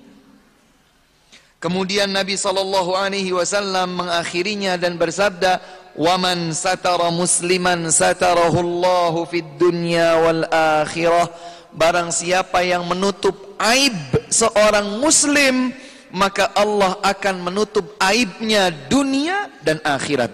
Kemudian 1.63 2.11
Nabi 2.11 2.35
sallallahu 2.35 2.99
alaihi 2.99 3.31
wasallam 3.31 4.03
mengakhirinya 4.03 4.75
dan 4.75 4.99
bersabda, 4.99 5.63
"Waman 5.95 6.51
satara 6.51 7.11
musliman 7.15 7.91
satarahu 7.91 8.59
Allahu 8.59 9.27
fid 9.27 9.47
dunya 9.59 10.19
wal 10.19 10.47
akhirah." 10.51 11.31
Barang 11.75 12.11
siapa 12.11 12.67
yang 12.67 12.83
menutup 12.91 13.55
aib 13.59 13.95
seorang 14.31 14.99
muslim 14.99 15.71
maka 16.11 16.49
Allah 16.57 16.97
akan 17.05 17.53
menutup 17.53 17.85
aibnya 18.01 18.73
dunia 18.89 19.53
dan 19.61 19.77
akhirat 19.85 20.33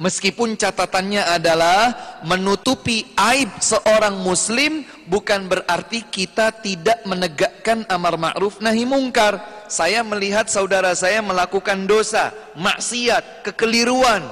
Meskipun 0.00 0.56
catatannya 0.56 1.28
adalah 1.28 1.92
menutupi 2.24 3.04
aib 3.20 3.52
seorang 3.60 4.16
muslim 4.24 4.80
bukan 5.04 5.44
berarti 5.44 6.08
kita 6.08 6.56
tidak 6.64 7.04
menegakkan 7.04 7.84
amar 7.84 8.16
ma'ruf 8.16 8.64
nahi 8.64 8.88
mungkar. 8.88 9.44
Saya 9.68 10.00
melihat 10.00 10.48
saudara 10.48 10.96
saya 10.96 11.20
melakukan 11.20 11.84
dosa, 11.84 12.32
maksiat, 12.56 13.44
kekeliruan, 13.44 14.24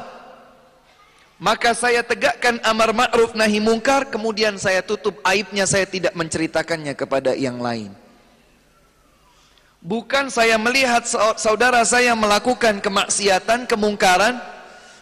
maka 1.38 1.70
saya 1.70 2.02
tegakkan 2.02 2.58
amar 2.66 2.90
ma'ruf 2.90 3.36
nahi 3.38 3.62
mungkar, 3.62 4.10
kemudian 4.10 4.58
saya 4.58 4.82
tutup 4.82 5.22
aibnya, 5.22 5.70
saya 5.70 5.86
tidak 5.86 6.10
menceritakannya 6.18 6.98
kepada 6.98 7.30
yang 7.38 7.62
lain. 7.62 7.94
Bukan 9.78 10.34
saya 10.34 10.58
melihat 10.58 11.06
saudara 11.38 11.86
saya 11.86 12.18
melakukan 12.18 12.82
kemaksiatan, 12.82 13.70
kemungkaran, 13.70 14.42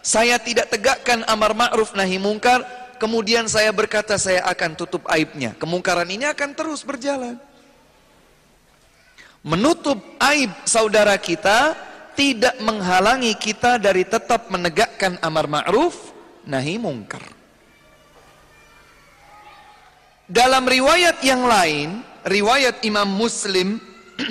saya 0.06 0.38
tidak 0.38 0.70
tegakkan 0.70 1.26
amar 1.26 1.50
ma'ruf 1.50 1.90
nahi 1.98 2.14
mungkar, 2.22 2.62
kemudian 3.02 3.50
saya 3.50 3.74
berkata 3.74 4.14
saya 4.14 4.46
akan 4.46 4.78
tutup 4.78 5.02
aibnya. 5.10 5.58
Kemungkaran 5.58 6.06
ini 6.06 6.30
akan 6.30 6.54
terus 6.54 6.86
berjalan. 6.86 7.34
Menutup 9.42 9.98
aib 10.22 10.54
saudara 10.62 11.18
kita 11.18 11.74
tidak 12.14 12.54
menghalangi 12.62 13.34
kita 13.34 13.82
dari 13.82 14.06
tetap 14.06 14.46
menegakkan 14.46 15.18
amar 15.26 15.50
ma'ruf 15.50 16.14
nahi 16.46 16.78
mungkar. 16.78 17.26
Dalam 20.30 20.70
riwayat 20.70 21.18
yang 21.26 21.50
lain, 21.50 21.98
riwayat 22.22 22.78
Imam 22.86 23.10
Muslim 23.10 23.82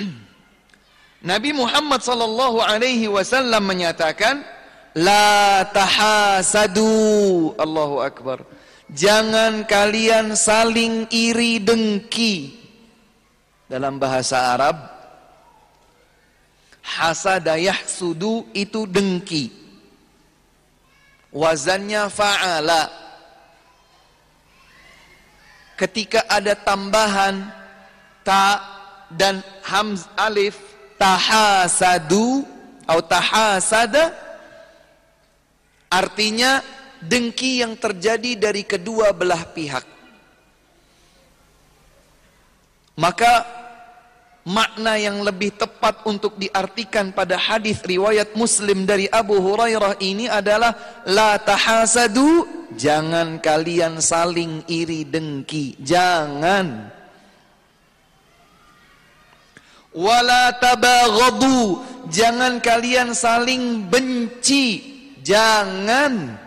Nabi 1.30 1.52
Muhammad 1.52 2.00
sallallahu 2.00 2.64
alaihi 2.64 3.12
wasallam 3.12 3.60
menyatakan 3.60 4.55
la 4.96 5.68
tahasadu. 5.68 7.52
Allahu 7.60 8.00
akbar. 8.00 8.40
Jangan 8.88 9.68
kalian 9.68 10.32
saling 10.32 11.04
iri 11.12 11.60
dengki. 11.60 12.56
Dalam 13.68 14.00
bahasa 14.00 14.56
Arab 14.56 14.78
hasadayah 16.80 17.76
sudu 17.84 18.48
itu 18.56 18.88
dengki. 18.88 19.52
Wazannya 21.34 22.08
fa'ala. 22.08 22.88
Ketika 25.76 26.24
ada 26.30 26.56
tambahan 26.56 27.52
ta 28.24 28.64
dan 29.12 29.44
hamz 29.60 30.08
alif 30.16 30.56
tahasadu 30.96 32.48
atau 32.88 33.02
tahasada 33.04 34.25
artinya 35.90 36.60
dengki 37.02 37.62
yang 37.62 37.76
terjadi 37.76 38.50
dari 38.50 38.62
kedua 38.66 39.12
belah 39.12 39.44
pihak. 39.52 39.84
Maka 42.96 43.44
makna 44.46 44.96
yang 44.96 45.20
lebih 45.20 45.52
tepat 45.52 46.00
untuk 46.08 46.40
diartikan 46.40 47.12
pada 47.12 47.36
hadis 47.36 47.84
riwayat 47.84 48.32
Muslim 48.32 48.88
dari 48.88 49.04
Abu 49.12 49.36
Hurairah 49.36 50.00
ini 50.00 50.32
adalah 50.32 51.02
la 51.04 51.36
tahasadu 51.36 52.48
jangan 52.72 53.36
kalian 53.42 54.00
saling 54.00 54.64
iri 54.64 55.04
dengki 55.04 55.76
jangan. 55.84 56.94
Wala 59.96 60.52
tabaghadu 60.56 61.80
jangan 62.12 62.60
kalian 62.60 63.16
saling 63.16 63.88
benci 63.88 64.95
jangan. 65.26 66.38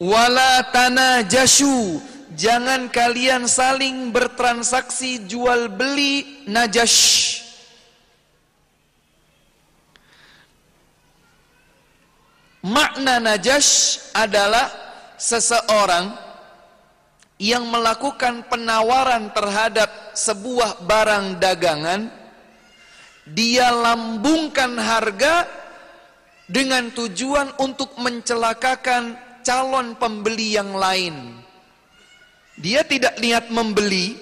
Wala 0.00 0.64
tanajashu. 0.72 2.00
Jangan 2.36 2.92
kalian 2.92 3.48
saling 3.48 4.12
bertransaksi 4.12 5.24
jual 5.24 5.72
beli 5.72 6.44
najash. 6.44 7.40
Makna 12.60 13.22
najash 13.22 14.04
adalah 14.12 14.68
seseorang 15.16 16.12
yang 17.40 17.64
melakukan 17.72 18.44
penawaran 18.52 19.32
terhadap 19.32 19.88
sebuah 20.12 20.84
barang 20.84 21.40
dagangan 21.40 22.26
dia 23.26 23.74
lambungkan 23.74 24.78
harga 24.78 25.65
dengan 26.46 26.90
tujuan 26.94 27.58
untuk 27.58 27.98
mencelakakan 27.98 29.18
calon 29.42 29.98
pembeli 29.98 30.54
yang 30.54 30.74
lain 30.74 31.42
dia 32.58 32.86
tidak 32.86 33.18
niat 33.18 33.50
membeli 33.50 34.14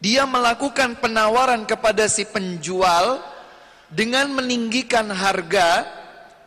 dia 0.00 0.28
melakukan 0.28 1.00
penawaran 1.00 1.64
kepada 1.64 2.04
si 2.08 2.28
penjual 2.28 3.24
dengan 3.88 4.28
meninggikan 4.32 5.08
harga 5.08 5.88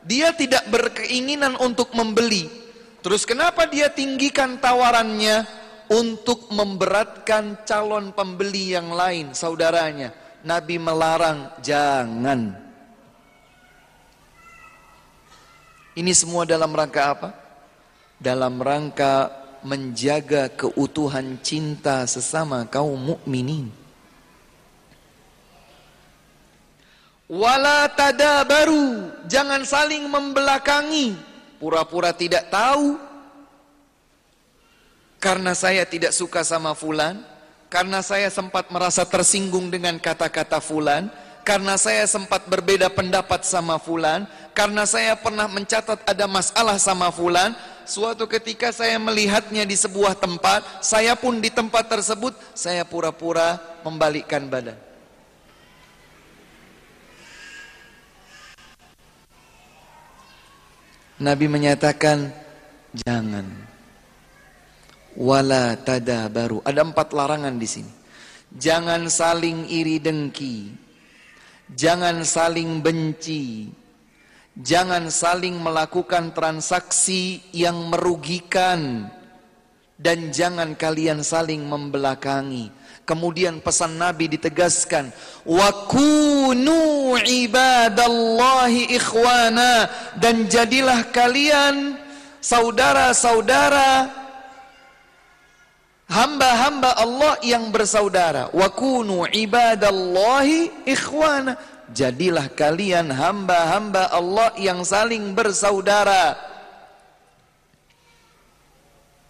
dia 0.06 0.32
tidak 0.34 0.70
berkeinginan 0.70 1.58
untuk 1.58 1.92
membeli 1.98 2.68
Terus 3.08 3.24
kenapa 3.24 3.64
dia 3.72 3.88
tinggikan 3.88 4.60
tawarannya? 4.60 5.48
Untuk 5.88 6.52
memberatkan 6.52 7.64
calon 7.64 8.12
pembeli 8.12 8.76
yang 8.76 8.92
lain, 8.92 9.32
saudaranya. 9.32 10.12
Nabi 10.44 10.76
melarang, 10.76 11.56
jangan. 11.64 12.67
Ini 15.98 16.14
semua 16.14 16.46
dalam 16.46 16.70
rangka 16.70 17.10
apa? 17.10 17.30
Dalam 18.22 18.62
rangka 18.62 19.34
menjaga 19.66 20.46
keutuhan 20.54 21.42
cinta 21.42 22.06
sesama 22.06 22.70
kaum 22.70 22.94
mukminin. 22.94 23.74
Wala 27.26 27.90
tadabaru, 27.90 29.10
jangan 29.26 29.66
saling 29.66 30.06
membelakangi. 30.06 31.18
Pura-pura 31.58 32.14
tidak 32.14 32.46
tahu. 32.54 33.02
Karena 35.18 35.58
saya 35.58 35.82
tidak 35.90 36.14
suka 36.14 36.46
sama 36.46 36.78
fulan. 36.78 37.26
Karena 37.74 38.06
saya 38.06 38.30
sempat 38.30 38.70
merasa 38.70 39.02
tersinggung 39.02 39.74
dengan 39.74 39.98
kata-kata 39.98 40.62
fulan. 40.62 41.10
Karena 41.42 41.74
saya 41.74 42.06
sempat 42.06 42.46
berbeda 42.46 42.92
pendapat 42.94 43.48
sama 43.48 43.82
fulan 43.82 44.28
karena 44.58 44.90
saya 44.90 45.14
pernah 45.14 45.46
mencatat 45.46 46.02
ada 46.02 46.26
masalah 46.26 46.82
sama 46.82 47.14
fulan 47.14 47.54
suatu 47.86 48.26
ketika 48.26 48.74
saya 48.74 48.98
melihatnya 48.98 49.62
di 49.70 49.78
sebuah 49.78 50.18
tempat 50.18 50.82
saya 50.82 51.14
pun 51.14 51.38
di 51.38 51.54
tempat 51.54 51.86
tersebut 51.86 52.34
saya 52.58 52.82
pura-pura 52.82 53.62
membalikkan 53.86 54.50
badan 54.50 54.88
Nabi 61.18 61.50
menyatakan 61.50 62.30
jangan 62.94 63.50
wala 65.18 65.74
baru. 66.30 66.62
Ada 66.62 66.86
empat 66.86 67.10
larangan 67.10 67.58
di 67.58 67.66
sini. 67.66 67.94
Jangan 68.54 69.10
saling 69.10 69.66
iri 69.66 69.98
dengki. 69.98 70.70
Jangan 71.74 72.22
saling 72.22 72.86
benci. 72.86 73.66
Jangan 74.58 75.14
saling 75.14 75.54
melakukan 75.62 76.34
transaksi 76.34 77.46
yang 77.54 77.94
merugikan 77.94 79.06
dan 80.02 80.34
jangan 80.34 80.74
kalian 80.74 81.22
saling 81.22 81.62
membelakangi. 81.62 82.74
Kemudian 83.06 83.62
pesan 83.62 84.02
Nabi 84.02 84.26
ditegaskan, 84.34 85.14
"Wa 85.46 85.86
kunu 85.86 87.16
ibadallahi 87.22 88.98
ikhwana" 88.98 89.94
dan 90.18 90.50
jadilah 90.50 91.06
kalian 91.14 91.96
saudara-saudara 92.42 94.10
hamba-hamba 96.10 96.98
Allah 96.98 97.38
yang 97.46 97.70
bersaudara. 97.70 98.50
Wa 98.52 98.74
kunu 98.74 99.30
ibadallahi 99.30 100.90
ikhwana. 100.90 101.77
Jadilah 101.88 102.52
kalian 102.52 103.08
hamba-hamba 103.16 104.12
Allah 104.12 104.52
yang 104.60 104.84
saling 104.84 105.32
bersaudara. 105.32 106.36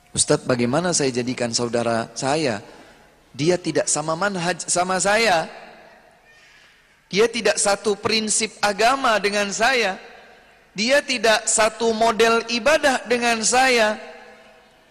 Ustadz 0.09 0.49
bagaimana 0.49 0.89
saya 0.89 1.13
jadikan 1.13 1.53
saudara 1.53 2.09
saya? 2.17 2.65
Dia 3.37 3.61
tidak 3.61 3.85
sama 3.85 4.17
manhaj 4.17 4.65
sama 4.65 4.97
saya. 4.97 5.45
Dia 7.13 7.29
tidak 7.29 7.61
satu 7.61 7.93
prinsip 7.93 8.57
agama 8.57 9.21
dengan 9.21 9.53
saya. 9.53 10.01
Dia 10.73 11.05
tidak 11.05 11.45
satu 11.45 11.93
model 11.93 12.41
ibadah 12.49 13.05
dengan 13.05 13.45
saya. 13.45 14.01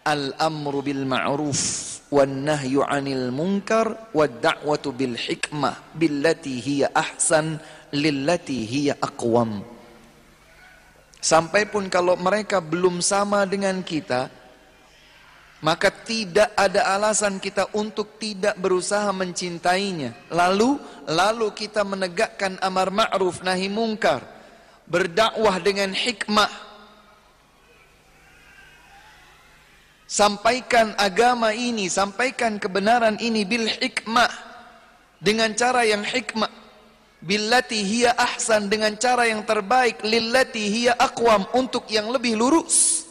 Al-amru 0.07 0.87
bil 0.87 1.03
ma'ruf 1.03 1.96
wan 2.13 2.47
nahyu 2.47 2.87
'anil 2.87 3.35
munkar 3.35 4.11
wad 4.15 4.39
da'watu 4.39 4.95
bil 4.95 5.19
hikmah 5.19 5.95
billati 5.95 6.63
hiya 6.63 6.95
ahsan 6.95 7.59
lillati 7.95 8.67
hiya 8.67 8.99
aqwam. 8.99 9.63
Sampai 11.19 11.67
pun 11.67 11.91
kalau 11.91 12.15
mereka 12.15 12.63
belum 12.63 13.03
sama 13.03 13.43
dengan 13.51 13.83
kita, 13.83 14.31
maka 15.65 15.89
tidak 15.91 16.53
ada 16.55 16.95
alasan 16.95 17.43
kita 17.43 17.73
untuk 17.75 18.21
tidak 18.21 18.55
berusaha 18.61 19.09
mencintainya. 19.11 20.31
Lalu, 20.31 20.79
lalu 21.11 21.49
kita 21.57 21.83
menegakkan 21.83 22.61
amar 22.63 22.93
ma'ruf 22.93 23.43
nahi 23.43 23.67
mungkar, 23.67 24.23
berdakwah 24.87 25.57
dengan 25.59 25.91
hikmah, 25.91 26.76
sampaikan 30.07 30.95
agama 30.97 31.51
ini, 31.51 31.91
sampaikan 31.91 32.57
kebenaran 32.63 33.19
ini 33.19 33.43
bil 33.43 33.67
hikmah 33.67 34.31
dengan 35.19 35.53
cara 35.59 35.83
yang 35.83 36.07
hikmah, 36.07 36.51
billati 37.21 37.83
hiya 37.83 38.15
ahsan 38.15 38.71
dengan 38.71 38.95
cara 38.95 39.27
yang 39.27 39.43
terbaik 39.43 40.01
lillati 40.07 40.71
hiya 40.71 40.95
aqwam 40.95 41.45
untuk 41.53 41.91
yang 41.91 42.09
lebih 42.09 42.39
lurus. 42.39 43.05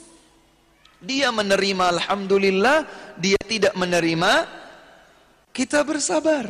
Dia 1.04 1.30
menerima 1.30 2.00
alhamdulillah, 2.00 2.88
dia 3.20 3.38
tidak 3.46 3.76
menerima 3.78 4.48
kita 5.52 5.84
bersabar. 5.86 6.50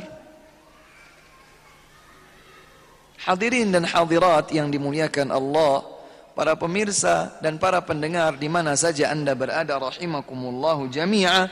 Hadirin 3.26 3.74
dan 3.74 3.90
hadirat 3.90 4.54
yang 4.54 4.70
dimuliakan 4.70 5.34
Allah, 5.34 5.95
para 6.36 6.54
pemirsa 6.60 7.40
dan 7.40 7.56
para 7.56 7.80
pendengar 7.80 8.36
di 8.36 8.52
mana 8.52 8.76
saja 8.76 9.10
Anda 9.10 9.32
berada 9.34 9.80
rahimakumullahu 9.80 10.92
jami'a. 10.92 11.48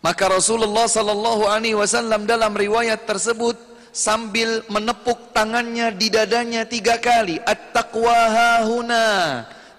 Maka 0.00 0.24
Rasulullah 0.32 0.88
sallallahu 0.88 1.44
alaihi 1.46 1.76
wasallam 1.76 2.24
dalam 2.24 2.56
riwayat 2.56 3.04
tersebut 3.04 3.60
sambil 3.92 4.64
menepuk 4.72 5.36
tangannya 5.36 5.92
di 5.92 6.08
dadanya 6.08 6.64
tiga 6.64 6.96
kali. 6.96 7.36
At-taqwa 7.44 8.18
hahuna. 8.32 9.06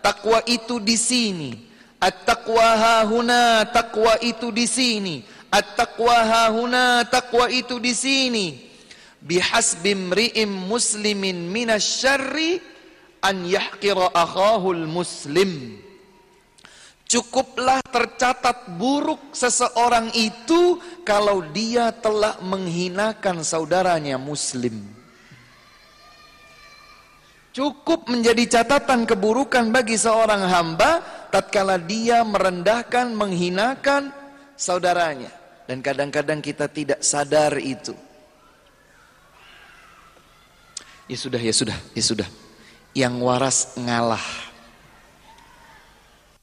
Takwa 0.05 0.45
itu 0.45 0.77
di 0.77 0.95
sini. 0.99 1.51
At-taqwa 1.97 2.67
hahuna. 2.77 3.63
Takwa 3.73 4.19
itu 4.21 4.53
di 4.53 4.67
sini. 4.69 5.23
At-taqwa 5.49 6.17
hahuna. 6.29 7.07
Takwa 7.07 7.47
itu 7.47 7.79
di 7.79 7.95
sini. 7.95 8.47
Bihasbi 9.23 9.95
mri'im 9.95 10.51
muslimin 10.51 11.47
minasyarri 11.47 12.78
an 13.23 13.47
yahqira 13.47 14.11
akhahul 14.11 14.87
muslim. 14.87 15.81
Cukuplah 17.09 17.81
tercatat 17.89 18.77
buruk 18.77 19.33
seseorang 19.33 20.13
itu 20.13 20.77
kalau 21.01 21.41
dia 21.49 21.89
telah 21.89 22.37
menghinakan 22.45 23.41
saudaranya 23.41 24.21
muslim. 24.21 24.85
Cukup 27.49 28.05
menjadi 28.05 28.61
catatan 28.61 29.09
keburukan 29.09 29.73
bagi 29.73 29.97
seorang 29.97 30.45
hamba 30.53 31.01
tatkala 31.33 31.81
dia 31.81 32.21
merendahkan, 32.21 33.09
menghinakan 33.09 34.13
saudaranya. 34.53 35.33
Dan 35.65 35.81
kadang-kadang 35.81 36.45
kita 36.45 36.69
tidak 36.69 37.01
sadar 37.01 37.57
itu. 37.57 37.97
Ya 41.09 41.17
sudah, 41.17 41.41
ya 41.41 41.53
sudah, 41.53 41.77
ya 41.97 42.03
sudah. 42.05 42.29
Yang 42.97 43.15
waras 43.21 43.57
ngalah. 43.77 44.25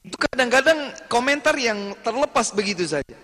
Itu 0.07 0.15
kadang-kadang 0.15 0.95
komentar 1.11 1.53
yang 1.59 1.91
terlepas 1.99 2.55
begitu 2.55 2.87
saja. 2.87 3.17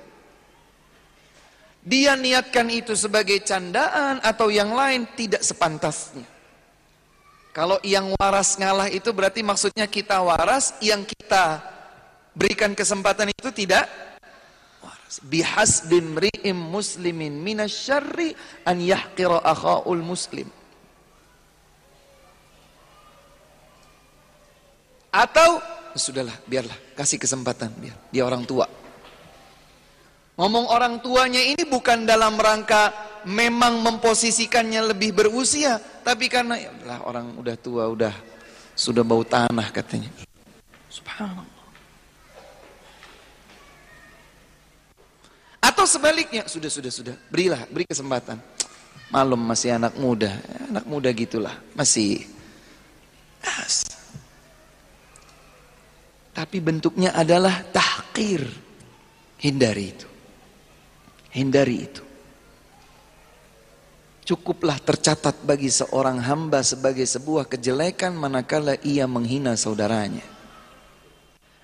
Dia 1.83 2.15
niatkan 2.15 2.67
itu 2.71 2.95
sebagai 2.95 3.39
candaan 3.43 4.23
atau 4.23 4.47
yang 4.47 4.71
lain 4.71 5.07
tidak 5.19 5.43
sepantasnya. 5.43 6.23
Kalau 7.53 7.77
yang 7.85 8.11
waras 8.17 8.57
ngalah 8.57 8.89
itu 8.89 9.13
berarti 9.13 9.45
maksudnya 9.45 9.85
kita 9.85 10.17
waras, 10.23 10.73
yang 10.81 11.05
kita 11.05 11.61
berikan 12.33 12.73
kesempatan 12.73 13.29
itu 13.29 13.51
tidak 13.53 13.85
waras. 14.81 15.21
Bihasbim 15.21 16.17
mri'im 16.17 16.57
muslimin 16.57 17.35
minasyarri 17.39 18.33
an 18.65 18.81
yahqira 18.81 19.43
akhaul 19.43 20.01
muslim. 20.01 20.49
Atau 25.13 25.61
sudahlah, 25.93 26.33
biarlah, 26.49 26.73
kasih 26.97 27.21
kesempatan 27.21 27.69
biar 27.77 27.93
dia 28.09 28.25
orang 28.25 28.49
tua. 28.49 28.65
Ngomong 30.33 30.65
orang 30.73 30.97
tuanya 31.05 31.37
ini 31.37 31.61
bukan 31.69 32.09
dalam 32.09 32.33
rangka 32.33 32.89
memang 33.29 33.77
memposisikannya 33.85 34.89
lebih 34.89 35.13
berusia, 35.13 35.77
tapi 36.01 36.25
karena 36.25 36.57
ya 36.57 36.73
lah 36.89 37.05
orang 37.05 37.37
udah 37.37 37.55
tua, 37.61 37.85
udah 37.85 38.09
sudah 38.73 39.05
bau 39.05 39.21
tanah 39.21 39.69
katanya. 39.69 40.09
Subhanallah. 40.89 41.61
Atau 45.61 45.85
sebaliknya, 45.85 46.49
sudah 46.49 46.73
sudah 46.73 46.89
sudah, 46.89 47.15
berilah, 47.29 47.69
beri 47.69 47.85
kesempatan. 47.85 48.41
Malum 49.13 49.37
masih 49.37 49.77
anak 49.77 49.93
muda, 50.01 50.33
anak 50.73 50.89
muda 50.89 51.13
gitulah, 51.13 51.53
masih 51.77 52.25
tapi 56.33 56.57
bentuknya 56.59 57.13
adalah 57.13 57.61
tahqir. 57.69 58.41
Hindari 59.37 59.85
itu. 59.93 60.07
Hindari 61.33 61.77
itu. 61.77 62.03
Cukuplah 64.23 64.79
tercatat 64.79 65.43
bagi 65.43 65.67
seorang 65.67 66.17
hamba 66.23 66.63
sebagai 66.63 67.03
sebuah 67.03 67.45
kejelekan 67.45 68.15
manakala 68.15 68.79
ia 68.81 69.03
menghina 69.03 69.53
saudaranya. 69.59 70.23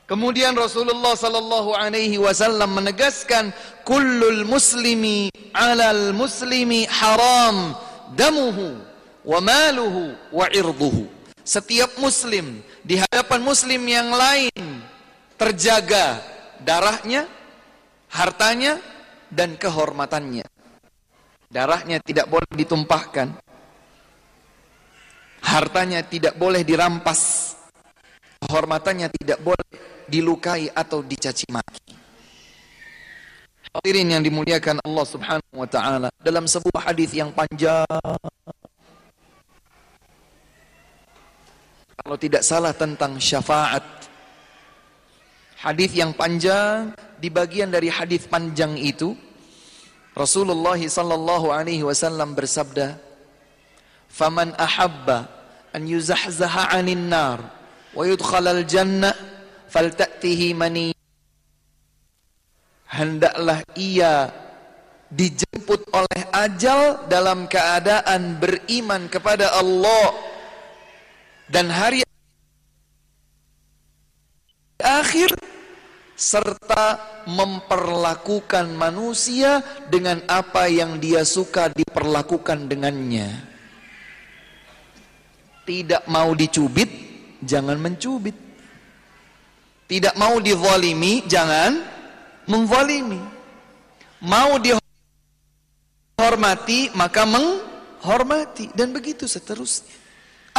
Kemudian 0.10 0.58
Rasulullah 0.58 1.14
sallallahu 1.14 1.78
alaihi 1.78 2.18
wasallam 2.18 2.82
menegaskan 2.82 3.54
kullul 3.86 4.42
muslimi 4.44 5.30
'alal 5.54 6.18
muslimi 6.18 6.90
haram 6.90 7.78
damuhu 8.18 8.76
wa 9.22 9.40
maluhu 9.40 10.18
wa 10.34 10.50
irduhu. 10.50 11.19
Setiap 11.50 11.98
muslim 11.98 12.62
di 12.86 13.02
hadapan 13.02 13.42
muslim 13.42 13.82
yang 13.90 14.14
lain 14.14 14.86
terjaga 15.34 16.22
darahnya, 16.62 17.26
hartanya 18.14 18.78
dan 19.34 19.58
kehormatannya. 19.58 20.46
Darahnya 21.50 21.98
tidak 22.06 22.30
boleh 22.30 22.54
ditumpahkan. 22.54 23.34
Hartanya 25.42 26.06
tidak 26.06 26.38
boleh 26.38 26.62
dirampas. 26.62 27.58
Kehormatannya 28.46 29.10
tidak 29.10 29.42
boleh 29.42 29.70
dilukai 30.06 30.70
atau 30.70 31.02
dicaci 31.02 31.50
maki. 31.50 31.98
Hadirin 33.74 34.14
yang 34.14 34.22
dimuliakan 34.22 34.86
Allah 34.86 35.06
Subhanahu 35.10 35.56
wa 35.58 35.66
taala 35.66 36.14
dalam 36.22 36.46
sebuah 36.46 36.94
hadis 36.94 37.10
yang 37.18 37.34
panjang 37.34 37.90
Kalau 42.10 42.26
tidak 42.26 42.42
salah 42.42 42.74
tentang 42.74 43.22
syafaat. 43.22 43.86
Hadis 45.62 45.94
yang 45.94 46.10
panjang 46.18 46.90
di 47.22 47.30
bagian 47.30 47.70
dari 47.70 47.86
hadis 47.86 48.26
panjang 48.26 48.74
itu 48.82 49.14
Rasulullah 50.18 50.74
sallallahu 50.74 51.54
alaihi 51.54 51.86
wasallam 51.86 52.34
bersabda, 52.34 52.98
"Faman 54.10 54.58
ahabba 54.58 55.30
an 55.70 55.86
yuzahzaha 55.86 56.74
'anil 56.74 56.98
nar 56.98 57.46
wa 57.94 58.02
yudkhalal 58.02 58.66
jannah 58.66 59.14
falta'tihi 59.70 60.58
mani." 60.58 60.98
Hendaklah 62.90 63.62
ia 63.78 64.34
dijemput 65.14 65.86
oleh 65.94 66.26
ajal 66.34 67.06
dalam 67.06 67.46
keadaan 67.46 68.42
beriman 68.42 69.06
kepada 69.14 69.54
Allah 69.54 70.29
dan 71.50 71.74
hari 71.74 72.06
akhir 74.80 75.34
serta 76.14 77.00
memperlakukan 77.26 78.70
manusia 78.76 79.64
dengan 79.90 80.22
apa 80.30 80.70
yang 80.70 81.02
dia 81.02 81.26
suka 81.26 81.74
diperlakukan 81.74 82.70
dengannya. 82.70 83.50
Tidak 85.66 86.10
mau 86.10 86.34
dicubit, 86.34 86.90
jangan 87.44 87.78
mencubit. 87.78 88.34
Tidak 89.90 90.14
mau 90.22 90.38
dizalimi, 90.38 91.26
jangan 91.26 91.82
menzalimi. 92.46 93.22
Mau 94.22 94.60
dihormati, 96.18 96.92
maka 96.94 97.24
menghormati 97.26 98.70
dan 98.76 98.92
begitu 98.92 99.26
seterusnya. 99.26 99.99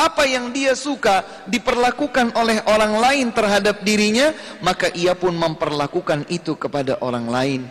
Apa 0.01 0.25
yang 0.25 0.49
dia 0.49 0.73
suka 0.73 1.45
diperlakukan 1.45 2.33
oleh 2.33 2.65
orang 2.65 2.97
lain 2.97 3.27
terhadap 3.37 3.85
dirinya, 3.85 4.33
maka 4.65 4.89
ia 4.97 5.13
pun 5.13 5.37
memperlakukan 5.37 6.25
itu 6.33 6.57
kepada 6.57 6.97
orang 7.05 7.29
lain. 7.29 7.63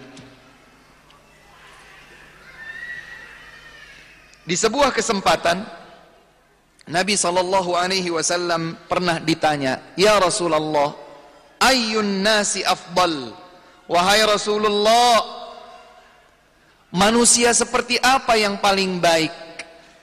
Di 4.45 4.53
sebuah 4.53 4.93
kesempatan 4.93 5.65
Nabi 6.89 7.17
sallallahu 7.17 7.73
alaihi 7.73 8.13
wasallam 8.13 8.77
pernah 8.85 9.17
ditanya, 9.17 9.81
"Ya 9.97 10.17
Rasulullah, 10.21 10.93
ayyun 11.61 12.21
nasi 12.21 12.61
afdal?" 12.61 13.33
Wahai 13.89 14.21
Rasulullah, 14.21 15.17
manusia 16.93 17.49
seperti 17.57 17.97
apa 17.97 18.37
yang 18.37 18.61
paling 18.61 19.01
baik? 19.01 19.48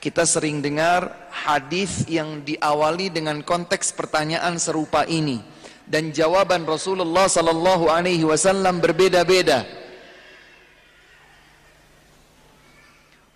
Kita 0.07 0.23
sering 0.23 0.63
dengar 0.63 1.11
hadis 1.35 2.07
yang 2.07 2.39
diawali 2.39 3.11
dengan 3.11 3.43
konteks 3.43 3.91
pertanyaan 3.91 4.55
serupa 4.55 5.03
ini 5.03 5.43
dan 5.83 6.15
jawaban 6.15 6.63
Rasulullah 6.63 7.27
sallallahu 7.27 7.91
alaihi 7.91 8.23
wasallam 8.23 8.79
berbeda-beda. 8.79 9.67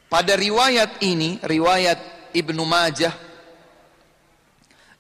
Pada 0.07 0.32
riwayat 0.39 1.03
ini, 1.03 1.43
riwayat 1.43 1.99
Ibnu 2.32 2.63
Majah 2.63 3.11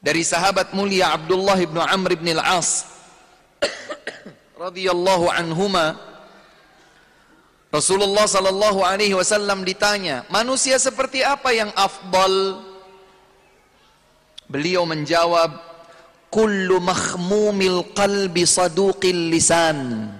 dari 0.03 0.27
sahabat 0.27 0.75
mulia 0.75 1.15
Abdullah 1.15 1.55
ibnu 1.55 1.79
Amr 1.79 2.19
ibn 2.19 2.35
al-As 2.35 2.83
radhiyallahu 4.67 5.31
anhuma 5.31 5.95
Rasulullah 7.71 8.27
sallallahu 8.27 8.83
alaihi 8.83 9.15
wasallam 9.15 9.63
ditanya, 9.63 10.27
manusia 10.27 10.75
seperti 10.75 11.23
apa 11.23 11.55
yang 11.55 11.71
afdal? 11.71 12.59
Beliau 14.51 14.83
menjawab, 14.83 15.55
kullu 16.27 16.83
makhmumil 16.83 17.95
qalbi 17.95 18.43
saduqil 18.43 19.31
lisan. 19.31 20.11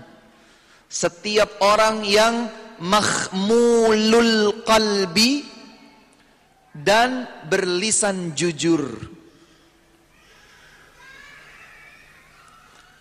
Setiap 0.87 1.59
orang 1.59 2.07
yang 2.07 2.47
makhmulul 2.79 4.63
qalbi 4.63 5.43
dan 6.71 7.27
berlisan 7.51 8.31
jujur. 8.31 9.10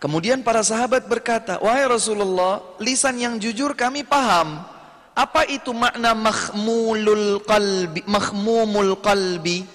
Kemudian 0.01 0.41
para 0.41 0.65
sahabat 0.65 1.05
berkata, 1.05 1.61
"Wahai 1.61 1.85
Rasulullah, 1.85 2.65
lisan 2.81 3.21
yang 3.21 3.37
jujur 3.37 3.77
kami 3.77 4.01
paham. 4.01 4.65
Apa 5.13 5.45
itu 5.45 5.77
makna 5.77 6.17
makhmulul 6.17 7.45
qalbi, 7.45 8.01
makhmumul 8.09 8.97
qalbi?" 9.05 9.69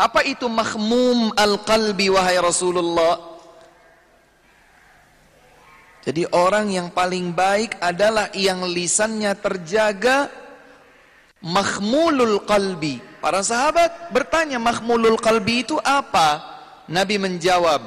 Apa 0.00 0.24
itu 0.26 0.48
makhmum 0.48 1.36
al-qalbi 1.36 2.10
wahai 2.10 2.40
Rasulullah? 2.40 3.20
Jadi 6.02 6.26
orang 6.34 6.66
yang 6.74 6.88
paling 6.90 7.30
baik 7.30 7.78
adalah 7.78 8.26
yang 8.34 8.66
lisannya 8.66 9.30
terjaga 9.38 10.26
makhmulul 11.38 12.42
qalbi. 12.42 12.98
Para 13.22 13.46
sahabat 13.46 14.10
bertanya 14.10 14.58
makhmulul 14.58 15.20
qalbi 15.22 15.62
itu 15.62 15.78
apa? 15.78 16.51
Nabi 16.92 17.16
menjawab, 17.16 17.80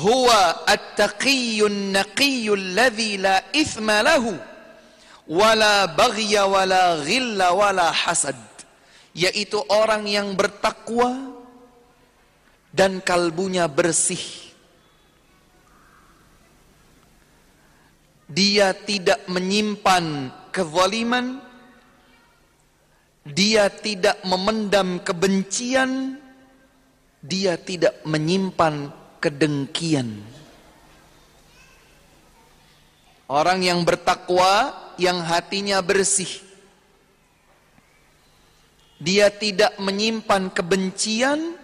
"Huwa 0.00 0.64
at-taqiyyun 0.64 1.92
naqiyyul 1.92 2.72
ladzi 2.72 3.20
la 3.20 3.44
ithma 3.52 4.00
lahu 4.00 4.32
wala 5.28 5.84
baghya 5.92 6.48
wala 6.48 7.04
ghilla 7.04 7.52
wala 7.52 7.92
hasad." 7.92 8.40
Yaitu 9.12 9.60
orang 9.68 10.08
yang 10.08 10.32
bertakwa 10.32 11.36
dan 12.72 13.02
kalbunya 13.04 13.66
bersih. 13.66 14.22
Dia 18.30 18.70
tidak 18.70 19.26
menyimpan 19.26 20.30
kezaliman, 20.54 21.42
dia 23.26 23.66
tidak 23.66 24.22
memendam 24.22 25.02
kebencian, 25.02 26.19
dia 27.20 27.60
tidak 27.60 28.00
menyimpan 28.08 28.88
kedengkian. 29.20 30.24
Orang 33.30 33.62
yang 33.62 33.86
bertakwa, 33.86 34.74
yang 34.98 35.22
hatinya 35.22 35.78
bersih. 35.84 36.42
Dia 39.00 39.32
tidak 39.32 39.78
menyimpan 39.78 40.50
kebencian, 40.50 41.54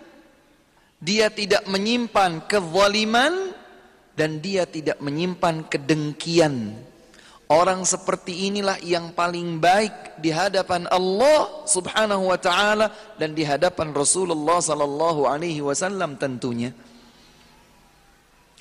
dia 1.02 1.28
tidak 1.28 1.66
menyimpan 1.68 2.46
kezaliman, 2.48 3.52
dan 4.16 4.40
dia 4.40 4.64
tidak 4.64 4.96
menyimpan 5.02 5.68
kedengkian. 5.68 6.72
Orang 7.46 7.86
seperti 7.86 8.50
inilah 8.50 8.82
yang 8.82 9.14
paling 9.14 9.62
baik 9.62 10.18
di 10.18 10.34
hadapan 10.34 10.82
Allah 10.90 11.62
Subhanahu 11.62 12.34
wa 12.34 12.34
taala 12.34 12.90
dan 13.22 13.38
di 13.38 13.46
hadapan 13.46 13.94
Rasulullah 13.94 14.58
sallallahu 14.58 15.30
alaihi 15.30 15.62
wasallam 15.62 16.18
tentunya. 16.18 16.74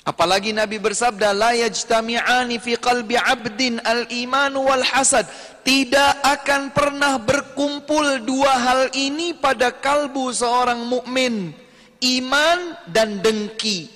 Apalagi 0.05 0.53
Nabi 0.53 0.77
bersabda 0.77 1.33
la 1.33 1.57
yajtami'ani 1.57 2.61
fi 2.61 2.77
qalbi 2.77 3.17
'abdin 3.17 3.81
al-iman 3.81 4.53
wal 4.53 4.86
hasad. 4.86 5.25
Tidak 5.65 6.21
akan 6.21 6.69
pernah 6.69 7.17
berkumpul 7.17 8.21
dua 8.21 8.53
hal 8.53 8.93
ini 8.93 9.33
pada 9.33 9.73
kalbu 9.73 10.29
seorang 10.29 10.86
mukmin, 10.86 11.57
iman 12.05 12.59
dan 12.86 13.17
dengki. 13.17 13.89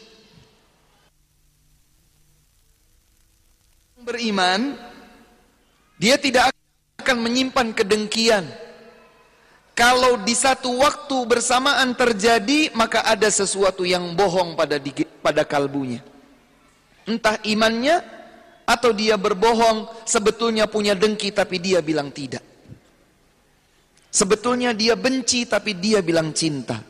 Beriman 4.09 4.73
dia 6.01 6.17
tidak 6.17 6.49
akan 6.97 7.17
menyimpan 7.21 7.77
kedengkian. 7.77 8.49
Kalau 9.77 10.19
di 10.25 10.33
satu 10.33 10.81
waktu 10.81 11.17
bersamaan 11.29 11.93
terjadi 11.93 12.73
maka 12.73 13.05
ada 13.05 13.29
sesuatu 13.29 13.85
yang 13.85 14.17
bohong 14.17 14.57
pada 14.57 14.81
pada 15.21 15.45
kalbunya. 15.45 16.01
Entah 17.05 17.37
imannya 17.45 18.01
atau 18.65 18.91
dia 18.91 19.15
berbohong 19.15 20.03
sebetulnya 20.03 20.65
punya 20.65 20.97
dengki 20.97 21.29
tapi 21.29 21.61
dia 21.61 21.79
bilang 21.79 22.09
tidak. 22.09 22.43
Sebetulnya 24.09 24.73
dia 24.73 24.97
benci 24.97 25.45
tapi 25.45 25.77
dia 25.77 26.01
bilang 26.01 26.33
cinta. 26.33 26.81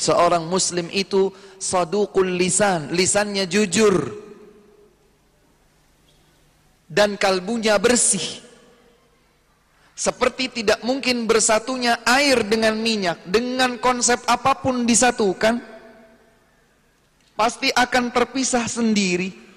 Seorang 0.00 0.48
muslim 0.48 0.88
itu 0.90 1.28
sadukul 1.60 2.40
lisan 2.40 2.88
lisannya 2.96 3.44
jujur 3.44 4.29
dan 6.90 7.14
kalbunya 7.14 7.78
bersih. 7.78 8.42
Seperti 9.94 10.50
tidak 10.50 10.82
mungkin 10.82 11.30
bersatunya 11.30 12.02
air 12.02 12.42
dengan 12.42 12.74
minyak 12.74 13.22
dengan 13.22 13.78
konsep 13.78 14.18
apa 14.26 14.58
pun 14.58 14.82
disatukan 14.82 15.60
pasti 17.38 17.70
akan 17.70 18.10
terpisah 18.10 18.66
sendiri. 18.66 19.48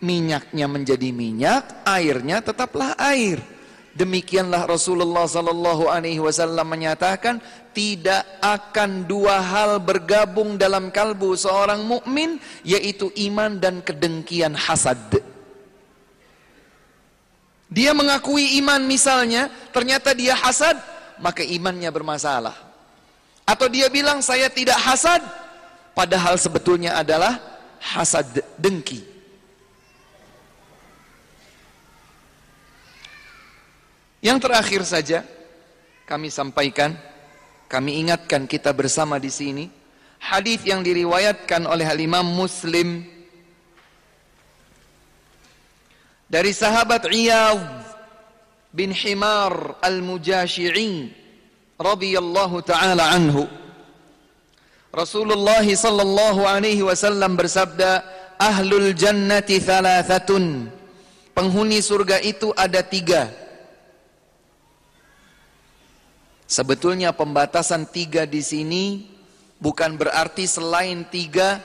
Minyaknya 0.00 0.64
menjadi 0.64 1.12
minyak, 1.12 1.84
airnya 1.84 2.40
tetaplah 2.40 2.96
air. 2.96 3.36
Demikianlah 3.92 4.64
Rasulullah 4.64 5.28
sallallahu 5.28 5.90
alaihi 5.90 6.22
wasallam 6.22 6.72
menyatakan 6.72 7.42
tidak 7.76 8.24
akan 8.40 9.04
dua 9.04 9.42
hal 9.42 9.76
bergabung 9.82 10.56
dalam 10.56 10.88
kalbu 10.88 11.36
seorang 11.36 11.84
mukmin 11.84 12.40
yaitu 12.62 13.12
iman 13.28 13.58
dan 13.58 13.82
kedengkian 13.82 14.56
hasad. 14.56 15.20
Dia 17.70 17.94
mengakui 17.94 18.58
iman 18.58 18.82
misalnya, 18.82 19.46
ternyata 19.70 20.10
dia 20.10 20.34
hasad, 20.34 20.74
maka 21.22 21.46
imannya 21.46 21.86
bermasalah. 21.94 22.58
Atau 23.46 23.70
dia 23.70 23.86
bilang 23.86 24.18
saya 24.18 24.50
tidak 24.50 24.74
hasad, 24.74 25.22
padahal 25.94 26.34
sebetulnya 26.34 26.98
adalah 26.98 27.38
hasad 27.78 28.42
dengki. 28.58 29.06
Yang 34.20 34.38
terakhir 34.44 34.82
saja 34.84 35.18
kami 36.04 36.28
sampaikan, 36.28 36.92
kami 37.70 38.02
ingatkan 38.02 38.50
kita 38.50 38.74
bersama 38.74 39.16
di 39.22 39.30
sini 39.30 39.64
hadis 40.20 40.60
yang 40.66 40.84
diriwayatkan 40.84 41.64
oleh 41.64 41.86
Imam 41.96 42.26
Muslim 42.26 43.06
dari 46.30 46.54
sahabat 46.54 47.10
Iyad 47.10 47.58
bin 48.70 48.94
Himar 48.94 49.82
al-Mujashi'i 49.82 51.10
radhiyallahu 51.74 52.62
taala 52.62 53.10
anhu. 53.10 53.50
Rasulullah 54.94 55.62
sallallahu 55.62 56.46
alaihi 56.46 56.86
wasallam 56.86 57.34
bersabda 57.34 58.06
ahlul 58.38 58.94
jannati 58.94 59.58
thalathatun. 59.58 60.70
Penghuni 61.34 61.82
surga 61.82 62.22
itu 62.22 62.54
ada 62.54 62.82
tiga. 62.82 63.30
Sebetulnya 66.50 67.14
pembatasan 67.14 67.86
tiga 67.86 68.26
di 68.26 68.42
sini 68.42 69.06
bukan 69.62 69.94
berarti 69.94 70.50
selain 70.50 71.06
tiga 71.06 71.62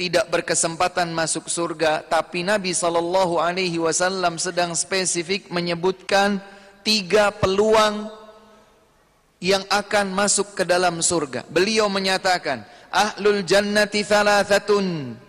tidak 0.00 0.32
berkesempatan 0.32 1.12
masuk 1.12 1.44
surga 1.52 2.00
tapi 2.08 2.40
Nabi 2.40 2.72
sallallahu 2.72 3.36
alaihi 3.36 3.76
wasallam 3.76 4.40
sedang 4.40 4.72
spesifik 4.72 5.52
menyebutkan 5.52 6.40
tiga 6.80 7.28
peluang 7.28 8.08
yang 9.44 9.60
akan 9.68 10.08
masuk 10.16 10.56
ke 10.56 10.64
dalam 10.64 11.04
surga. 11.04 11.44
Beliau 11.52 11.92
menyatakan 11.92 12.64
ahlul 12.88 13.44
jannati 13.44 14.00
thalathatun. 14.00 15.20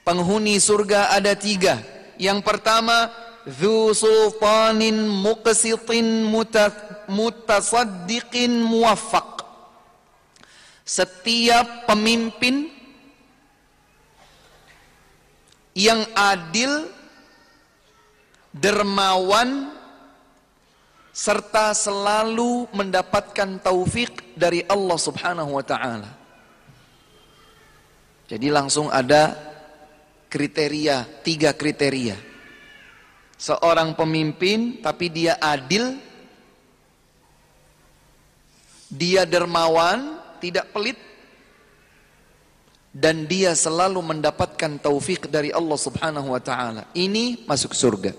Penghuni 0.00 0.64
surga 0.64 1.12
ada 1.12 1.36
tiga. 1.36 1.76
Yang 2.16 2.40
pertama 2.40 3.12
dhu 3.44 3.92
sultanin 3.92 4.96
muqsitin 4.96 6.24
mutasaddiqin 7.04 8.64
muwaffaq. 8.64 9.44
Setiap 10.88 11.84
pemimpin 11.90 12.75
yang 15.76 16.08
adil 16.16 16.88
dermawan 18.48 19.76
serta 21.12 21.76
selalu 21.76 22.64
mendapatkan 22.72 23.60
taufik 23.60 24.32
dari 24.32 24.64
Allah 24.64 24.96
Subhanahu 24.96 25.52
wa 25.52 25.64
taala. 25.64 26.10
Jadi 28.24 28.48
langsung 28.48 28.88
ada 28.88 29.36
kriteria, 30.32 31.04
tiga 31.20 31.52
kriteria. 31.52 32.16
Seorang 33.36 33.92
pemimpin 33.92 34.80
tapi 34.80 35.12
dia 35.12 35.36
adil, 35.36 36.00
dia 38.88 39.28
dermawan, 39.28 40.16
tidak 40.40 40.72
pelit, 40.72 40.96
dan 42.96 43.28
dia 43.28 43.52
selalu 43.52 44.00
mendapatkan 44.00 44.80
taufik 44.80 45.28
dari 45.28 45.52
Allah 45.52 45.76
Subhanahu 45.76 46.32
wa 46.32 46.40
taala. 46.40 46.88
Ini 46.96 47.44
masuk 47.44 47.76
surga. 47.76 48.16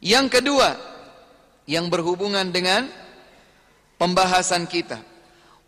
Yang 0.00 0.40
kedua, 0.40 0.72
yang 1.68 1.92
berhubungan 1.92 2.48
dengan 2.48 2.88
pembahasan 4.00 4.64
kita. 4.64 5.04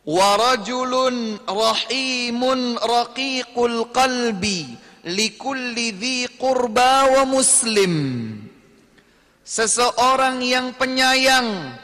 Warajulun 0.09 1.45
rahimun 1.45 2.81
raqiqul 2.81 3.93
qalbi 3.93 4.73
likulli 5.05 5.93
dhi 5.93 6.19
qurba 6.41 7.21
wa 7.21 7.23
muslim. 7.29 7.93
Seseorang 9.45 10.41
yang 10.41 10.73
penyayang 10.73 11.77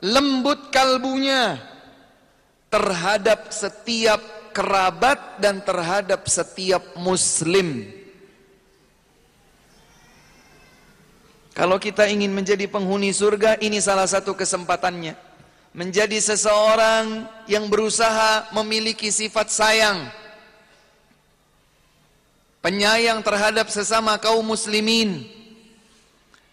lembut 0.00 0.72
kalbunya 0.72 1.75
terhadap 2.76 3.48
setiap 3.48 4.20
kerabat 4.52 5.40
dan 5.40 5.64
terhadap 5.64 6.28
setiap 6.28 6.84
muslim. 7.00 7.88
Kalau 11.56 11.80
kita 11.80 12.04
ingin 12.04 12.36
menjadi 12.36 12.68
penghuni 12.68 13.16
surga, 13.16 13.56
ini 13.64 13.80
salah 13.80 14.04
satu 14.04 14.36
kesempatannya. 14.36 15.16
Menjadi 15.72 16.20
seseorang 16.20 17.24
yang 17.48 17.72
berusaha 17.72 18.52
memiliki 18.52 19.08
sifat 19.08 19.48
sayang. 19.48 20.12
Penyayang 22.60 23.24
terhadap 23.24 23.72
sesama 23.72 24.20
kaum 24.20 24.44
muslimin. 24.44 25.24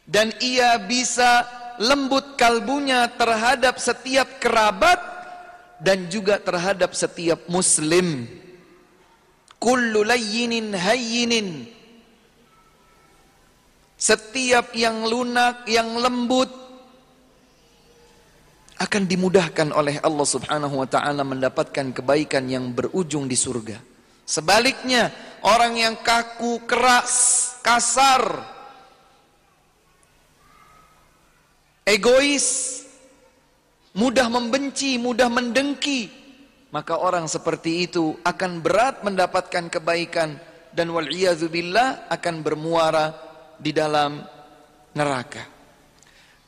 Dan 0.07 0.31
ia 0.39 0.79
bisa 0.79 1.43
lembut 1.83 2.39
kalbunya 2.39 3.11
terhadap 3.11 3.75
setiap 3.79 4.39
kerabat 4.39 5.12
dan 5.83 6.07
juga 6.07 6.39
terhadap 6.39 6.95
setiap 6.95 7.43
muslim. 7.51 8.25
Kullu 9.59 10.03
layyinin 10.03 10.71
hayyinin 10.75 11.67
setiap 14.03 14.75
yang 14.75 15.07
lunak, 15.07 15.63
yang 15.63 15.95
lembut 15.95 16.51
akan 18.75 19.07
dimudahkan 19.07 19.71
oleh 19.71 19.95
Allah 20.03 20.27
Subhanahu 20.27 20.83
wa 20.83 20.87
taala 20.91 21.23
mendapatkan 21.23 21.95
kebaikan 21.95 22.43
yang 22.51 22.75
berujung 22.75 23.31
di 23.31 23.39
surga. 23.39 23.79
Sebaliknya, 24.27 25.07
orang 25.39 25.79
yang 25.79 25.95
kaku, 26.03 26.67
keras, 26.67 27.55
kasar, 27.63 28.43
egois, 31.87 32.82
mudah 33.93 34.27
membenci, 34.29 34.97
mudah 34.97 35.29
mendengki, 35.29 36.09
maka 36.73 36.97
orang 36.97 37.29
seperti 37.29 37.85
itu 37.85 38.17
akan 38.25 38.61
berat 38.65 39.05
mendapatkan 39.05 39.69
kebaikan 39.69 40.41
dan 40.73 40.89
wal 40.89 41.05
billah 41.49 42.09
akan 42.09 42.35
bermuara 42.41 43.13
di 43.61 43.69
dalam 43.69 44.25
neraka. 44.97 45.45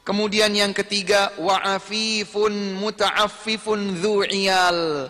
Kemudian 0.06 0.54
yang 0.54 0.70
ketiga, 0.70 1.34
wa'afifun 1.42 2.78
muta'affifun 2.78 4.02
dzu'iyal. 4.02 5.10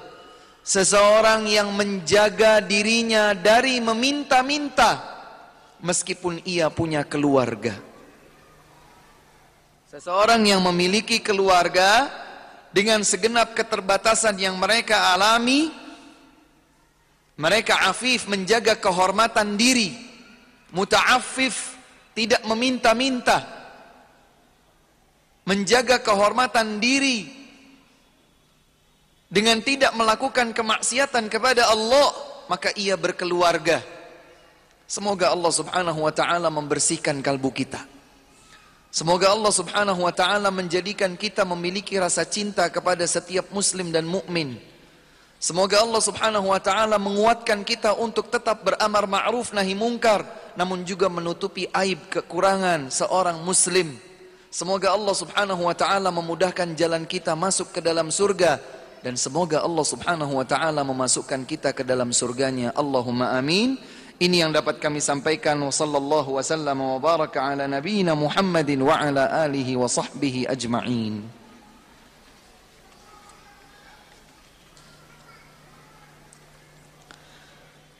Seseorang 0.65 1.45
yang 1.51 1.75
menjaga 1.75 2.63
dirinya 2.63 3.35
dari 3.35 3.83
meminta-minta 3.83 5.15
meskipun 5.83 6.41
ia 6.47 6.71
punya 6.71 7.03
keluarga. 7.03 7.75
Seseorang 9.91 10.41
yang 10.47 10.63
memiliki 10.63 11.19
keluarga 11.21 12.07
dengan 12.75 13.07
segenap 13.07 13.55
keterbatasan 13.55 14.35
yang 14.35 14.59
mereka 14.59 15.15
alami, 15.15 15.71
mereka 17.39 17.87
afif 17.87 18.27
menjaga 18.27 18.75
kehormatan 18.75 19.55
diri, 19.55 19.95
muta'affif 20.75 21.79
tidak 22.11 22.43
meminta-minta, 22.43 23.47
menjaga 25.47 26.03
kehormatan 26.03 26.83
diri 26.83 27.31
dengan 29.31 29.63
tidak 29.63 29.95
melakukan 29.95 30.51
kemaksiatan 30.51 31.31
kepada 31.31 31.71
Allah, 31.71 32.11
maka 32.51 32.75
ia 32.75 32.99
berkeluarga. 32.99 33.79
Semoga 34.83 35.31
Allah 35.31 35.51
Subhanahu 35.55 36.03
wa 36.03 36.11
taala 36.11 36.51
membersihkan 36.51 37.23
kalbu 37.23 37.55
kita. 37.55 37.94
Semoga 38.95 39.27
Allah 39.35 39.51
Subhanahu 39.51 40.07
wa 40.07 40.13
taala 40.15 40.47
menjadikan 40.55 41.19
kita 41.19 41.43
memiliki 41.43 41.99
rasa 41.99 42.23
cinta 42.23 42.63
kepada 42.71 43.03
setiap 43.03 43.51
muslim 43.51 43.91
dan 43.91 44.07
mukmin. 44.07 44.55
Semoga 45.35 45.83
Allah 45.83 45.99
Subhanahu 45.99 46.47
wa 46.47 46.61
taala 46.63 46.95
menguatkan 46.95 47.67
kita 47.67 47.91
untuk 47.99 48.31
tetap 48.31 48.63
beramar 48.63 49.03
ma'ruf 49.03 49.51
nahi 49.51 49.75
mungkar 49.75 50.23
namun 50.55 50.87
juga 50.87 51.11
menutupi 51.11 51.67
aib 51.75 52.07
kekurangan 52.07 52.87
seorang 52.87 53.43
muslim. 53.43 53.99
Semoga 54.47 54.95
Allah 54.95 55.11
Subhanahu 55.11 55.67
wa 55.67 55.75
taala 55.75 56.07
memudahkan 56.15 56.71
jalan 56.79 57.03
kita 57.03 57.35
masuk 57.35 57.75
ke 57.75 57.83
dalam 57.83 58.07
surga 58.07 58.63
dan 59.03 59.19
semoga 59.19 59.59
Allah 59.59 59.83
Subhanahu 59.83 60.39
wa 60.39 60.47
taala 60.47 60.87
memasukkan 60.87 61.43
kita 61.43 61.75
ke 61.75 61.83
dalam 61.83 62.15
surganya. 62.15 62.71
Allahumma 62.71 63.35
amin. 63.35 63.75
Ini 64.15 64.47
yang 64.47 64.55
dapat 64.55 64.79
kami 64.79 65.03
sampaikan 65.03 65.59
wa 65.59 65.67
sallallahu 65.67 66.39
wasallam 66.39 66.79
wa 66.79 66.95
baraka 67.03 67.51
ala 67.51 67.67
nabiyyina 67.67 68.15
Muhammadin 68.15 68.79
wa 68.79 68.95
ala 68.95 69.43
alihi 69.43 69.75
wa 69.75 69.91
sahbihi 69.91 70.47
ajma'in. 70.47 71.19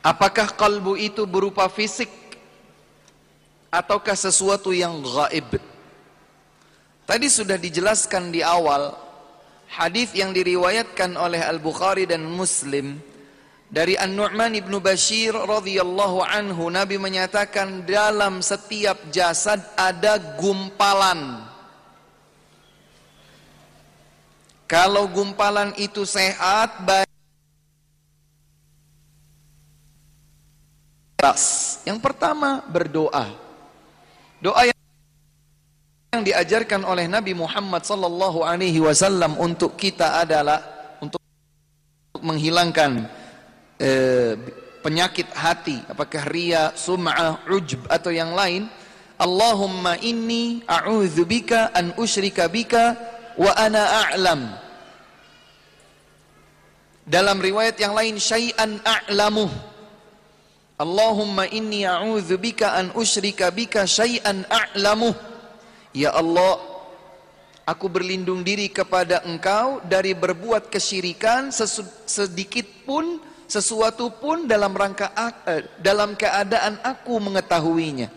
Apakah 0.05 0.55
kalbu 0.55 0.95
itu 0.95 1.27
berupa 1.27 1.67
fisik 1.67 2.07
ataukah 3.67 4.15
sesuatu 4.15 4.71
yang 4.71 5.03
gaib? 5.03 5.59
Tadi 7.03 7.27
sudah 7.27 7.59
dijelaskan 7.59 8.31
di 8.31 8.39
awal 8.39 8.95
hadis 9.67 10.15
yang 10.15 10.31
diriwayatkan 10.31 11.19
oleh 11.19 11.43
Al-Bukhari 11.43 12.07
dan 12.07 12.23
Muslim 12.23 13.03
dari 13.69 13.97
An-Nu'man 13.97 14.53
ibnu 14.53 14.77
Bashir 14.77 15.33
radhiyallahu 15.33 16.21
anhu 16.21 16.69
Nabi 16.69 17.01
menyatakan 17.01 17.83
dalam 17.83 18.39
setiap 18.45 18.97
jasad 19.09 19.61
ada 19.73 20.21
gumpalan. 20.37 21.41
Kalau 24.65 25.05
gumpalan 25.09 25.73
itu 25.77 26.05
sehat 26.05 26.81
baik 26.85 27.05
Yang 31.85 31.99
pertama 32.05 32.61
berdoa. 32.69 33.33
Doa 34.37 34.61
yang 36.13 36.21
diajarkan 36.21 36.85
oleh 36.85 37.09
Nabi 37.09 37.33
Muhammad 37.33 37.81
sallallahu 37.81 38.45
alaihi 38.45 38.77
wasallam 38.77 39.33
untuk 39.41 39.73
kita 39.73 40.21
adalah 40.21 40.61
untuk 41.01 41.17
menghilangkan 42.21 43.24
eh, 43.85 44.33
penyakit 44.81 45.29
hati, 45.37 45.77
apakah 45.85 46.25
ria, 46.25 46.73
sum'ah, 46.73 47.45
ujb 47.53 47.85
atau 47.85 48.09
yang 48.09 48.33
lain. 48.33 48.65
Allahumma 49.15 49.95
inni 50.01 50.65
a'udzubika 50.65 51.71
an 51.71 51.93
usyrika 51.95 52.49
bika 52.49 52.97
wa 53.37 53.53
ana 53.53 54.09
a'lam. 54.09 54.41
Dalam 57.05 57.37
riwayat 57.37 57.77
yang 57.77 57.93
lain 57.93 58.17
syai'an 58.17 58.81
a'lamuh 58.81 59.75
Allahumma 60.75 61.47
inni 61.47 61.87
a'udzu 61.87 62.35
bika 62.35 62.75
an 62.75 62.91
usyrika 62.99 63.47
bika 63.47 63.87
syai'an 63.87 64.43
a'lamu. 64.43 65.15
Ya 65.95 66.11
Allah, 66.11 66.59
aku 67.63 67.87
berlindung 67.87 68.43
diri 68.43 68.67
kepada 68.67 69.23
Engkau 69.23 69.79
dari 69.87 70.11
berbuat 70.11 70.67
kesyirikan 70.67 71.55
sedikit 72.03 72.67
pun 72.83 73.23
sesuatu 73.45 74.09
pun 74.09 74.49
dalam 74.49 74.73
rangka 74.73 75.13
eh, 75.47 75.65
dalam 75.79 76.17
keadaan 76.17 76.81
aku 76.81 77.17
mengetahuinya. 77.21 78.09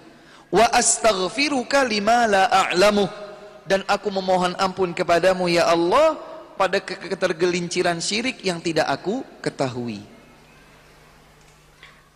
Wa 0.48 0.68
astaghfiruka 0.72 1.84
lima 1.84 2.24
la 2.24 2.48
a'lamu 2.48 3.05
dan 3.68 3.84
aku 3.84 4.09
memohon 4.09 4.56
ampun 4.56 4.96
kepadamu 4.96 5.44
ya 5.52 5.68
Allah 5.68 6.16
pada 6.56 6.80
ketergelinciran 6.80 8.00
syirik 8.00 8.40
yang 8.40 8.59
tidak 8.59 8.88
aku 8.88 9.20
ketahui. 9.44 10.00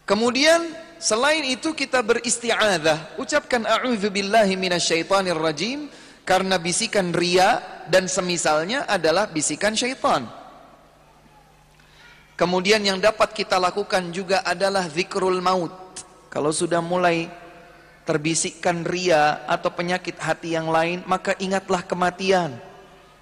Kemudian 0.08 0.64
Selain 1.02 1.42
itu 1.42 1.74
kita 1.74 1.98
beristi'adzah, 1.98 3.18
ucapkan 3.18 3.66
a'udzubillahi 3.66 4.54
minasyaitonir 4.54 5.34
rajim 5.34 5.90
karena 6.22 6.62
bisikan 6.62 7.10
ria 7.10 7.58
dan 7.90 8.06
semisalnya 8.06 8.86
adalah 8.86 9.26
bisikan 9.26 9.74
syaitan. 9.74 10.30
Kemudian 12.42 12.82
yang 12.82 12.98
dapat 12.98 13.38
kita 13.38 13.54
lakukan 13.54 14.10
juga 14.10 14.42
adalah 14.42 14.90
zikrul 14.90 15.38
maut. 15.38 15.70
Kalau 16.26 16.50
sudah 16.50 16.82
mulai 16.82 17.30
terbisikkan 18.02 18.82
ria 18.82 19.46
atau 19.46 19.70
penyakit 19.70 20.18
hati 20.18 20.58
yang 20.58 20.66
lain, 20.66 21.06
maka 21.06 21.38
ingatlah 21.38 21.86
kematian. 21.86 22.58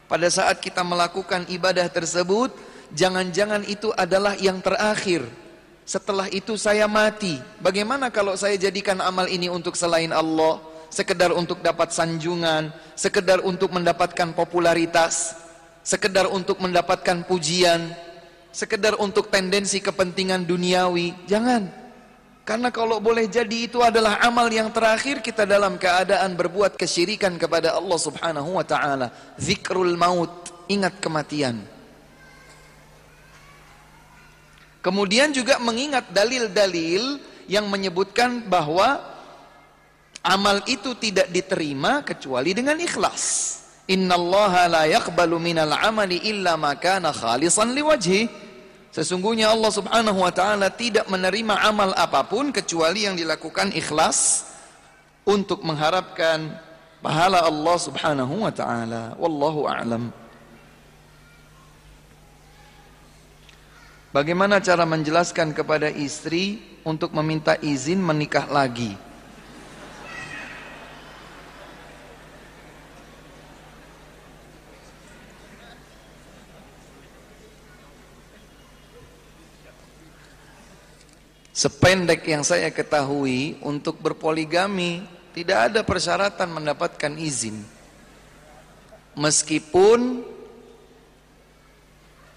Pada 0.08 0.24
saat 0.32 0.64
kita 0.64 0.80
melakukan 0.80 1.44
ibadah 1.52 1.84
tersebut, 1.92 2.48
jangan-jangan 2.96 3.60
itu 3.68 3.92
adalah 3.92 4.40
yang 4.40 4.56
terakhir. 4.64 5.28
Setelah 5.84 6.32
itu 6.32 6.56
saya 6.56 6.88
mati. 6.88 7.36
Bagaimana 7.60 8.08
kalau 8.08 8.32
saya 8.40 8.56
jadikan 8.56 9.04
amal 9.04 9.28
ini 9.28 9.52
untuk 9.52 9.76
selain 9.76 10.16
Allah? 10.16 10.64
Sekedar 10.88 11.28
untuk 11.36 11.60
dapat 11.60 11.92
sanjungan, 11.92 12.72
sekedar 12.96 13.44
untuk 13.44 13.68
mendapatkan 13.68 14.32
popularitas, 14.32 15.36
sekedar 15.84 16.24
untuk 16.24 16.56
mendapatkan 16.56 17.20
pujian, 17.28 17.92
sekedar 18.50 18.98
untuk 18.98 19.30
tendensi 19.30 19.78
kepentingan 19.78 20.46
duniawi. 20.46 21.14
Jangan. 21.26 21.80
Karena 22.44 22.74
kalau 22.74 22.98
boleh 22.98 23.30
jadi 23.30 23.70
itu 23.70 23.78
adalah 23.78 24.18
amal 24.26 24.50
yang 24.50 24.74
terakhir 24.74 25.22
kita 25.22 25.46
dalam 25.46 25.78
keadaan 25.78 26.34
berbuat 26.34 26.74
kesyirikan 26.74 27.38
kepada 27.38 27.78
Allah 27.78 27.98
Subhanahu 28.00 28.58
wa 28.58 28.66
taala. 28.66 29.14
Zikrul 29.38 29.94
maut, 29.94 30.50
ingat 30.66 30.98
kematian. 30.98 31.62
Kemudian 34.80 35.30
juga 35.30 35.60
mengingat 35.60 36.08
dalil-dalil 36.10 37.20
yang 37.46 37.68
menyebutkan 37.68 38.42
bahwa 38.48 38.98
amal 40.24 40.64
itu 40.64 40.96
tidak 40.96 41.28
diterima 41.28 42.00
kecuali 42.00 42.56
dengan 42.56 42.80
ikhlas. 42.80 43.56
Innallaha 43.90 44.70
la 44.70 44.84
yaqbalu 44.86 45.42
minal 45.42 45.74
amali 45.74 46.22
illa 46.22 46.54
ma 46.54 46.78
kana 46.78 47.10
khalisan 47.10 47.74
liwajhi. 47.74 48.30
Sesungguhnya 48.94 49.50
Allah 49.50 49.70
Subhanahu 49.74 50.22
wa 50.22 50.30
taala 50.30 50.70
tidak 50.70 51.10
menerima 51.10 51.58
amal 51.66 51.90
apa 51.98 52.22
pun 52.22 52.54
kecuali 52.54 53.06
yang 53.06 53.18
dilakukan 53.18 53.74
ikhlas 53.74 54.46
untuk 55.26 55.66
mengharapkan 55.66 56.54
pahala 57.02 57.42
Allah 57.42 57.76
Subhanahu 57.82 58.46
wa 58.46 58.52
taala. 58.54 59.18
Wallahu 59.18 59.66
a'lam. 59.66 60.14
Bagaimana 64.10 64.58
cara 64.58 64.82
menjelaskan 64.86 65.54
kepada 65.54 65.86
istri 65.86 66.58
untuk 66.82 67.14
meminta 67.14 67.54
izin 67.62 68.02
menikah 68.02 68.46
lagi? 68.50 69.09
Sependek 81.60 82.24
yang 82.24 82.40
saya 82.40 82.72
ketahui 82.72 83.60
untuk 83.60 84.00
berpoligami 84.00 85.04
tidak 85.36 85.68
ada 85.68 85.84
persyaratan 85.84 86.48
mendapatkan 86.56 87.12
izin. 87.20 87.60
Meskipun 89.12 90.24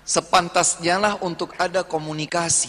sepantasnya 0.03 0.99
lah 0.99 1.13
untuk 1.23 1.55
ada 1.55 1.87
komunikasi. 1.87 2.67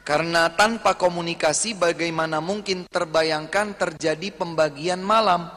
Karena 0.00 0.48
tanpa 0.48 0.96
komunikasi 0.96 1.76
bagaimana 1.76 2.40
mungkin 2.40 2.88
terbayangkan 2.88 3.76
terjadi 3.76 4.32
pembagian 4.32 5.04
malam. 5.04 5.52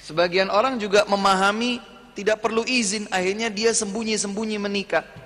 Sebagian 0.00 0.48
orang 0.48 0.80
juga 0.80 1.04
memahami 1.04 1.76
tidak 2.16 2.40
perlu 2.40 2.64
izin, 2.64 3.04
akhirnya 3.12 3.52
dia 3.52 3.76
sembunyi-sembunyi 3.76 4.56
menikah. 4.56 5.25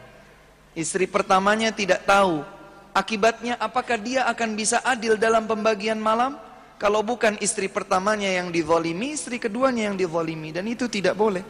Istri 0.75 1.11
pertamanya 1.11 1.75
tidak 1.75 2.07
tahu. 2.07 2.47
Akibatnya 2.95 3.59
apakah 3.59 3.99
dia 3.99 4.27
akan 4.27 4.55
bisa 4.55 4.83
adil 4.83 5.19
dalam 5.19 5.47
pembagian 5.47 5.99
malam? 5.99 6.39
Kalau 6.81 7.05
bukan 7.05 7.37
istri 7.45 7.69
pertamanya 7.69 8.31
yang 8.31 8.49
dizolimi, 8.49 9.13
istri 9.13 9.37
keduanya 9.37 9.93
yang 9.93 9.97
dizolimi. 9.99 10.51
Dan 10.55 10.65
itu 10.71 10.89
tidak 10.89 11.13
boleh. 11.19 11.45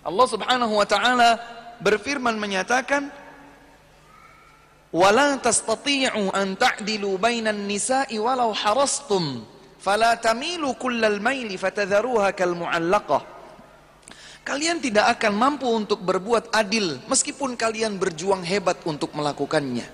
Allah 0.00 0.26
Subhanahu 0.26 0.74
wa 0.80 0.86
taala 0.88 1.36
berfirman 1.80 2.36
menyatakan 2.40 3.12
tastati'u 5.44 6.32
an 6.32 6.56
ta'dilu 6.56 7.20
bainan 7.20 7.68
nisa'i 7.68 8.16
walau 8.16 8.50
harastum 8.50 9.44
fala 9.78 10.16
tamilu 10.18 10.74
kullal 10.80 11.20
maili 11.20 11.54
fatadharuha 11.54 12.32
kal 12.32 12.56
mu'allaqah 12.56 13.39
Kalian 14.40 14.80
tidak 14.80 15.20
akan 15.20 15.32
mampu 15.36 15.68
untuk 15.68 16.00
berbuat 16.00 16.50
adil 16.56 16.96
meskipun 17.06 17.54
kalian 17.54 18.00
berjuang 18.00 18.40
hebat 18.40 18.80
untuk 18.88 19.12
melakukannya. 19.12 19.84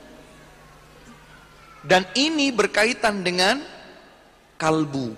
Dan 1.86 2.02
ini 2.18 2.51
berkaitan 2.51 3.23
dengan 3.23 3.62
kalbu. 4.59 5.14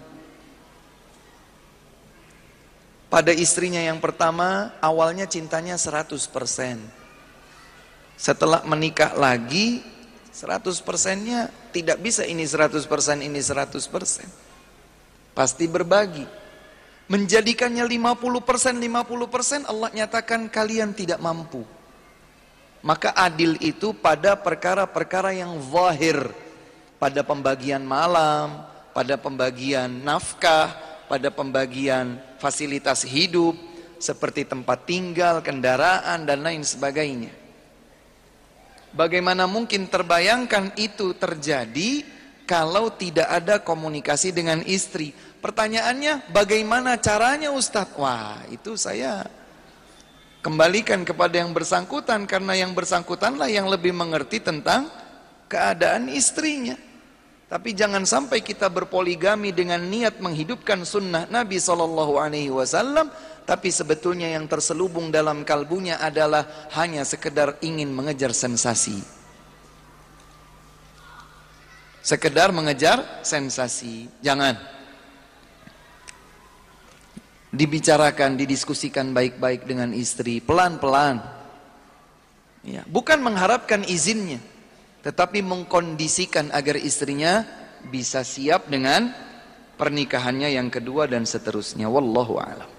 Pada 3.08 3.32
istrinya 3.32 3.80
yang 3.80 4.04
pertama, 4.04 4.76
awalnya 4.84 5.24
cintanya 5.24 5.80
100%. 5.80 6.20
Setelah 8.20 8.60
menikah 8.68 9.16
lagi, 9.16 9.80
100%-nya 10.28 11.48
tidak 11.72 12.04
bisa 12.04 12.28
ini 12.28 12.44
100%, 12.44 12.84
ini 13.24 13.40
100%. 13.40 14.28
Pasti 15.32 15.64
berbagi. 15.64 16.28
Menjadikannya 17.08 17.88
50%, 17.88 18.76
50% 18.76 19.64
Allah 19.64 19.88
nyatakan 19.96 20.52
kalian 20.52 20.92
tidak 20.92 21.16
mampu. 21.24 21.64
Maka 22.84 23.16
adil 23.16 23.56
itu 23.64 23.96
pada 23.96 24.36
perkara-perkara 24.36 25.32
yang 25.32 25.56
zahir. 25.72 26.20
Pada 26.98 27.22
pembagian 27.22 27.80
malam, 27.80 28.66
pada 28.90 29.14
pembagian 29.14 29.86
nafkah, 30.02 30.74
pada 31.06 31.30
pembagian 31.30 32.18
fasilitas 32.42 33.06
hidup 33.06 33.54
seperti 34.02 34.44
tempat 34.46 34.82
tinggal, 34.84 35.38
kendaraan 35.40 36.26
dan 36.26 36.42
lain 36.42 36.66
sebagainya. 36.66 37.30
Bagaimana 38.92 39.46
mungkin 39.46 39.86
terbayangkan 39.86 40.74
itu 40.74 41.14
terjadi 41.14 42.02
kalau 42.48 42.90
tidak 42.90 43.28
ada 43.28 43.60
komunikasi 43.60 44.32
dengan 44.32 44.64
istri? 44.64 45.12
Pertanyaannya, 45.38 46.34
bagaimana 46.34 46.98
caranya 46.98 47.54
Ustadz? 47.54 47.94
Wah, 47.94 48.42
itu 48.50 48.74
saya 48.74 49.22
kembalikan 50.42 51.06
kepada 51.06 51.38
yang 51.38 51.54
bersangkutan 51.54 52.26
karena 52.26 52.58
yang 52.58 52.74
bersangkutanlah 52.74 53.46
yang 53.46 53.70
lebih 53.70 53.94
mengerti 53.94 54.42
tentang 54.42 54.90
keadaan 55.46 56.10
istrinya. 56.10 56.74
Tapi 57.48 57.72
jangan 57.72 58.04
sampai 58.04 58.44
kita 58.44 58.68
berpoligami 58.68 59.56
dengan 59.56 59.80
niat 59.80 60.20
menghidupkan 60.20 60.84
sunnah 60.84 61.24
Nabi 61.32 61.56
Sallallahu 61.56 62.20
Alaihi 62.20 62.52
Wasallam, 62.52 63.08
tapi 63.48 63.72
sebetulnya 63.72 64.28
yang 64.28 64.44
terselubung 64.44 65.08
dalam 65.08 65.48
kalbunya 65.48 65.96
adalah 65.96 66.68
hanya 66.76 67.00
sekedar 67.08 67.56
ingin 67.64 67.88
mengejar 67.88 68.36
sensasi. 68.36 69.00
Sekedar 72.04 72.52
mengejar 72.52 73.24
sensasi. 73.24 74.12
Jangan. 74.20 74.77
Dibicarakan, 77.48 78.36
didiskusikan 78.36 79.16
baik-baik 79.16 79.64
dengan 79.64 79.96
istri, 79.96 80.44
pelan-pelan. 80.44 81.24
Ya, 82.60 82.84
bukan 82.84 83.24
mengharapkan 83.24 83.86
izinnya 83.88 84.42
tetapi 85.08 85.40
mengkondisikan 85.40 86.50
agar 86.50 86.76
istrinya 86.76 87.46
bisa 87.88 88.26
siap 88.26 88.66
dengan 88.66 89.14
pernikahannya 89.78 90.52
yang 90.52 90.68
kedua 90.68 91.06
dan 91.06 91.22
seterusnya 91.22 91.86
wallahu 91.86 92.36
alam 92.42 92.77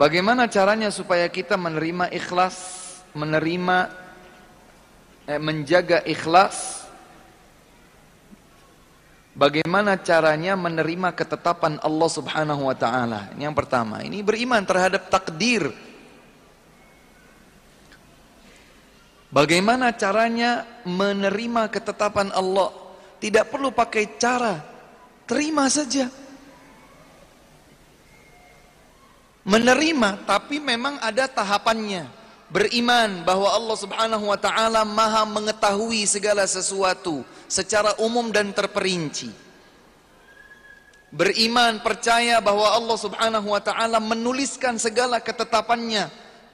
Bagaimana 0.00 0.48
caranya 0.48 0.88
supaya 0.88 1.28
kita 1.28 1.60
menerima 1.60 2.08
ikhlas, 2.08 2.56
menerima 3.12 3.92
eh, 5.28 5.36
menjaga 5.36 6.00
ikhlas 6.08 6.80
Bagaimana 9.40 9.94
caranya 9.96 10.58
menerima 10.58 11.14
ketetapan 11.16 11.78
Allah 11.80 12.10
Subhanahu 12.10 12.66
wa 12.66 12.76
taala? 12.76 13.32
Ini 13.32 13.48
yang 13.48 13.56
pertama. 13.56 14.04
Ini 14.04 14.20
beriman 14.20 14.60
terhadap 14.66 15.08
takdir. 15.08 15.70
Bagaimana 19.30 19.96
caranya 19.96 20.66
menerima 20.82 21.72
ketetapan 21.72 22.34
Allah? 22.34 22.68
Tidak 23.22 23.48
perlu 23.48 23.72
pakai 23.72 24.18
cara. 24.18 24.60
Terima 25.30 25.70
saja. 25.70 26.10
Menerima 29.50 30.22
tapi 30.30 30.62
memang 30.62 31.02
ada 31.02 31.26
tahapannya. 31.26 32.06
Beriman 32.50 33.26
bahwa 33.26 33.50
Allah 33.50 33.76
Subhanahu 33.78 34.30
wa 34.30 34.38
taala 34.38 34.86
Maha 34.86 35.26
mengetahui 35.26 36.06
segala 36.06 36.46
sesuatu 36.46 37.26
secara 37.50 37.98
umum 37.98 38.30
dan 38.30 38.54
terperinci. 38.54 39.30
Beriman 41.10 41.82
percaya 41.82 42.38
bahwa 42.38 42.70
Allah 42.70 42.94
Subhanahu 42.94 43.50
wa 43.50 43.58
taala 43.58 43.98
menuliskan 43.98 44.78
segala 44.78 45.18
ketetapannya 45.18 46.06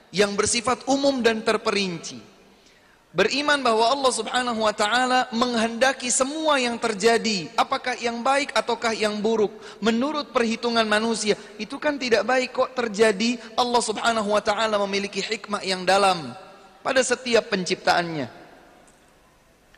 yang 0.08 0.32
bersifat 0.32 0.88
umum 0.88 1.20
dan 1.20 1.44
terperinci. 1.44 2.35
Beriman 3.16 3.64
bahwa 3.64 3.88
Allah 3.88 4.12
Subhanahu 4.12 4.60
wa 4.60 4.76
taala 4.76 5.24
menghendaki 5.32 6.12
semua 6.12 6.60
yang 6.60 6.76
terjadi, 6.76 7.48
apakah 7.56 7.96
yang 7.96 8.20
baik 8.20 8.52
ataukah 8.52 8.92
yang 8.92 9.24
buruk, 9.24 9.56
menurut 9.80 10.36
perhitungan 10.36 10.84
manusia. 10.84 11.32
Itu 11.56 11.80
kan 11.80 11.96
tidak 11.96 12.28
baik 12.28 12.52
kok 12.52 12.76
terjadi. 12.76 13.40
Allah 13.56 13.80
Subhanahu 13.80 14.36
wa 14.36 14.42
taala 14.44 14.76
memiliki 14.84 15.24
hikmah 15.24 15.64
yang 15.64 15.88
dalam 15.88 16.36
pada 16.84 17.00
setiap 17.00 17.48
penciptaannya. 17.48 18.28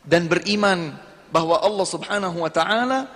Dan 0.03 0.27
beriman 0.27 0.99
bahwa 1.31 1.63
Allah 1.63 1.87
Subhanahu 1.87 2.43
wa 2.43 2.51
taala 2.51 3.07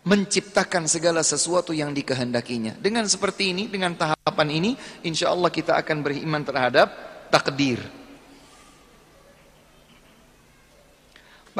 menciptakan 0.00 0.88
segala 0.88 1.20
sesuatu 1.20 1.76
yang 1.76 1.92
dikehendakinya. 1.92 2.80
Dengan 2.80 3.04
seperti 3.04 3.52
ini, 3.52 3.68
dengan 3.68 3.92
tahapan 3.92 4.48
ini, 4.48 4.80
insya 5.04 5.28
Allah 5.28 5.52
kita 5.52 5.76
akan 5.76 6.00
beriman 6.00 6.40
terhadap 6.40 6.88
takdir. 7.28 7.99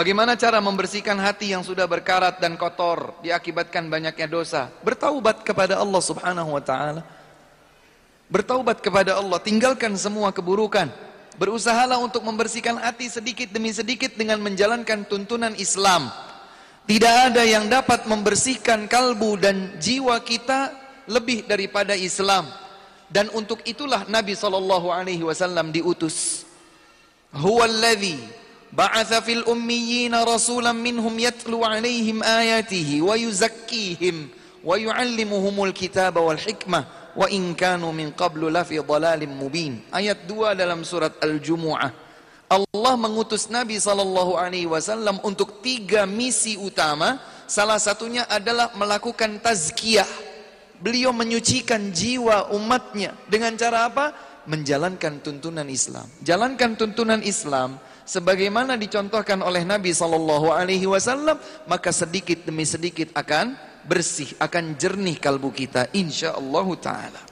Bagaimana 0.01 0.32
cara 0.32 0.64
membersihkan 0.64 1.20
hati 1.20 1.52
yang 1.52 1.60
sudah 1.60 1.85
berkarat 1.85 2.40
dan 2.40 2.56
kotor 2.56 3.20
diakibatkan 3.20 3.85
banyaknya 3.93 4.24
dosa? 4.24 4.72
Bertaubat 4.81 5.44
kepada 5.44 5.77
Allah 5.77 6.01
Subhanahu 6.01 6.56
wa 6.56 6.62
taala. 6.64 7.05
Bertaubat 8.32 8.81
kepada 8.81 9.20
Allah, 9.20 9.36
tinggalkan 9.44 9.93
semua 10.01 10.32
keburukan. 10.32 10.89
Berusahalah 11.36 12.01
untuk 12.01 12.24
membersihkan 12.24 12.81
hati 12.81 13.12
sedikit 13.12 13.52
demi 13.52 13.77
sedikit 13.77 14.16
dengan 14.16 14.40
menjalankan 14.40 15.05
tuntunan 15.05 15.52
Islam. 15.60 16.09
Tidak 16.89 17.14
ada 17.28 17.44
yang 17.44 17.68
dapat 17.68 18.09
membersihkan 18.09 18.89
kalbu 18.89 19.36
dan 19.36 19.77
jiwa 19.77 20.16
kita 20.24 20.72
lebih 21.12 21.44
daripada 21.44 21.93
Islam. 21.93 22.48
Dan 23.12 23.28
untuk 23.36 23.60
itulah 23.68 24.09
Nabi 24.09 24.32
sallallahu 24.32 24.97
alaihi 24.97 25.28
wasallam 25.28 25.68
diutus. 25.68 26.48
Huwallazi 27.36 28.40
ba'atha 28.70 29.22
fil 29.22 29.42
ummiyina 29.47 30.22
rasulan 30.22 30.78
minhum 30.78 31.12
yatlu 31.18 31.62
alaihim 31.66 32.22
ayatihi 32.22 33.02
wa 33.02 33.18
yuzakkihim 33.18 34.30
wa 34.62 34.78
yuallimuhumul 34.78 35.74
kitaba 35.74 36.22
wal 36.22 36.38
hikmah 36.38 36.86
wa 37.16 37.26
in 37.26 37.55
kanu 37.59 37.90
min 37.90 38.14
qablu 38.14 38.47
lafi 38.51 38.78
dhalalin 38.78 39.30
mubin. 39.30 39.82
Ayat 39.90 40.26
2 40.26 40.55
dalam 40.55 40.86
surat 40.86 41.14
Al-Jumu'ah. 41.18 41.90
Allah 42.51 42.94
mengutus 42.98 43.47
Nabi 43.47 43.78
sallallahu 43.78 44.34
alaihi 44.34 44.66
wasallam 44.66 45.22
untuk 45.22 45.62
tiga 45.62 46.02
misi 46.06 46.59
utama. 46.59 47.18
Salah 47.51 47.78
satunya 47.82 48.26
adalah 48.26 48.74
melakukan 48.78 49.42
tazkiyah. 49.42 50.06
Beliau 50.78 51.10
menyucikan 51.14 51.90
jiwa 51.90 52.51
umatnya 52.55 53.14
dengan 53.26 53.55
cara 53.59 53.90
apa? 53.90 54.14
Menjalankan 54.51 55.22
tuntunan 55.22 55.66
Islam. 55.66 56.06
Jalankan 56.22 56.74
tuntunan 56.74 57.20
Islam 57.22 57.78
sebagaimana 58.11 58.74
dicontohkan 58.74 59.39
oleh 59.39 59.62
Nabi 59.62 59.95
sallallahu 59.95 60.51
alaihi 60.51 60.91
wasallam, 60.91 61.39
maka 61.70 61.95
sedikit 61.95 62.43
demi 62.43 62.66
sedikit 62.66 63.15
akan 63.15 63.55
bersih, 63.87 64.35
akan 64.43 64.74
jernih 64.74 65.15
kalbu 65.23 65.55
kita 65.55 65.87
insyaallah 65.95 66.66
taala. 66.82 67.23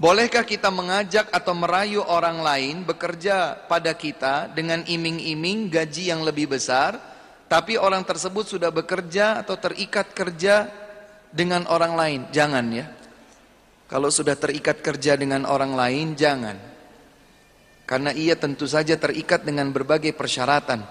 Bolehkah 0.00 0.48
kita 0.48 0.72
mengajak 0.72 1.28
atau 1.28 1.52
merayu 1.52 2.00
orang 2.00 2.40
lain 2.40 2.88
bekerja 2.88 3.68
pada 3.68 3.92
kita 3.92 4.48
dengan 4.48 4.80
iming-iming 4.80 5.68
gaji 5.68 6.08
yang 6.08 6.24
lebih 6.24 6.56
besar, 6.56 7.09
tapi 7.50 7.74
orang 7.74 8.06
tersebut 8.06 8.46
sudah 8.46 8.70
bekerja 8.70 9.42
atau 9.42 9.58
terikat 9.58 10.14
kerja 10.14 10.70
dengan 11.34 11.66
orang 11.66 11.98
lain? 11.98 12.20
Jangan 12.30 12.62
ya. 12.70 12.86
Kalau 13.90 14.06
sudah 14.06 14.38
terikat 14.38 14.78
kerja 14.78 15.18
dengan 15.18 15.42
orang 15.42 15.74
lain, 15.74 16.14
jangan. 16.14 16.54
Karena 17.90 18.14
ia 18.14 18.38
tentu 18.38 18.70
saja 18.70 18.94
terikat 18.94 19.42
dengan 19.42 19.74
berbagai 19.74 20.14
persyaratan. 20.14 20.86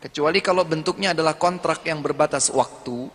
Kecuali 0.00 0.40
kalau 0.40 0.64
bentuknya 0.64 1.12
adalah 1.12 1.36
kontrak 1.36 1.84
yang 1.84 2.00
berbatas 2.00 2.48
waktu, 2.48 3.12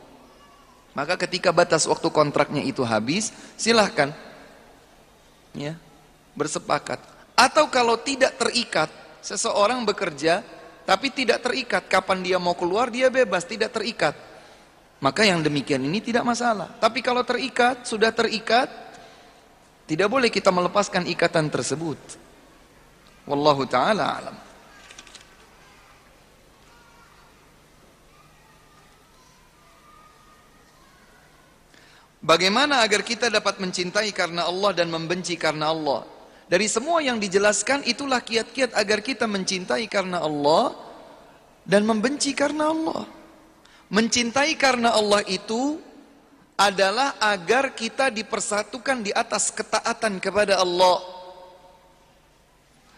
maka 0.94 1.18
ketika 1.18 1.50
batas 1.50 1.90
waktu 1.90 2.14
kontraknya 2.14 2.62
itu 2.62 2.86
habis, 2.86 3.34
silahkan 3.58 4.14
ya, 5.58 5.74
bersepakat. 6.38 7.02
Atau 7.34 7.74
kalau 7.74 7.98
tidak 7.98 8.38
terikat, 8.38 8.94
seseorang 9.26 9.82
bekerja 9.82 10.46
tapi 10.86 11.14
tidak 11.14 11.46
terikat, 11.46 11.86
kapan 11.86 12.26
dia 12.26 12.38
mau 12.42 12.58
keluar 12.58 12.90
dia 12.90 13.08
bebas, 13.14 13.46
tidak 13.46 13.72
terikat. 13.74 14.18
Maka 15.02 15.26
yang 15.26 15.42
demikian 15.42 15.82
ini 15.82 15.98
tidak 15.98 16.22
masalah. 16.22 16.78
Tapi 16.78 17.02
kalau 17.02 17.26
terikat, 17.26 17.90
sudah 17.90 18.14
terikat, 18.14 18.70
tidak 19.90 20.08
boleh 20.08 20.30
kita 20.30 20.54
melepaskan 20.54 21.10
ikatan 21.10 21.50
tersebut. 21.50 21.98
Wallahu 23.26 23.66
taala 23.66 24.06
alam. 24.18 24.38
Bagaimana 32.22 32.86
agar 32.86 33.02
kita 33.02 33.34
dapat 33.34 33.58
mencintai 33.58 34.14
karena 34.14 34.46
Allah 34.46 34.78
dan 34.78 34.94
membenci 34.94 35.34
karena 35.34 35.74
Allah? 35.74 36.21
Dari 36.52 36.68
semua 36.68 37.00
yang 37.00 37.16
dijelaskan 37.16 37.88
itulah 37.88 38.20
kiat-kiat 38.20 38.76
agar 38.76 39.00
kita 39.00 39.24
mencintai 39.24 39.88
karena 39.88 40.20
Allah 40.20 40.76
dan 41.64 41.88
membenci 41.88 42.36
karena 42.36 42.76
Allah. 42.76 43.08
Mencintai 43.88 44.60
karena 44.60 44.92
Allah 44.92 45.24
itu 45.32 45.80
adalah 46.60 47.16
agar 47.24 47.72
kita 47.72 48.12
dipersatukan 48.12 49.00
di 49.00 49.16
atas 49.16 49.48
ketaatan 49.56 50.20
kepada 50.20 50.60
Allah. 50.60 51.00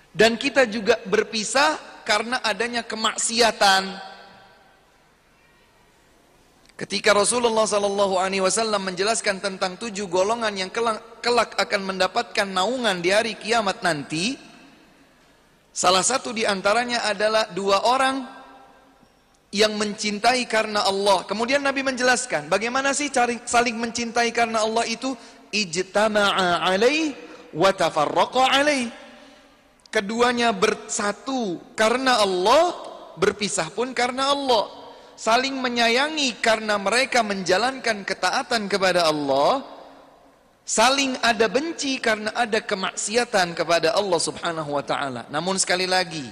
Dan 0.10 0.34
kita 0.34 0.66
juga 0.66 0.98
berpisah 1.06 1.78
karena 2.10 2.42
adanya 2.42 2.82
kemaksiatan. 2.82 4.13
Ketika 6.84 7.16
Rasulullah 7.16 7.64
sallallahu 7.64 8.20
alaihi 8.20 8.44
wasallam 8.44 8.92
menjelaskan 8.92 9.40
tentang 9.40 9.80
tujuh 9.80 10.04
golongan 10.12 10.52
yang 10.52 10.68
kelak, 10.68 11.24
kelak 11.24 11.56
akan 11.56 11.96
mendapatkan 11.96 12.44
naungan 12.44 13.00
di 13.00 13.08
hari 13.08 13.40
kiamat 13.40 13.80
nanti, 13.88 14.36
salah 15.72 16.04
satu 16.04 16.36
di 16.36 16.44
antaranya 16.44 17.08
adalah 17.08 17.48
dua 17.56 17.88
orang 17.88 18.28
yang 19.56 19.80
mencintai 19.80 20.44
karena 20.44 20.84
Allah. 20.84 21.24
Kemudian 21.24 21.64
Nabi 21.64 21.88
menjelaskan 21.88 22.52
bagaimana 22.52 22.92
sih 22.92 23.08
cari 23.08 23.40
saling 23.48 23.80
mencintai 23.80 24.36
karena 24.36 24.68
Allah 24.68 24.84
itu 24.84 25.16
ijtama'a 25.56 26.68
alaih 26.68 27.16
wa 27.56 27.72
tafarraqa 27.72 28.60
alaih. 28.60 28.92
Keduanya 29.88 30.52
bersatu 30.52 31.64
karena 31.80 32.20
Allah, 32.20 32.76
berpisah 33.16 33.72
pun 33.72 33.96
karena 33.96 34.36
Allah. 34.36 34.83
Saling 35.14 35.54
menyayangi 35.62 36.42
karena 36.42 36.82
mereka 36.82 37.22
menjalankan 37.22 38.02
ketaatan 38.02 38.66
kepada 38.66 39.06
Allah. 39.08 39.62
Saling 40.64 41.20
ada 41.20 41.46
benci 41.52 42.00
karena 42.00 42.32
ada 42.34 42.64
kemaksiatan 42.64 43.52
kepada 43.54 43.94
Allah 43.94 44.20
Subhanahu 44.20 44.74
wa 44.74 44.84
taala. 44.84 45.28
Namun 45.28 45.60
sekali 45.60 45.86
lagi, 45.86 46.24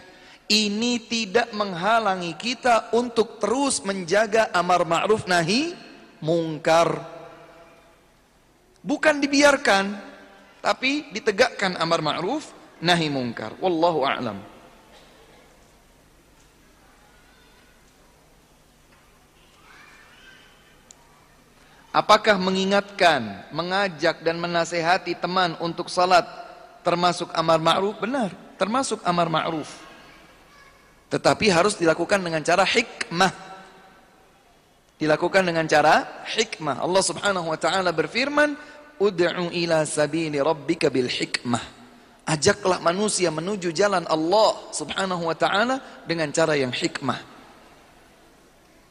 ini 0.51 0.99
tidak 1.03 1.51
menghalangi 1.55 2.35
kita 2.35 2.91
untuk 2.95 3.39
terus 3.39 3.83
menjaga 3.83 4.51
amar 4.55 4.83
ma'ruf 4.87 5.27
nahi 5.27 5.75
mungkar. 6.23 7.05
Bukan 8.81 9.21
dibiarkan, 9.21 9.85
tapi 10.59 11.11
ditegakkan 11.13 11.77
amar 11.77 12.01
ma'ruf 12.01 12.49
nahi 12.81 13.07
mungkar. 13.07 13.55
Wallahu 13.61 14.03
a'lam. 14.03 14.50
Apakah 21.91 22.39
mengingatkan, 22.39 23.51
mengajak 23.51 24.23
dan 24.23 24.39
menasehati 24.39 25.11
teman 25.19 25.59
untuk 25.59 25.91
salat 25.91 26.23
termasuk 26.87 27.27
amar 27.35 27.59
ma'ruf? 27.59 27.99
Benar, 27.99 28.31
termasuk 28.55 29.03
amar 29.03 29.27
ma'ruf. 29.27 29.67
Tetapi 31.11 31.51
harus 31.51 31.75
dilakukan 31.75 32.23
dengan 32.23 32.39
cara 32.39 32.63
hikmah. 32.63 33.35
Dilakukan 34.95 35.43
dengan 35.43 35.67
cara 35.67 36.23
hikmah. 36.31 36.79
Allah 36.79 37.03
Subhanahu 37.03 37.51
wa 37.51 37.59
taala 37.59 37.91
berfirman, 37.91 38.55
"Ud'u 38.95 39.51
ila 39.51 39.83
sabili 39.83 40.39
rabbika 40.39 40.87
bil 40.87 41.11
hikmah." 41.11 41.83
Ajaklah 42.23 42.79
manusia 42.79 43.27
menuju 43.27 43.75
jalan 43.75 44.07
Allah 44.07 44.55
Subhanahu 44.71 45.27
wa 45.27 45.35
taala 45.35 46.07
dengan 46.07 46.31
cara 46.31 46.55
yang 46.55 46.71
hikmah. 46.71 47.19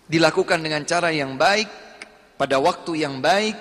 Dilakukan 0.04 0.60
dengan 0.60 0.84
cara 0.84 1.08
yang 1.08 1.40
baik, 1.40 1.89
pada 2.40 2.56
waktu 2.56 3.04
yang 3.04 3.20
baik, 3.20 3.60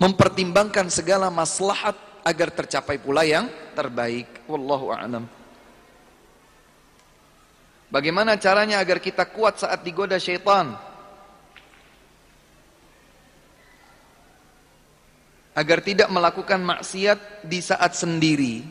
mempertimbangkan 0.00 0.88
segala 0.88 1.28
maslahat 1.28 2.00
agar 2.24 2.48
tercapai 2.48 2.96
pula 2.96 3.28
yang 3.28 3.44
terbaik. 3.76 4.48
Wallahu 4.48 4.88
a'lam. 4.88 5.28
Bagaimana 7.92 8.40
caranya 8.40 8.80
agar 8.80 9.04
kita 9.04 9.28
kuat 9.28 9.60
saat 9.60 9.84
digoda 9.84 10.16
syaitan? 10.16 10.88
agar 15.50 15.84
tidak 15.84 16.08
melakukan 16.08 16.62
maksiat 16.62 17.44
di 17.44 17.60
saat 17.60 17.92
sendiri. 17.92 18.64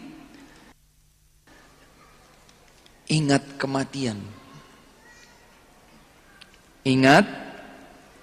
Ingat 3.13 3.61
kematian. 3.61 4.38
Ingat 6.89 7.25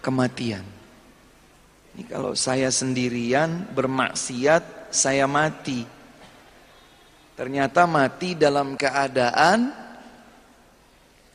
kematian. 0.03 0.67
Ini 1.95 2.03
kalau 2.11 2.35
saya 2.35 2.67
sendirian 2.75 3.71
bermaksiat, 3.71 4.91
saya 4.91 5.31
mati. 5.31 5.87
Ternyata 7.39 7.87
mati 7.87 8.35
dalam 8.35 8.75
keadaan 8.75 9.71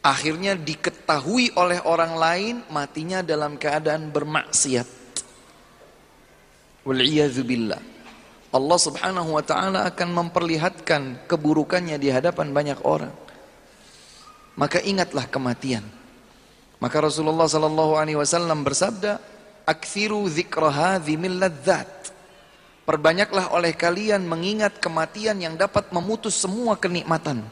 akhirnya 0.03 0.59
diketahui 0.59 1.55
oleh 1.55 1.79
orang 1.87 2.13
lain 2.19 2.55
matinya 2.67 3.23
dalam 3.23 3.55
keadaan 3.55 4.11
bermaksiat. 4.11 4.89
Wal'iyadzubillah. 6.83 7.79
Allah 8.51 8.79
subhanahu 8.81 9.39
wa 9.39 9.43
ta'ala 9.45 9.87
akan 9.87 10.09
memperlihatkan 10.11 11.31
keburukannya 11.31 11.95
di 11.95 12.11
hadapan 12.11 12.51
banyak 12.51 12.83
orang. 12.83 13.15
Maka 14.59 14.83
ingatlah 14.83 15.23
kematian. 15.31 16.00
Maka 16.81 16.97
Rasulullah 16.97 17.45
sallallahu 17.45 17.93
alaihi 17.93 18.17
wasallam 18.17 18.65
bersabda, 18.65 19.21
"Aktsiru 19.69 20.25
dzikra 20.25 20.73
hadhi 20.73 21.13
min 21.13 21.37
ladzat." 21.37 22.09
Perbanyaklah 22.89 23.53
oleh 23.53 23.77
kalian 23.77 24.25
mengingat 24.25 24.81
kematian 24.81 25.37
yang 25.37 25.53
dapat 25.53 25.93
memutus 25.93 26.41
semua 26.41 26.73
kenikmatan. 26.73 27.45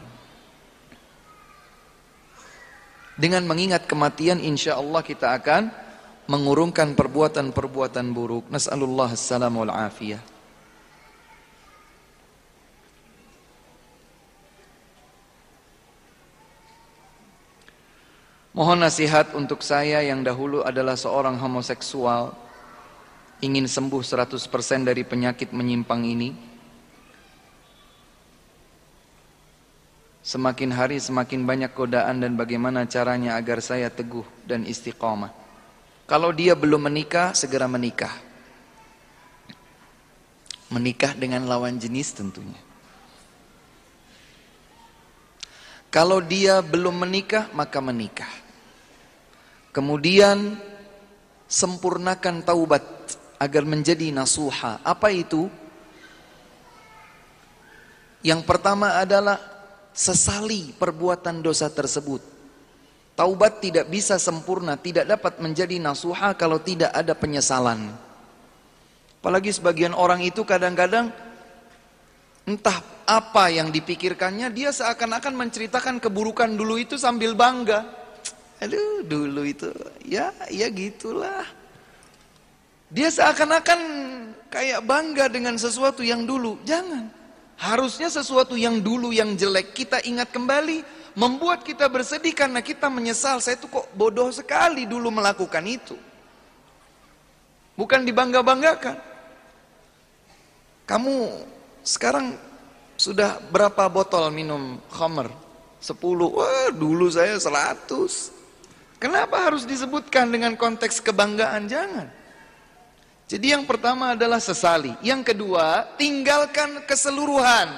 Dengan 3.13 3.45
mengingat 3.45 3.85
kematian 3.85 4.41
insya 4.41 4.81
Allah 4.81 5.05
kita 5.05 5.29
akan 5.37 5.69
mengurungkan 6.25 6.97
perbuatan-perbuatan 6.97 8.09
buruk. 8.09 8.49
Nas'alullah 8.49 9.13
assalamu 9.13 9.61
wal 9.61 9.73
afiyah. 9.75 10.38
Mohon 18.49 18.89
nasihat 18.89 19.37
untuk 19.37 19.61
saya 19.61 20.01
yang 20.01 20.25
dahulu 20.25 20.65
adalah 20.65 20.97
seorang 20.97 21.37
homoseksual 21.37 22.33
ingin 23.45 23.69
sembuh 23.69 24.01
100% 24.01 24.89
dari 24.89 25.05
penyakit 25.05 25.53
menyimpang 25.53 26.01
ini. 26.01 26.29
Semakin 30.25 30.69
hari 30.73 30.97
semakin 31.01 31.45
banyak 31.45 31.71
godaan 31.73 32.21
dan 32.21 32.37
bagaimana 32.37 32.85
caranya 32.85 33.37
agar 33.37 33.61
saya 33.61 33.89
teguh 33.89 34.25
dan 34.45 34.65
istiqamah. 34.65 35.33
Kalau 36.09 36.33
dia 36.33 36.57
belum 36.57 36.89
menikah, 36.89 37.37
segera 37.37 37.69
menikah. 37.69 38.13
Menikah 40.73 41.13
dengan 41.13 41.45
lawan 41.45 41.77
jenis 41.77 42.13
tentunya. 42.17 42.68
Kalau 45.89 46.21
dia 46.21 46.61
belum 46.61 47.01
menikah, 47.01 47.49
maka 47.57 47.81
menikah. 47.81 48.29
Kemudian 49.73 50.57
sempurnakan 51.49 52.45
taubat 52.45 52.85
agar 53.41 53.65
menjadi 53.65 54.13
nasuha. 54.13 54.85
Apa 54.85 55.09
itu? 55.09 55.49
Yang 58.21 58.45
pertama 58.45 59.01
adalah 59.01 59.41
sesali 59.89 60.75
perbuatan 60.77 61.41
dosa 61.41 61.71
tersebut. 61.73 62.21
Taubat 63.17 63.59
tidak 63.59 63.89
bisa 63.91 64.15
sempurna, 64.15 64.79
tidak 64.79 65.09
dapat 65.09 65.41
menjadi 65.43 65.75
nasuha 65.81 66.37
kalau 66.37 66.61
tidak 66.61 66.93
ada 66.93 67.11
penyesalan. 67.17 67.91
Apalagi 69.19 69.51
sebagian 69.51 69.91
orang 69.91 70.23
itu 70.23 70.47
kadang-kadang 70.47 71.11
entah 72.47 72.79
apa 73.09 73.49
yang 73.49 73.73
dipikirkannya, 73.73 74.53
dia 74.53 74.69
seakan-akan 74.69 75.33
menceritakan 75.33 75.97
keburukan 75.97 76.53
dulu 76.53 76.77
itu 76.77 76.93
sambil 76.93 77.33
bangga. 77.33 77.81
Aduh, 78.61 79.01
dulu 79.01 79.41
itu, 79.49 79.73
ya, 80.05 80.29
ya 80.53 80.69
gitulah. 80.69 81.47
Dia 82.93 83.09
seakan-akan 83.09 83.79
kayak 84.53 84.85
bangga 84.85 85.25
dengan 85.25 85.57
sesuatu 85.57 86.05
yang 86.05 86.29
dulu. 86.29 86.61
Jangan. 86.61 87.09
Harusnya 87.59 88.07
sesuatu 88.13 88.53
yang 88.55 88.79
dulu 88.79 89.09
yang 89.11 89.33
jelek 89.35 89.73
kita 89.73 89.99
ingat 90.05 90.31
kembali 90.31 90.85
membuat 91.17 91.65
kita 91.65 91.89
bersedih 91.89 92.31
karena 92.31 92.61
kita 92.61 92.87
menyesal. 92.87 93.41
Saya 93.41 93.57
itu 93.57 93.67
kok 93.69 93.89
bodoh 93.93 94.29
sekali 94.29 94.85
dulu 94.85 95.09
melakukan 95.11 95.65
itu. 95.65 95.97
Bukan 97.75 98.03
dibangga-banggakan. 98.03 98.97
Kamu 100.89 101.15
sekarang 101.85 102.48
sudah 102.99 103.39
berapa 103.47 103.87
botol 103.87 104.27
minum 104.27 104.75
khamer? 104.91 105.31
10. 105.79 105.95
Wah, 106.35 106.67
dulu 106.75 107.07
saya 107.07 107.39
100. 107.39 108.35
Kenapa 108.99 109.47
harus 109.47 109.63
disebutkan 109.63 110.27
dengan 110.27 110.59
konteks 110.59 110.99
kebanggaan? 110.99 111.71
Jangan. 111.71 112.11
Jadi 113.31 113.55
yang 113.55 113.63
pertama 113.63 114.19
adalah 114.19 114.43
sesali. 114.43 114.91
Yang 114.99 115.31
kedua, 115.31 115.87
tinggalkan 115.95 116.83
keseluruhan. 116.83 117.71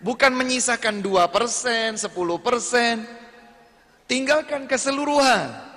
Bukan 0.00 0.32
menyisakan 0.32 1.04
2%, 1.04 2.00
10%. 2.00 3.04
Tinggalkan 4.08 4.64
keseluruhan. 4.64 5.73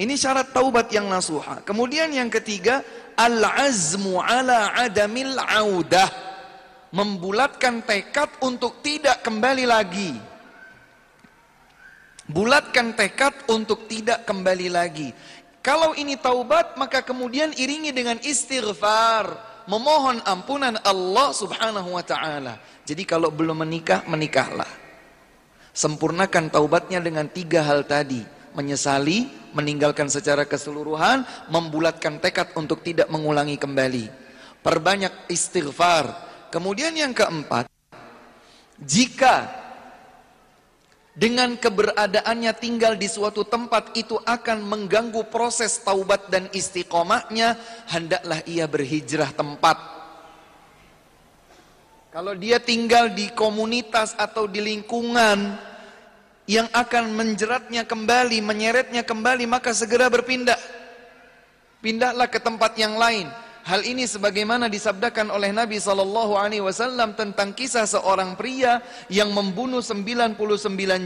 Ini 0.00 0.16
syarat 0.16 0.56
taubat 0.56 0.88
yang 0.88 1.12
nasuha. 1.12 1.60
Kemudian 1.60 2.08
yang 2.08 2.32
ketiga, 2.32 2.80
al-azmu 3.20 4.16
ala 4.16 4.72
adamil 4.80 5.36
audah. 5.36 6.08
Membulatkan 6.90 7.84
tekad 7.84 8.32
untuk 8.40 8.80
tidak 8.80 9.20
kembali 9.20 9.68
lagi. 9.68 10.16
Bulatkan 12.24 12.96
tekad 12.96 13.44
untuk 13.52 13.84
tidak 13.92 14.24
kembali 14.24 14.72
lagi. 14.72 15.12
Kalau 15.60 15.92
ini 15.92 16.16
taubat, 16.16 16.80
maka 16.80 17.04
kemudian 17.04 17.52
iringi 17.52 17.92
dengan 17.92 18.16
istighfar, 18.24 19.36
memohon 19.68 20.24
ampunan 20.24 20.80
Allah 20.80 21.28
Subhanahu 21.36 21.92
wa 21.92 22.00
taala. 22.00 22.56
Jadi 22.88 23.04
kalau 23.04 23.28
belum 23.28 23.68
menikah, 23.68 24.00
menikahlah. 24.08 24.66
Sempurnakan 25.76 26.48
taubatnya 26.48 27.04
dengan 27.04 27.28
tiga 27.28 27.60
hal 27.62 27.84
tadi. 27.84 28.39
Menyesali, 28.56 29.30
meninggalkan 29.54 30.10
secara 30.10 30.42
keseluruhan, 30.42 31.22
membulatkan 31.50 32.18
tekad 32.18 32.50
untuk 32.58 32.82
tidak 32.82 33.06
mengulangi 33.06 33.54
kembali. 33.54 34.10
Perbanyak 34.60 35.30
istighfar. 35.30 36.28
Kemudian 36.50 36.90
yang 36.98 37.14
keempat, 37.14 37.70
jika 38.82 39.46
dengan 41.14 41.54
keberadaannya 41.54 42.52
tinggal 42.58 42.98
di 42.98 43.06
suatu 43.06 43.46
tempat 43.46 43.94
itu 43.94 44.18
akan 44.18 44.66
mengganggu 44.66 45.30
proses 45.30 45.78
taubat 45.78 46.26
dan 46.26 46.50
istiqomahnya, 46.50 47.54
hendaklah 47.86 48.42
ia 48.50 48.66
berhijrah 48.66 49.30
tempat 49.30 50.00
kalau 52.10 52.34
dia 52.34 52.58
tinggal 52.58 53.06
di 53.14 53.30
komunitas 53.30 54.18
atau 54.18 54.50
di 54.50 54.58
lingkungan 54.58 55.54
yang 56.50 56.66
akan 56.74 57.14
menjeratnya 57.14 57.86
kembali, 57.86 58.42
menyeretnya 58.42 59.06
kembali, 59.06 59.46
maka 59.46 59.70
segera 59.70 60.10
berpindah. 60.10 60.58
Pindahlah 61.78 62.26
ke 62.26 62.42
tempat 62.42 62.74
yang 62.74 62.98
lain. 62.98 63.30
Hal 63.62 63.86
ini 63.86 64.02
sebagaimana 64.02 64.66
disabdakan 64.66 65.30
oleh 65.30 65.54
Nabi 65.54 65.78
sallallahu 65.78 66.34
alaihi 66.34 66.64
wasallam 66.64 67.14
tentang 67.14 67.54
kisah 67.54 67.86
seorang 67.86 68.34
pria 68.34 68.82
yang 69.06 69.30
membunuh 69.30 69.78
99 69.78 70.34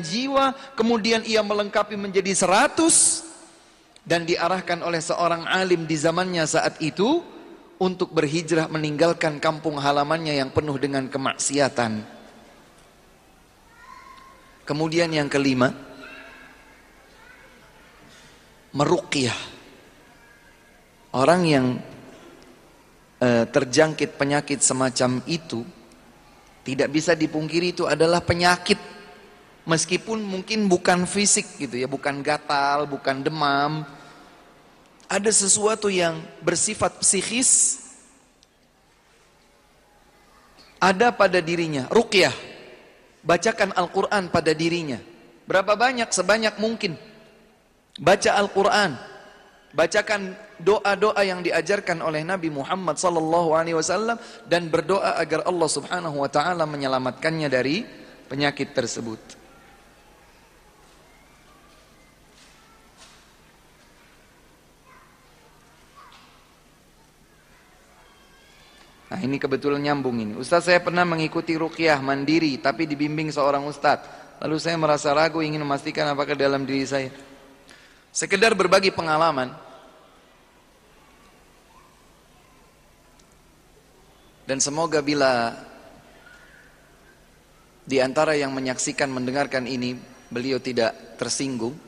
jiwa, 0.00 0.56
kemudian 0.72 1.20
ia 1.28 1.44
melengkapi 1.44 1.92
menjadi 1.92 2.32
100 2.32 4.08
dan 4.08 4.24
diarahkan 4.24 4.80
oleh 4.80 5.04
seorang 5.04 5.44
alim 5.44 5.84
di 5.84 6.00
zamannya 6.00 6.48
saat 6.48 6.80
itu 6.80 7.20
untuk 7.76 8.16
berhijrah 8.16 8.72
meninggalkan 8.72 9.36
kampung 9.36 9.76
halamannya 9.76 10.40
yang 10.40 10.48
penuh 10.48 10.80
dengan 10.80 11.04
kemaksiatan. 11.04 12.13
Kemudian 14.64 15.12
yang 15.12 15.28
kelima, 15.28 15.76
meruqyah. 18.72 19.36
Orang 21.14 21.44
yang 21.44 21.66
e, 23.20 23.28
terjangkit 23.44 24.16
penyakit 24.16 24.64
semacam 24.64 25.20
itu 25.28 25.62
tidak 26.64 26.88
bisa 26.90 27.12
dipungkiri 27.12 27.76
itu 27.76 27.84
adalah 27.84 28.24
penyakit. 28.24 28.80
Meskipun 29.64 30.20
mungkin 30.20 30.68
bukan 30.68 31.08
fisik 31.08 31.56
gitu 31.56 31.80
ya 31.80 31.88
bukan 31.88 32.24
gatal 32.24 32.88
bukan 32.88 33.20
demam. 33.20 33.84
Ada 35.12 35.28
sesuatu 35.28 35.92
yang 35.92 36.24
bersifat 36.40 37.04
psikis. 37.04 37.84
Ada 40.80 41.12
pada 41.12 41.40
dirinya 41.40 41.88
ruqyah 41.92 42.53
bacakan 43.24 43.72
Al-Qur'an 43.74 44.28
pada 44.28 44.52
dirinya. 44.52 45.00
Berapa 45.48 45.74
banyak? 45.74 46.08
Sebanyak 46.12 46.60
mungkin. 46.60 46.94
Baca 47.98 48.30
Al-Qur'an. 48.36 48.96
Bacakan 49.74 50.38
doa-doa 50.62 51.18
yang 51.26 51.42
diajarkan 51.42 51.98
oleh 51.98 52.22
Nabi 52.22 52.46
Muhammad 52.46 52.94
sallallahu 52.94 53.58
alaihi 53.58 53.74
wasallam 53.74 54.14
dan 54.46 54.70
berdoa 54.70 55.18
agar 55.18 55.42
Allah 55.50 55.66
Subhanahu 55.66 56.22
wa 56.22 56.30
taala 56.30 56.62
menyelamatkannya 56.62 57.50
dari 57.50 57.82
penyakit 58.30 58.70
tersebut. 58.70 59.43
Nah 69.14 69.22
ini 69.22 69.38
kebetulan 69.38 69.78
nyambung 69.78 70.18
ini. 70.18 70.34
Ustaz 70.34 70.66
saya 70.66 70.82
pernah 70.82 71.06
mengikuti 71.06 71.54
ruqyah 71.54 72.02
mandiri 72.02 72.58
tapi 72.58 72.82
dibimbing 72.82 73.30
seorang 73.30 73.62
ustaz. 73.62 74.02
Lalu 74.42 74.58
saya 74.58 74.74
merasa 74.74 75.14
ragu 75.14 75.38
ingin 75.38 75.62
memastikan 75.62 76.10
apakah 76.10 76.34
dalam 76.34 76.66
diri 76.66 76.82
saya. 76.82 77.14
Sekedar 78.10 78.58
berbagi 78.58 78.90
pengalaman. 78.90 79.54
Dan 84.50 84.58
semoga 84.58 84.98
bila 84.98 85.62
di 87.86 88.02
antara 88.02 88.34
yang 88.34 88.50
menyaksikan 88.50 89.14
mendengarkan 89.14 89.70
ini 89.70 89.94
beliau 90.26 90.58
tidak 90.58 91.22
tersinggung. 91.22 91.78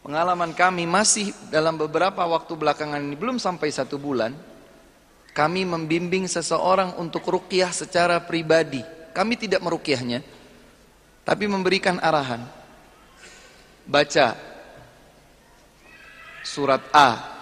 Pengalaman 0.00 0.56
kami 0.56 0.88
masih 0.88 1.36
dalam 1.52 1.76
beberapa 1.76 2.24
waktu 2.24 2.56
belakangan 2.56 3.04
ini 3.04 3.20
belum 3.20 3.36
sampai 3.36 3.68
satu 3.68 4.00
bulan. 4.00 4.48
Kami 5.30 5.62
membimbing 5.62 6.26
seseorang 6.26 6.98
untuk 6.98 7.22
rukyah 7.26 7.70
secara 7.70 8.18
pribadi. 8.18 8.82
Kami 9.14 9.34
tidak 9.38 9.62
merukyahnya, 9.62 10.22
tapi 11.22 11.46
memberikan 11.46 11.98
arahan. 12.02 12.46
Baca 13.86 14.34
surat 16.42 16.82
A. 16.90 17.38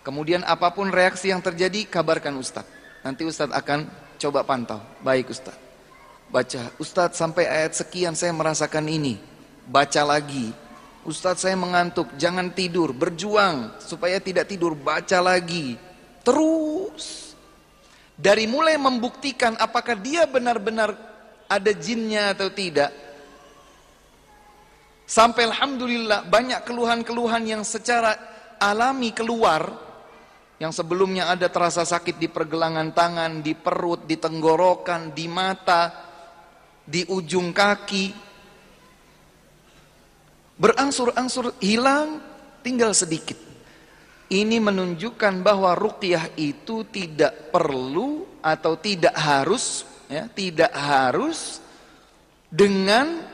Kemudian 0.00 0.40
apa 0.48 0.72
pun 0.72 0.88
reaksi 0.88 1.28
yang 1.28 1.44
terjadi, 1.44 1.84
kabarkan 1.84 2.36
Ustadz. 2.40 2.68
Nanti 3.04 3.24
Ustadz 3.24 3.52
akan 3.52 3.88
coba 4.16 4.44
pantau. 4.44 4.80
Baik 5.04 5.32
Ustadz. 5.32 5.60
Baca. 6.30 6.62
Ustadz 6.78 7.18
sampai 7.18 7.44
ayat 7.48 7.76
sekian 7.76 8.16
saya 8.16 8.30
merasakan 8.32 8.86
ini. 8.86 9.20
Baca 9.68 10.00
lagi. 10.06 10.52
Ustadz 11.02 11.42
saya 11.42 11.56
mengantuk. 11.58 12.06
Jangan 12.16 12.54
tidur. 12.54 12.94
Berjuang. 12.94 13.76
Supaya 13.82 14.22
tidak 14.22 14.46
tidur. 14.46 14.78
Baca 14.78 15.18
lagi. 15.18 15.74
Terus. 16.24 17.32
Dari 18.20 18.44
mulai 18.44 18.76
membuktikan 18.76 19.56
apakah 19.56 19.96
dia 19.96 20.28
benar-benar 20.28 20.92
ada 21.48 21.72
jinnya 21.72 22.36
atau 22.36 22.52
tidak. 22.52 22.92
Sampai 25.08 25.48
Alhamdulillah 25.48 26.28
banyak 26.28 26.62
keluhan-keluhan 26.62 27.42
yang 27.48 27.62
secara 27.64 28.14
alami 28.60 29.10
keluar 29.10 29.90
yang 30.60 30.76
sebelumnya 30.76 31.32
ada 31.32 31.48
terasa 31.48 31.88
sakit 31.88 32.20
di 32.20 32.28
pergelangan 32.28 32.92
tangan, 32.92 33.40
di 33.40 33.56
perut, 33.56 34.04
di 34.04 34.20
tenggorokan, 34.20 35.16
di 35.16 35.24
mata, 35.24 35.88
di 36.84 37.00
ujung 37.08 37.48
kaki. 37.56 38.12
Berangsur-angsur 40.60 41.56
hilang, 41.64 42.20
tinggal 42.60 42.92
sedikit. 42.92 43.49
Ini 44.30 44.62
menunjukkan 44.62 45.42
bahwa 45.42 45.74
ruqyah 45.74 46.38
itu 46.38 46.86
tidak 46.86 47.50
perlu 47.50 48.22
atau 48.38 48.78
tidak 48.78 49.10
harus, 49.18 49.82
ya, 50.06 50.30
tidak 50.30 50.70
harus 50.70 51.58
dengan 52.46 53.26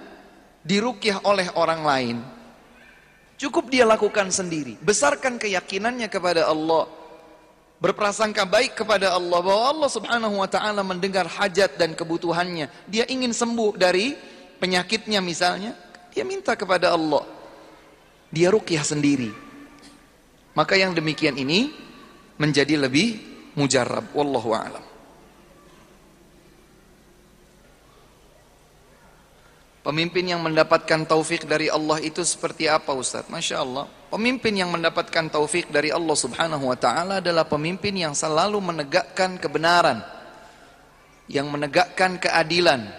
diruqyah 0.64 1.20
oleh 1.28 1.52
orang 1.52 1.82
lain. 1.84 2.16
Cukup 3.36 3.68
dia 3.68 3.84
lakukan 3.84 4.32
sendiri. 4.32 4.80
Besarkan 4.80 5.36
keyakinannya 5.36 6.08
kepada 6.08 6.48
Allah 6.48 6.88
berprasangka 7.76 8.48
baik 8.48 8.72
kepada 8.72 9.12
Allah 9.12 9.38
bahwa 9.44 9.64
Allah 9.68 9.90
Subhanahu 9.92 10.40
wa 10.40 10.48
taala 10.48 10.80
mendengar 10.80 11.28
hajat 11.28 11.76
dan 11.76 11.92
kebutuhannya. 11.92 12.72
Dia 12.88 13.04
ingin 13.04 13.36
sembuh 13.36 13.76
dari 13.76 14.16
penyakitnya 14.56 15.20
misalnya, 15.20 15.76
dia 16.08 16.24
minta 16.24 16.56
kepada 16.56 16.96
Allah. 16.96 17.24
Dia 18.32 18.48
rukyah 18.48 18.82
sendiri. 18.82 19.45
Maka 20.56 20.72
yang 20.74 20.96
demikian 20.96 21.36
ini 21.36 21.68
menjadi 22.40 22.80
lebih 22.80 23.20
mujarab 23.60 24.08
wallahu 24.16 24.56
a'lam. 24.56 24.84
Pemimpin 29.86 30.26
yang 30.26 30.42
mendapatkan 30.42 31.06
taufik 31.06 31.46
dari 31.46 31.70
Allah 31.70 32.02
itu 32.02 32.18
seperti 32.26 32.66
apa 32.66 32.90
Ustaz? 32.90 33.30
Masya 33.30 33.62
Allah. 33.62 33.86
Pemimpin 34.10 34.50
yang 34.58 34.74
mendapatkan 34.74 35.30
taufik 35.30 35.70
dari 35.70 35.94
Allah 35.94 36.16
Subhanahu 36.18 36.74
wa 36.74 36.74
taala 36.74 37.22
adalah 37.22 37.46
pemimpin 37.46 37.94
yang 37.94 38.10
selalu 38.10 38.58
menegakkan 38.58 39.38
kebenaran, 39.38 40.02
yang 41.30 41.46
menegakkan 41.46 42.18
keadilan, 42.18 42.90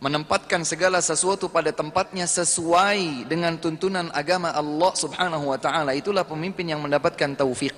menempatkan 0.00 0.64
segala 0.64 1.04
sesuatu 1.04 1.52
pada 1.52 1.68
tempatnya 1.76 2.24
sesuai 2.24 3.28
dengan 3.28 3.60
tuntunan 3.60 4.08
agama 4.16 4.48
Allah 4.48 4.92
Subhanahu 4.96 5.52
wa 5.52 5.60
taala. 5.60 5.92
Itulah 5.92 6.24
pemimpin 6.24 6.72
yang 6.72 6.80
mendapatkan 6.80 7.36
taufik. 7.36 7.76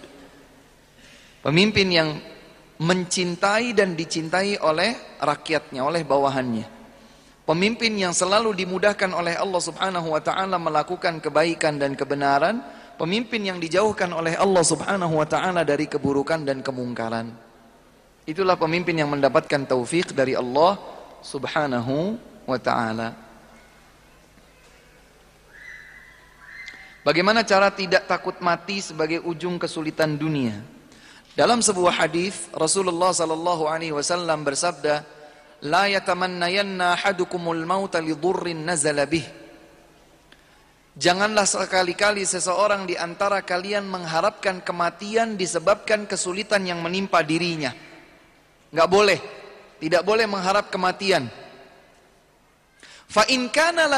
Pemimpin 1.43 1.91
yang 1.91 2.09
mencintai 2.79 3.75
dan 3.75 3.99
dicintai 3.99 4.63
oleh 4.63 4.95
rakyatnya, 5.19 5.83
oleh 5.83 6.07
bawahannya. 6.07 6.67
Pemimpin 7.43 7.99
yang 7.99 8.15
selalu 8.15 8.55
dimudahkan 8.55 9.11
oleh 9.11 9.35
Allah 9.35 9.59
Subhanahu 9.59 10.15
wa 10.15 10.23
taala 10.23 10.63
melakukan 10.63 11.19
kebaikan 11.19 11.75
dan 11.75 11.99
kebenaran, 11.99 12.63
pemimpin 12.95 13.43
yang 13.43 13.59
dijauhkan 13.59 14.15
oleh 14.15 14.39
Allah 14.39 14.63
Subhanahu 14.63 15.19
wa 15.19 15.27
taala 15.27 15.67
dari 15.67 15.91
keburukan 15.91 16.47
dan 16.47 16.63
kemungkaran. 16.63 17.35
Itulah 18.23 18.55
pemimpin 18.55 18.95
yang 18.95 19.11
mendapatkan 19.11 19.67
taufik 19.67 20.15
dari 20.15 20.39
Allah 20.39 20.79
Subhanahu 21.23 22.19
wa 22.45 22.59
taala. 22.59 23.15
Bagaimana 27.03 27.43
cara 27.43 27.71
tidak 27.71 28.07
takut 28.07 28.39
mati 28.39 28.79
sebagai 28.79 29.23
ujung 29.27 29.59
kesulitan 29.59 30.15
dunia? 30.15 30.59
Dalam 31.35 31.65
sebuah 31.65 32.05
hadis 32.05 32.47
Rasulullah 32.55 33.11
sallallahu 33.11 33.67
alaihi 33.67 33.91
wasallam 33.97 34.47
bersabda, 34.47 35.03
la 35.67 35.91
yatamannayanna 35.91 36.95
ahadukumul 36.95 37.65
mauta 37.67 37.99
lidurrin 37.99 38.63
nazala 38.63 39.09
bih 39.09 39.27
Janganlah 40.93 41.49
sekali-kali 41.49 42.21
seseorang 42.29 42.85
di 42.85 43.01
antara 43.01 43.41
kalian 43.41 43.89
mengharapkan 43.89 44.61
kematian 44.61 45.41
disebabkan 45.41 46.05
kesulitan 46.05 46.69
yang 46.69 46.85
menimpa 46.85 47.25
dirinya. 47.25 47.73
Enggak 48.69 48.89
boleh. 48.93 49.21
Tidak 49.83 50.07
boleh 50.07 50.31
mengharap 50.31 50.71
kematian. 50.71 51.27
Fa 53.11 53.27
in 53.27 53.51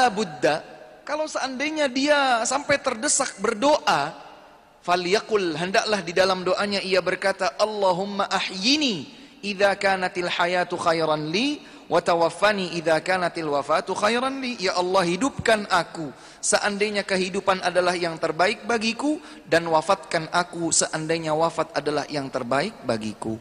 budda, 0.09 0.65
kalau 1.05 1.29
seandainya 1.29 1.85
dia 1.85 2.41
sampai 2.41 2.81
terdesak 2.81 3.37
berdoa, 3.37 4.17
falyakul 4.81 5.53
hendaklah 5.53 6.01
di 6.01 6.09
dalam 6.09 6.41
doanya 6.41 6.81
ia 6.81 7.05
berkata 7.05 7.53
Allahumma 7.61 8.25
ahyini 8.33 9.13
idza 9.45 9.77
kanatil 9.77 10.25
hayatu 10.25 10.73
khairan 10.73 11.29
li 11.29 11.61
wa 11.85 12.01
tawaffani 12.01 12.73
idza 12.81 12.97
kanatil 13.05 13.53
wafatu 13.53 13.93
khairan 13.93 14.41
li. 14.41 14.57
Ya 14.57 14.73
Allah 14.73 15.05
hidupkan 15.05 15.69
aku. 15.69 16.09
Seandainya 16.41 17.05
kehidupan 17.05 17.61
adalah 17.61 17.93
yang 17.93 18.17
terbaik 18.17 18.65
bagiku 18.65 19.21
dan 19.45 19.69
wafatkan 19.69 20.33
aku 20.33 20.73
seandainya 20.73 21.37
wafat 21.37 21.77
adalah 21.77 22.09
yang 22.09 22.25
terbaik 22.33 22.73
bagiku 22.89 23.37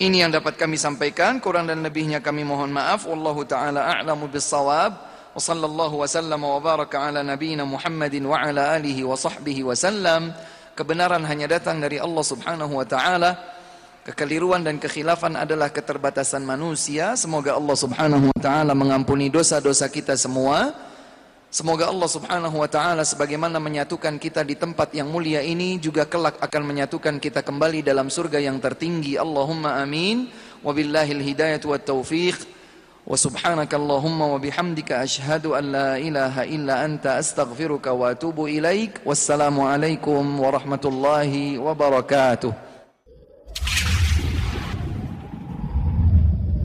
ini 0.00 0.24
yang 0.24 0.32
dapat 0.32 0.56
kami 0.56 0.80
sampaikan. 0.80 1.36
Kurang 1.44 1.68
dan 1.68 1.84
lebihnya 1.84 2.24
kami 2.24 2.40
mohon 2.40 2.72
maaf. 2.72 3.04
Wallahu 3.04 3.44
taala 3.44 3.84
a'lamu 3.84 4.32
bissawab. 4.32 4.96
Wa 4.96 5.36
sallallahu 5.36 6.00
wa 6.00 6.08
sallama 6.08 6.46
wa 6.56 6.60
baraka 6.64 7.04
ala 7.04 7.20
nabiyyina 7.20 7.68
Muhammadin 7.68 8.24
wa 8.24 8.40
ala 8.40 8.80
alihi 8.80 9.04
wa 9.04 9.12
sahbihi 9.12 9.60
wa 9.60 9.76
sallam. 9.76 10.32
Kebenaran 10.72 11.20
hanya 11.28 11.52
datang 11.52 11.84
dari 11.84 12.00
Allah 12.00 12.24
Subhanahu 12.24 12.80
wa 12.80 12.86
taala. 12.88 13.36
Kekeliruan 14.00 14.64
dan 14.64 14.80
kekhilafan 14.80 15.36
adalah 15.36 15.68
keterbatasan 15.68 16.48
manusia. 16.48 17.12
Semoga 17.20 17.60
Allah 17.60 17.76
Subhanahu 17.76 18.32
wa 18.32 18.38
taala 18.40 18.72
mengampuni 18.72 19.28
dosa-dosa 19.28 19.84
kita 19.92 20.16
semua. 20.16 20.72
semoga 21.51 21.87
Allah 21.87 22.09
Subhanahu 22.09 22.57
wa 22.59 22.69
taala 22.69 23.03
sebagaimana 23.07 23.61
menyatukan 23.61 24.19
kita 24.19 24.43
di 24.43 24.59
tempat 24.59 24.91
yang 24.91 25.07
mulia 25.07 25.39
ini 25.39 25.79
juga 25.79 26.03
kelak 26.03 26.35
akan 26.41 26.63
menyatukan 26.65 27.15
kita 27.21 27.45
kembali 27.45 27.85
dalam 27.85 28.11
surga 28.11 28.41
yang 28.41 28.59
tertinggi 28.59 29.15
Allahumma 29.15 29.79
amin 29.79 30.27
wabillahil 30.65 31.21
hidayatu 31.21 31.71
wat 31.71 31.85
taufiq 31.87 32.55
وسبحانك 33.05 33.69
اللهم 33.73 34.21
وبحمدك 34.21 34.91
أشهد 34.91 35.45
أن 35.45 35.71
لا 35.71 35.97
إله 35.97 36.43
إلا 36.43 36.85
أنت 36.85 37.05
أستغفرك 37.05 37.87
وأتوب 37.87 38.45
إليك 38.45 39.01
والسلام 39.05 39.61
عليكم 39.61 40.39
ورحمة 40.39 40.83
الله 40.85 41.59
وبركاته 41.59 42.53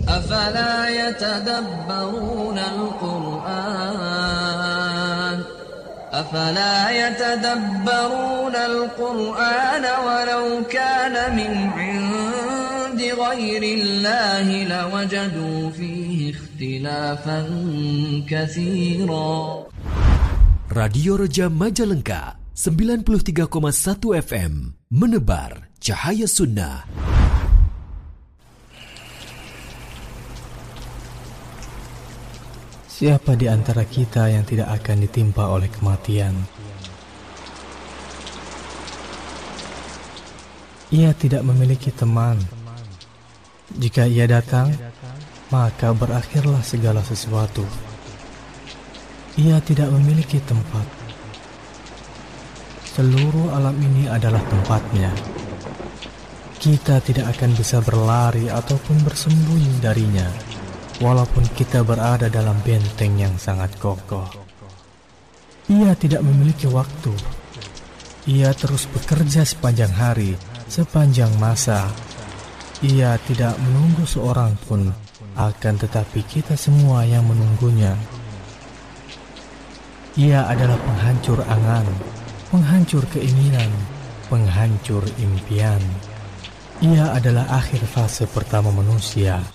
أفلا 0.08 0.88
يتدبرون 0.88 2.58
القرآن 2.58 4.43
أفلا 6.14 6.90
يتدبرون 6.90 8.56
القرآن 8.56 9.84
ولو 10.06 10.64
كان 10.66 11.36
من 11.36 11.52
عند 11.78 13.00
غير 13.00 13.62
الله 13.62 14.46
لوجدوا 14.64 15.70
فيه 15.70 16.34
اختلافا 16.34 17.38
كثيرا 18.28 19.66
Radio 20.70 21.12
Reja 21.18 21.46
Majalengka 21.50 22.38
93,1 22.54 24.22
FM 24.22 24.54
menebar 24.90 25.66
cahaya 25.82 26.28
sunnah. 26.30 26.86
Siapa 32.95 33.35
di 33.35 33.43
antara 33.51 33.83
kita 33.83 34.31
yang 34.31 34.47
tidak 34.47 34.71
akan 34.71 35.03
ditimpa 35.03 35.51
oleh 35.51 35.67
kematian? 35.67 36.31
Ia 40.95 41.11
tidak 41.11 41.43
memiliki 41.43 41.91
teman. 41.91 42.39
Jika 43.75 44.07
ia 44.07 44.23
datang, 44.31 44.71
maka 45.51 45.91
berakhirlah 45.91 46.63
segala 46.63 47.03
sesuatu. 47.03 47.67
Ia 49.43 49.59
tidak 49.59 49.91
memiliki 49.91 50.39
tempat. 50.47 50.87
Seluruh 52.95 53.51
alam 53.59 53.75
ini 53.75 54.07
adalah 54.07 54.39
tempatnya. 54.47 55.11
Kita 56.63 57.03
tidak 57.03 57.35
akan 57.35 57.59
bisa 57.59 57.83
berlari 57.83 58.47
ataupun 58.47 59.03
bersembunyi 59.03 59.83
darinya, 59.83 60.54
walaupun 61.03 61.43
kita 61.55 61.83
berada 61.83 62.31
dalam 62.31 62.55
benteng 62.63 63.19
yang 63.19 63.35
sangat 63.35 63.73
kokoh. 63.79 64.27
Ia 65.65 65.97
tidak 65.97 66.21
memiliki 66.21 66.69
waktu. 66.69 67.11
Ia 68.29 68.53
terus 68.53 68.85
bekerja 68.89 69.45
sepanjang 69.45 69.93
hari, 69.93 70.37
sepanjang 70.69 71.33
masa. 71.41 71.89
Ia 72.85 73.17
tidak 73.25 73.57
menunggu 73.61 74.05
seorang 74.05 74.53
pun 74.69 74.93
akan 75.35 75.73
tetapi 75.81 76.21
kita 76.25 76.55
semua 76.55 77.03
yang 77.03 77.25
menunggunya. 77.27 77.97
Ia 80.15 80.47
adalah 80.47 80.79
penghancur 80.79 81.43
angan, 81.43 81.87
penghancur 82.47 83.03
keinginan, 83.11 83.67
penghancur 84.31 85.03
impian. 85.19 85.81
Ia 86.79 87.15
adalah 87.15 87.51
akhir 87.51 87.83
fase 87.83 88.23
pertama 88.27 88.71
manusia. 88.71 89.54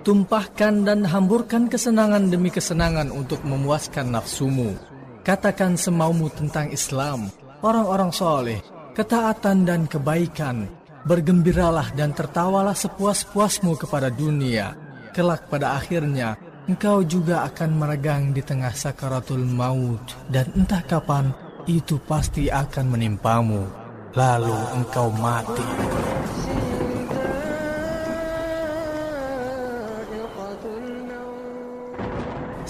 tumpahkan 0.00 0.84
dan 0.84 1.04
hamburkan 1.04 1.68
kesenangan 1.68 2.32
demi 2.32 2.48
kesenangan 2.48 3.12
untuk 3.12 3.44
memuaskan 3.44 4.12
nafsumu. 4.12 4.76
Katakan 5.20 5.76
semaumu 5.76 6.32
tentang 6.32 6.72
Islam, 6.72 7.28
orang-orang 7.60 8.10
soleh, 8.10 8.60
ketaatan 8.96 9.68
dan 9.68 9.84
kebaikan. 9.84 10.68
Bergembiralah 11.00 11.96
dan 11.96 12.12
tertawalah 12.12 12.76
sepuas-puasmu 12.76 13.72
kepada 13.80 14.12
dunia. 14.12 14.76
Kelak 15.16 15.48
pada 15.48 15.80
akhirnya, 15.80 16.36
engkau 16.68 17.00
juga 17.04 17.48
akan 17.48 17.70
meregang 17.80 18.36
di 18.36 18.44
tengah 18.44 18.72
sakaratul 18.76 19.40
maut 19.48 20.04
dan 20.28 20.52
entah 20.52 20.84
kapan 20.84 21.32
itu 21.64 21.96
pasti 22.04 22.52
akan 22.52 22.86
menimpamu. 22.92 23.64
Lalu 24.12 24.58
engkau 24.76 25.08
mati. 25.14 25.66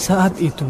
Saat 0.01 0.41
itu, 0.41 0.65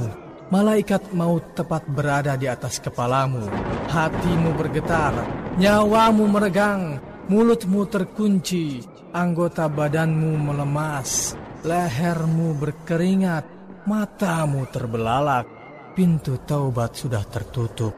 malaikat 0.50 1.14
maut 1.14 1.54
tepat 1.54 1.86
berada 1.86 2.34
di 2.34 2.50
atas 2.50 2.82
kepalamu. 2.82 3.46
Hatimu 3.86 4.58
bergetar, 4.58 5.14
nyawamu 5.54 6.26
meregang, 6.26 6.98
mulutmu 7.30 7.86
terkunci, 7.86 8.82
anggota 9.14 9.70
badanmu 9.70 10.34
melemas, 10.34 11.38
lehermu 11.62 12.58
berkeringat, 12.58 13.46
matamu 13.86 14.66
terbelalak, 14.66 15.46
pintu 15.94 16.42
taubat 16.42 16.98
sudah 16.98 17.22
tertutup. 17.30 17.94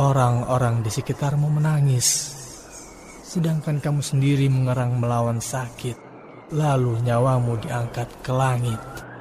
Orang-orang 0.00 0.80
di 0.80 0.88
sekitarmu 0.88 1.52
menangis, 1.52 2.32
sedangkan 3.28 3.76
kamu 3.76 4.00
sendiri 4.00 4.48
mengerang 4.48 4.96
melawan 4.96 5.36
sakit. 5.36 6.00
Lalu 6.56 7.04
nyawamu 7.04 7.60
diangkat 7.60 8.08
ke 8.24 8.32
langit. 8.32 9.11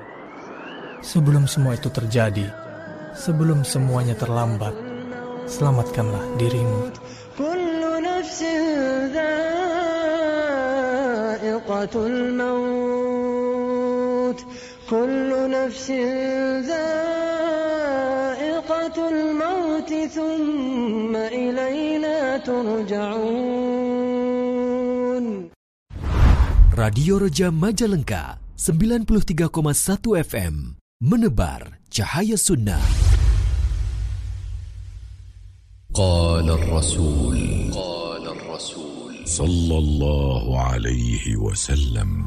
Sebelum 1.01 1.47
semua 1.47 1.79
itu 1.79 1.89
terjadi, 1.93 2.51
sebelum 3.15 3.63
semuanya 3.63 4.19
terlambat, 4.19 4.75
selamatkanlah 5.47 6.25
dirimu. 6.41 6.91
كل 14.87 15.51
نفس 15.51 15.91
ذائقة 16.71 17.27
الموت 19.09 19.91
ثم 20.15 21.17
إلينا 21.17 22.39
ترجعون 22.39 23.87
Radio 26.77 27.17
Reja 27.19 27.49
Majalengka 27.51 28.39
93,1 28.55 29.51
FM 30.31 30.80
menebar 31.02 31.82
cahaya 31.90 32.38
sunnah. 32.38 32.86
قال 35.92 36.48
الرسول. 36.48 37.40
قال 37.76 38.26
الرسول. 38.28 39.28
صلى 39.28 39.78
الله 39.78 40.60
عليه 40.62 41.36
وسلم. 41.36 42.26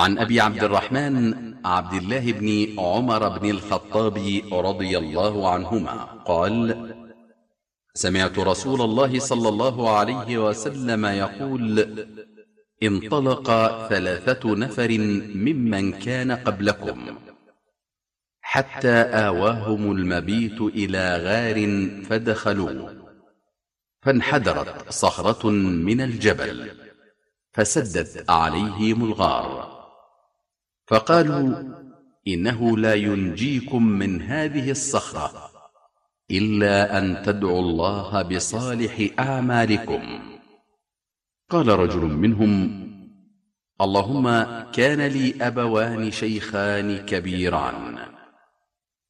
عن 0.00 0.18
أبي 0.18 0.40
عبد 0.40 0.62
الرحمن 0.64 1.34
عبد 1.64 1.94
الله 1.94 2.32
بن 2.32 2.48
عمر 2.78 3.38
بن 3.38 3.50
الخطاب 3.50 4.16
رضي 4.52 4.98
الله 4.98 5.48
عنهما 5.48 5.94
قال 6.26 6.76
سمعت 7.94 8.38
رسول 8.38 8.80
الله 8.82 9.18
صلى 9.18 9.48
الله 9.48 9.90
عليه 9.90 10.38
وسلم 10.38 11.06
يقول 11.06 11.64
انطلق 12.82 13.50
ثلاثة 13.88 14.56
نفر 14.56 14.98
ممن 15.34 15.92
كان 15.92 16.32
قبلكم 16.32 17.18
حتى 18.40 18.94
آواهم 19.02 19.92
المبيت 19.92 20.60
إلى 20.60 21.16
غار 21.16 21.88
فدخلوا 22.04 22.90
فانحدرت 24.02 24.92
صخرة 24.92 25.50
من 25.50 26.00
الجبل 26.00 26.70
فسدت 27.52 28.30
عليهم 28.30 29.04
الغار. 29.04 29.78
فقالوا 30.86 31.62
إنه 32.28 32.78
لا 32.78 32.94
ينجيكم 32.94 33.86
من 33.86 34.22
هذه 34.22 34.70
الصخرة 34.70 35.50
إلا 36.30 36.98
أن 36.98 37.22
تدعوا 37.22 37.60
الله 37.60 38.22
بصالح 38.22 39.10
أعمالكم. 39.18 40.37
قال 41.50 41.68
رجل 41.68 42.00
منهم 42.00 42.84
اللهم 43.80 44.46
كان 44.72 45.00
لي 45.00 45.34
أبوان 45.40 46.10
شيخان 46.10 46.96
كبيران 46.96 47.98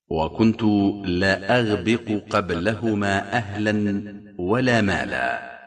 وكنت 0.09 0.63
لا 1.05 1.59
أغبق 1.61 2.23
قبلهما 2.31 3.33
أهلا 3.33 4.05
ولا 4.39 4.81
مالا 4.81 5.59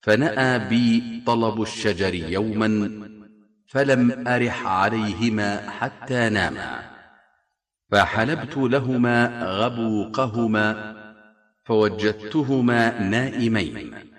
فنأى 0.00 0.68
بي 0.68 1.22
طلب 1.26 1.62
الشجر 1.62 2.14
يوما 2.14 2.90
فلم 3.66 4.28
أرح 4.28 4.66
عليهما 4.66 5.70
حتى 5.70 6.28
ناما 6.28 6.80
فحلبت 7.90 8.56
لهما 8.56 9.42
غبوقهما 9.44 10.96
فوجدتهما 11.64 13.00
نائمين. 13.00 14.15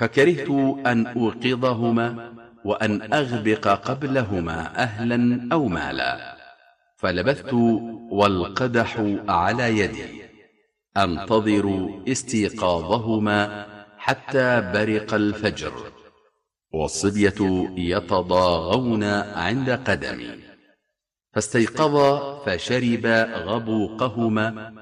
فكرهت 0.00 0.50
أن 0.86 1.06
أوقظهما 1.06 2.32
وأن 2.64 3.12
أغبق 3.12 3.68
قبلهما 3.68 4.82
أهلا 4.82 5.48
أو 5.52 5.68
مالا. 5.68 6.36
فلبثت 6.96 7.52
والقدح 8.10 9.16
على 9.28 9.78
يدي. 9.78 10.22
أنتظر 10.96 11.90
استيقاظهما 12.08 13.66
حتى 13.98 14.60
برق 14.60 15.14
الفجر. 15.14 15.72
والصبية 16.72 17.70
يتضاغون 17.76 19.04
عند 19.44 19.70
قدمي. 19.70 20.30
فاستيقظا 21.32 22.38
فشرب 22.44 23.06
غبوقهما. 23.46 24.72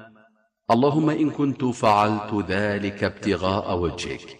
اللهم 0.71 1.09
إن 1.09 1.29
كنت 1.29 1.65
فعلت 1.65 2.45
ذلك 2.49 3.03
ابتغاء 3.03 3.77
وجهك. 3.77 4.38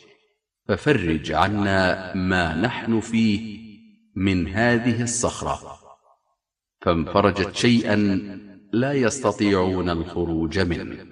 ففرج 0.70 1.32
عنا 1.32 2.14
ما 2.16 2.56
نحن 2.56 3.00
فيه 3.00 3.60
من 4.16 4.48
هذه 4.48 5.04
الصخرة. 5.04 5.80
فانفرجت 6.82 7.56
شيئا 7.56 7.96
لا 8.74 8.94
يستطيعون 8.94 9.90
الخروج 9.90 10.60
منه. 10.60 11.06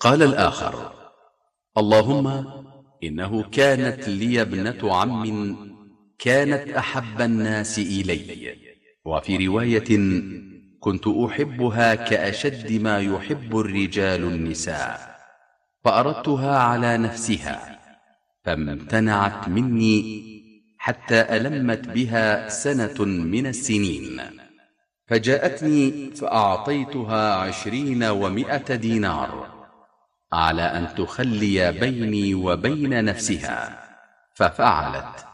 قال 0.00 0.22
الآخر 0.22 0.92
اللهم 1.78 2.44
إنه 3.04 3.42
كانت 3.42 4.08
لي 4.08 4.40
ابنة 4.42 4.96
عم 4.96 5.56
كانت 6.18 6.70
أحب 6.70 7.20
الناس 7.20 7.78
إلي. 7.78 8.54
وفي 9.04 9.46
رواية 9.46 10.20
كنت 10.80 11.06
أحبها 11.06 11.94
كأشد 11.94 12.72
ما 12.82 13.00
يحب 13.00 13.58
الرجال 13.58 14.24
النساء 14.24 15.20
فأردتها 15.84 16.58
على 16.58 16.98
نفسها. 16.98 17.79
فامتنعت 18.44 19.48
مني 19.48 20.30
حتى 20.78 21.20
ألمت 21.20 21.88
بها 21.88 22.48
سنة 22.48 23.04
من 23.04 23.46
السنين. 23.46 24.22
فجاءتني 25.06 26.10
فأعطيتها 26.10 27.34
عشرين 27.34 28.04
ومائة 28.04 28.74
دينار 28.74 29.60
على 30.32 30.62
أن 30.62 30.94
تخلي 30.94 31.72
بيني 31.72 32.34
وبين 32.34 33.04
نفسها. 33.04 33.88
ففعلت 34.34 35.26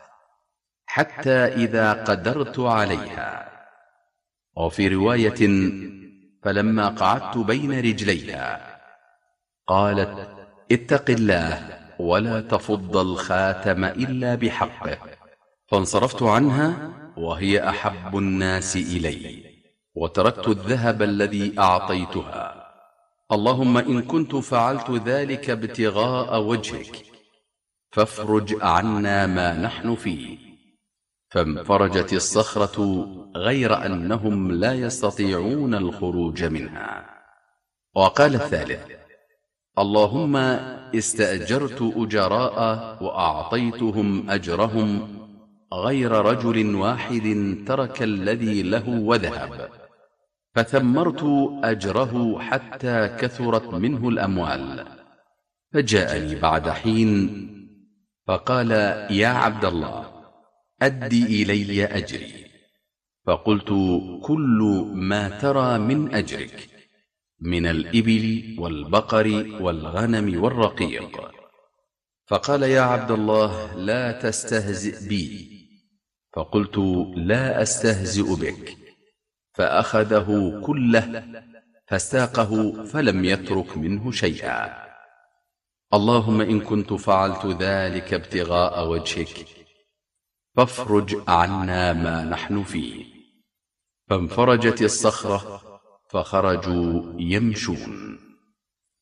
حتى 0.87 1.31
إذا 1.31 1.93
قدرت 1.93 2.59
عليها. 2.59 3.49
وفي 4.57 4.89
رواية 4.89 5.41
فلما 6.43 6.89
قعدت 6.89 7.39
بين 7.39 7.81
رجليها 7.81 8.79
قالت 9.67 10.29
اتق 10.73 11.11
الله 11.11 11.76
ولا 11.99 12.41
تفض 12.41 12.97
الخاتم 12.97 13.85
إلا 13.85 14.35
بحقه. 14.35 14.99
فانصرفت 15.67 16.23
عنها 16.23 16.93
وهي 17.17 17.69
أحب 17.69 18.19
الناس 18.19 18.77
إلي. 18.77 19.45
وتركت 19.95 20.49
الذهب 20.49 21.03
الذي 21.03 21.59
أعطيتها. 21.59 22.67
اللهم 23.33 23.79
إن 23.79 24.03
كنت 24.03 24.37
فعلت 24.37 24.91
ذلك 24.91 25.51
ابتغاء 25.51 26.43
وجهك. 26.43 27.05
فافرج 27.93 28.57
عنا 28.63 29.27
ما 29.27 29.59
نحن 29.59 29.95
فيه. 29.95 30.39
فانفرجت 31.31 32.13
الصخرة 32.13 33.07
غير 33.37 33.87
أنهم 33.87 34.53
لا 34.53 34.75
يستطيعون 34.75 35.75
الخروج 35.75 36.45
منها. 36.45 37.11
وقال 37.95 38.35
الثالث 38.35 38.96
اللهم 39.79 40.37
استأجرت 40.95 41.93
أجراء 41.97 42.59
وأعطيتهم 43.05 44.31
أجرهم 44.31 45.09
غير 45.73 46.11
رجل 46.11 46.75
واحد 46.75 47.57
ترك 47.67 48.03
الذي 48.03 48.63
له 48.63 48.89
وذهب. 48.89 49.69
فثمرت 50.55 51.23
أجره 51.65 52.39
حتى 52.39 53.09
كثرت 53.09 53.75
منه 53.75 54.09
الأموال. 54.09 54.87
فجاءني 55.73 56.35
بعد 56.35 56.69
حين 56.71 57.11
فقال 58.27 58.71
يا 59.11 59.29
عبد 59.29 59.65
الله 59.65 60.07
أدي 60.83 61.43
إلي 61.43 61.85
أجري. 61.85 62.33
فقلت 63.27 63.69
كل 64.23 64.87
ما 64.95 65.29
ترى 65.29 65.79
من 65.79 66.15
أجرك. 66.15 66.76
من 67.41 67.67
الإبل 67.67 68.57
والبقر 68.59 69.27
والغنم 69.61 70.43
والرقيق. 70.43 71.31
فقال 72.27 72.63
يا 72.63 72.81
عبد 72.81 73.11
الله 73.11 73.75
لا 73.75 74.13
تستهزئ 74.13 75.09
بي. 75.09 75.51
فقلت 76.37 76.79
لا 77.17 77.63
أستهزئ 77.63 78.37
بك. 78.37 78.77
فأخذه 79.55 80.61
كله 80.67 81.25
فاستاقه 81.89 82.85
فلم 82.85 83.25
يترك 83.25 83.77
منه 83.77 84.11
شيئا. 84.11 84.87
اللهم 85.95 86.41
إن 86.41 86.61
كنت 86.61 86.93
فعلت 86.93 87.47
ذلك 87.47 88.15
ابتغاء 88.15 88.89
وجهك 88.89 89.47
فافرج 90.57 91.23
عنا 91.29 91.93
ما 91.93 92.25
نحن 92.25 92.63
فيه. 92.63 93.05
فانفرجت 94.09 94.83
الصخرة 94.83 95.66
فخرجوا 96.16 97.16
يمشون 97.20 97.92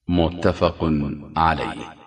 متفق 0.07 0.79
عليه 1.37 1.99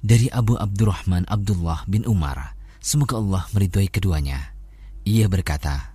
Dari 0.00 0.32
Abu 0.32 0.56
Abdurrahman 0.56 1.28
Abdullah 1.28 1.84
bin 1.84 2.08
Umar, 2.08 2.56
semoga 2.80 3.20
Allah 3.20 3.44
meridhoi 3.52 3.92
keduanya. 3.92 4.56
Ia 5.04 5.28
berkata, 5.28 5.92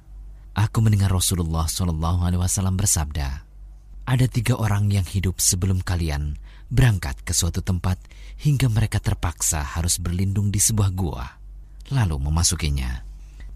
Aku 0.54 0.78
mendengar 0.86 1.10
Rasulullah 1.10 1.66
Shallallahu 1.66 2.22
Alaihi 2.22 2.38
Wasallam 2.38 2.78
bersabda, 2.78 3.42
ada 4.06 4.26
tiga 4.30 4.62
orang 4.62 4.94
yang 4.94 5.02
hidup 5.10 5.42
sebelum 5.42 5.82
kalian 5.82 6.38
berangkat 6.70 7.18
ke 7.26 7.34
suatu 7.34 7.66
tempat 7.66 7.98
hingga 8.38 8.70
mereka 8.70 9.02
terpaksa 9.02 9.66
harus 9.66 9.98
berlindung 9.98 10.54
di 10.54 10.62
sebuah 10.62 10.94
gua, 10.94 11.26
lalu 11.90 12.22
memasukinya. 12.22 13.02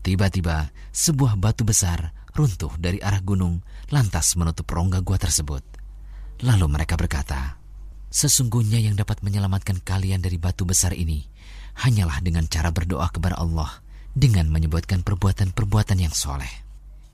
Tiba-tiba 0.02 0.74
sebuah 0.90 1.38
batu 1.38 1.62
besar 1.62 2.10
runtuh 2.34 2.74
dari 2.82 2.98
arah 3.04 3.22
gunung 3.22 3.62
lantas 3.93 4.37
menutup 4.39 4.69
rongga 4.71 5.01
gua 5.05 5.19
tersebut. 5.19 5.65
Lalu 6.45 6.67
mereka 6.69 6.95
berkata, 6.95 7.59
Sesungguhnya 8.15 8.79
yang 8.79 8.95
dapat 8.95 9.27
menyelamatkan 9.27 9.83
kalian 9.83 10.23
dari 10.23 10.39
batu 10.39 10.63
besar 10.63 10.95
ini 10.95 11.27
hanyalah 11.83 12.23
dengan 12.23 12.47
cara 12.47 12.71
berdoa 12.71 13.11
kepada 13.11 13.35
Allah 13.35 13.83
dengan 14.15 14.47
menyebutkan 14.47 15.03
perbuatan-perbuatan 15.03 15.99
yang 15.99 16.15
soleh. 16.15 16.51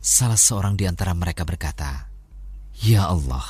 Salah 0.01 0.37
seorang 0.37 0.77
di 0.77 0.85
antara 0.85 1.17
mereka 1.17 1.49
berkata, 1.49 2.13
Ya 2.85 3.09
Allah, 3.09 3.45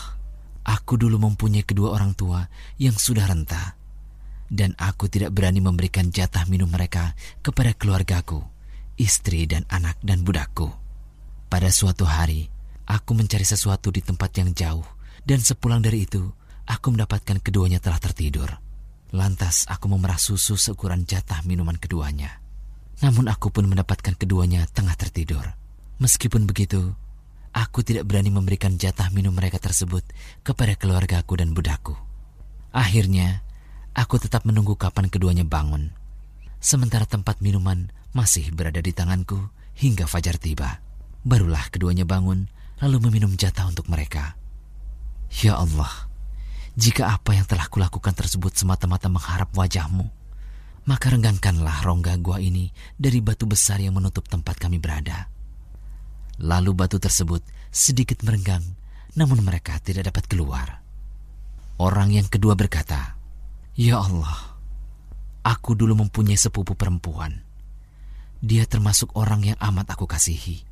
aku 0.62 0.94
dulu 0.94 1.18
mempunyai 1.18 1.66
kedua 1.66 1.94
orang 1.94 2.14
tua 2.14 2.47
yang 2.78 2.94
sudah 2.94 3.26
renta, 3.26 3.74
dan 4.47 4.74
aku 4.78 5.10
tidak 5.10 5.34
berani 5.34 5.59
memberikan 5.59 6.10
jatah 6.14 6.47
minum 6.47 6.70
mereka 6.70 7.18
kepada 7.42 7.74
keluargaku, 7.74 8.42
istri 8.98 9.47
dan 9.51 9.66
anak 9.70 9.98
dan 10.02 10.22
budakku. 10.22 10.70
Pada 11.51 11.70
suatu 11.70 12.06
hari, 12.06 12.47
aku 12.90 13.14
mencari 13.14 13.46
sesuatu 13.46 13.94
di 13.94 14.02
tempat 14.02 14.34
yang 14.34 14.50
jauh, 14.50 14.86
dan 15.22 15.38
sepulang 15.38 15.78
dari 15.78 16.10
itu, 16.10 16.26
aku 16.66 16.90
mendapatkan 16.90 17.38
keduanya 17.38 17.78
telah 17.78 18.02
tertidur. 18.02 18.50
Lantas 19.14 19.70
aku 19.70 19.86
memerah 19.86 20.18
susu 20.18 20.58
seukuran 20.58 21.06
jatah 21.06 21.46
minuman 21.46 21.78
keduanya. 21.78 22.42
Namun 23.00 23.30
aku 23.30 23.54
pun 23.54 23.70
mendapatkan 23.70 24.18
keduanya 24.18 24.66
tengah 24.70 24.94
tertidur. 24.98 25.54
Meskipun 26.02 26.50
begitu, 26.50 26.94
aku 27.54 27.86
tidak 27.86 28.10
berani 28.10 28.34
memberikan 28.34 28.74
jatah 28.74 29.06
minum 29.14 29.34
mereka 29.34 29.62
tersebut 29.62 30.02
kepada 30.42 30.74
keluargaku 30.74 31.38
dan 31.38 31.54
budakku. 31.54 31.94
Akhirnya, 32.70 33.42
aku 33.94 34.18
tetap 34.22 34.46
menunggu 34.46 34.78
kapan 34.78 35.10
keduanya 35.10 35.46
bangun. 35.46 35.90
Sementara 36.60 37.06
tempat 37.06 37.40
minuman 37.42 37.90
masih 38.14 38.52
berada 38.52 38.78
di 38.78 38.92
tanganku 38.94 39.38
hingga 39.78 40.06
fajar 40.06 40.36
tiba. 40.38 40.78
Barulah 41.26 41.66
keduanya 41.72 42.06
bangun 42.06 42.46
lalu 42.81 42.97
meminum 43.09 43.36
jatah 43.36 43.69
untuk 43.69 43.86
mereka. 43.93 44.35
Ya 45.44 45.61
Allah, 45.61 46.11
jika 46.74 47.12
apa 47.12 47.36
yang 47.36 47.47
telah 47.47 47.69
kulakukan 47.69 48.16
tersebut 48.16 48.57
semata-mata 48.57 49.07
mengharap 49.07 49.52
wajahmu, 49.52 50.09
maka 50.89 51.12
renggangkanlah 51.12 51.85
rongga 51.85 52.16
gua 52.19 52.40
ini 52.40 52.73
dari 52.97 53.20
batu 53.20 53.44
besar 53.44 53.78
yang 53.78 53.94
menutup 53.94 54.27
tempat 54.27 54.57
kami 54.57 54.81
berada. 54.81 55.28
Lalu 56.40 56.73
batu 56.73 56.97
tersebut 56.97 57.44
sedikit 57.69 58.24
merenggang, 58.24 58.65
namun 59.12 59.44
mereka 59.44 59.77
tidak 59.85 60.09
dapat 60.09 60.24
keluar. 60.24 60.81
Orang 61.77 62.12
yang 62.16 62.28
kedua 62.28 62.57
berkata, 62.57 63.16
Ya 63.77 64.01
Allah, 64.01 64.57
aku 65.44 65.77
dulu 65.77 66.01
mempunyai 66.01 66.36
sepupu 66.36 66.73
perempuan. 66.77 67.44
Dia 68.40 68.65
termasuk 68.65 69.12
orang 69.20 69.52
yang 69.52 69.59
amat 69.61 69.93
aku 69.93 70.09
kasihi. 70.09 70.69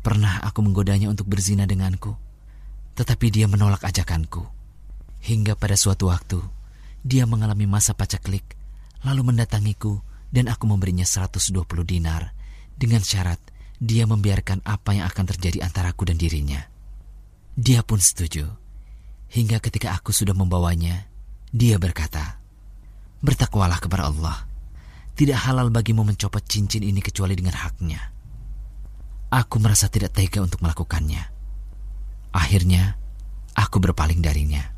Pernah 0.00 0.40
aku 0.44 0.64
menggodanya 0.64 1.12
untuk 1.12 1.28
berzina 1.28 1.68
denganku, 1.68 2.16
tetapi 2.96 3.28
dia 3.28 3.44
menolak 3.44 3.84
ajakanku. 3.84 4.48
Hingga 5.20 5.60
pada 5.60 5.76
suatu 5.76 6.08
waktu, 6.08 6.40
dia 7.04 7.28
mengalami 7.28 7.68
masa 7.68 7.92
pacaklik, 7.92 8.56
lalu 9.04 9.32
mendatangiku 9.32 10.00
dan 10.32 10.48
aku 10.48 10.64
memberinya 10.64 11.04
120 11.04 11.60
dinar 11.84 12.32
dengan 12.80 13.04
syarat 13.04 13.36
dia 13.80 14.04
membiarkan 14.04 14.60
apa 14.64 14.92
yang 14.92 15.08
akan 15.08 15.24
terjadi 15.24 15.64
antaraku 15.64 16.04
dan 16.04 16.20
dirinya. 16.20 16.60
Dia 17.56 17.80
pun 17.80 17.96
setuju. 17.96 18.44
Hingga 19.32 19.56
ketika 19.64 19.96
aku 19.96 20.12
sudah 20.12 20.36
membawanya, 20.36 21.08
dia 21.48 21.80
berkata, 21.80 22.36
Bertakwalah 23.20 23.80
kepada 23.80 24.08
Allah. 24.08 24.48
Tidak 25.16 25.36
halal 25.36 25.68
bagimu 25.68 26.04
mencopot 26.04 26.40
cincin 26.44 26.80
ini 26.80 27.04
kecuali 27.04 27.36
dengan 27.36 27.52
haknya. 27.52 28.19
Aku 29.30 29.62
merasa 29.62 29.86
tidak 29.86 30.18
tega 30.18 30.42
untuk 30.42 30.58
melakukannya. 30.58 31.22
Akhirnya, 32.34 32.98
aku 33.54 33.78
berpaling 33.78 34.18
darinya. 34.18 34.74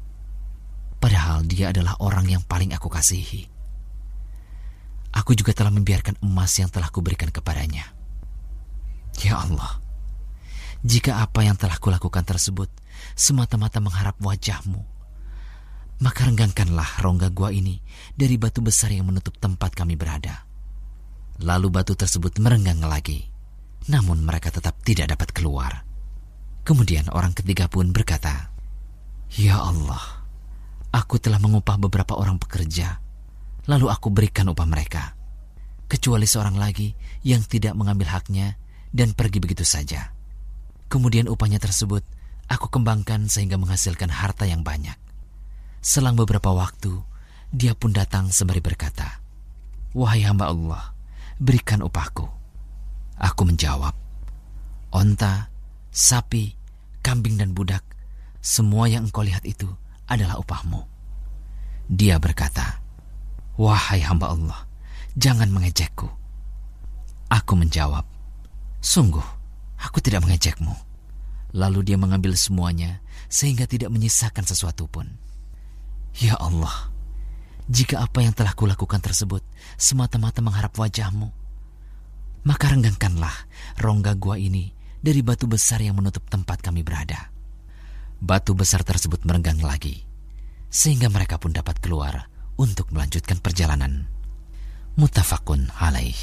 Padahal 1.00 1.40
dia 1.48 1.72
adalah 1.72 1.96
orang 2.04 2.28
yang 2.28 2.44
paling 2.44 2.76
aku 2.76 2.92
kasihi. 2.92 3.48
Aku 5.16 5.32
juga 5.32 5.56
telah 5.56 5.72
membiarkan 5.72 6.20
emas 6.20 6.52
yang 6.60 6.68
telah 6.68 6.92
kuberikan 6.92 7.32
kepadanya. 7.32 7.96
Ya 9.24 9.40
Allah, 9.40 9.80
jika 10.84 11.24
apa 11.24 11.48
yang 11.48 11.56
telah 11.56 11.80
kulakukan 11.80 12.24
tersebut 12.24 12.68
semata-mata 13.16 13.80
mengharap 13.80 14.20
wajahmu, 14.20 14.84
maka 16.04 16.28
renggangkanlah 16.28 17.00
rongga 17.00 17.32
gua 17.32 17.56
ini 17.56 17.80
dari 18.12 18.36
batu 18.36 18.60
besar 18.60 18.92
yang 18.92 19.08
menutup 19.08 19.36
tempat 19.40 19.72
kami 19.72 19.96
berada. 19.96 20.44
Lalu 21.40 21.72
batu 21.72 21.96
tersebut 21.96 22.36
merenggang 22.40 22.84
lagi, 22.84 23.31
namun 23.90 24.22
mereka 24.22 24.52
tetap 24.52 24.78
tidak 24.84 25.14
dapat 25.16 25.34
keluar. 25.34 25.86
Kemudian 26.62 27.10
orang 27.10 27.34
ketiga 27.34 27.66
pun 27.66 27.90
berkata, 27.90 28.52
Ya 29.34 29.58
Allah, 29.58 30.22
Aku 30.92 31.16
telah 31.16 31.40
mengupah 31.40 31.80
beberapa 31.80 32.12
orang 32.20 32.36
pekerja, 32.36 33.00
lalu 33.64 33.88
aku 33.88 34.12
berikan 34.12 34.52
upah 34.52 34.68
mereka, 34.68 35.16
kecuali 35.88 36.28
seorang 36.28 36.60
lagi 36.60 36.92
yang 37.24 37.40
tidak 37.48 37.72
mengambil 37.72 38.12
haknya 38.12 38.60
dan 38.92 39.16
pergi 39.16 39.40
begitu 39.40 39.64
saja. 39.64 40.12
Kemudian 40.92 41.32
upahnya 41.32 41.56
tersebut 41.56 42.04
aku 42.44 42.68
kembangkan 42.68 43.24
sehingga 43.32 43.56
menghasilkan 43.56 44.12
harta 44.12 44.44
yang 44.44 44.60
banyak. 44.60 45.00
Selang 45.80 46.12
beberapa 46.12 46.52
waktu, 46.52 46.92
dia 47.48 47.72
pun 47.72 47.96
datang 47.96 48.28
sembari 48.28 48.60
berkata, 48.60 49.16
Wahai 49.96 50.28
hamba 50.28 50.52
Allah, 50.52 50.92
berikan 51.40 51.80
upahku. 51.80 52.28
Aku 53.22 53.46
menjawab, 53.46 53.94
Onta, 54.92 55.48
sapi, 55.94 56.58
kambing 57.00 57.38
dan 57.38 57.54
budak, 57.54 57.86
semua 58.42 58.90
yang 58.90 59.06
engkau 59.06 59.22
lihat 59.22 59.46
itu 59.46 59.70
adalah 60.10 60.42
upahmu. 60.42 60.82
Dia 61.86 62.18
berkata, 62.18 62.82
Wahai 63.54 64.02
hamba 64.02 64.34
Allah, 64.34 64.60
jangan 65.14 65.48
mengejekku. 65.54 66.10
Aku 67.30 67.54
menjawab, 67.54 68.04
Sungguh, 68.82 69.24
aku 69.78 70.02
tidak 70.02 70.26
mengejekmu. 70.26 70.74
Lalu 71.54 71.86
dia 71.86 71.96
mengambil 72.00 72.34
semuanya 72.34 72.98
sehingga 73.30 73.70
tidak 73.70 73.94
menyisakan 73.94 74.42
sesuatu 74.42 74.90
pun. 74.90 75.06
Ya 76.18 76.34
Allah, 76.36 76.90
jika 77.70 78.02
apa 78.02 78.20
yang 78.26 78.34
telah 78.34 78.52
kulakukan 78.52 78.98
tersebut 78.98 79.40
semata-mata 79.78 80.42
mengharap 80.42 80.74
wajahmu, 80.74 81.30
maka 82.42 82.70
renggangkanlah 82.70 83.34
rongga 83.78 84.18
gua 84.18 84.38
ini 84.38 84.74
dari 85.02 85.22
batu 85.22 85.50
besar 85.50 85.82
yang 85.82 85.98
menutup 85.98 86.26
tempat 86.30 86.62
kami 86.62 86.86
berada 86.86 87.32
batu 88.22 88.54
besar 88.54 88.86
tersebut 88.86 89.26
merenggang 89.26 89.58
lagi, 89.58 90.06
sehingga 90.70 91.10
mereka 91.10 91.42
pun 91.42 91.50
dapat 91.50 91.82
keluar 91.82 92.30
untuk 92.54 92.94
melanjutkan 92.94 93.42
perjalanan. 93.42 94.06
Mutafakun 94.94 95.74
alaih. 95.74 96.14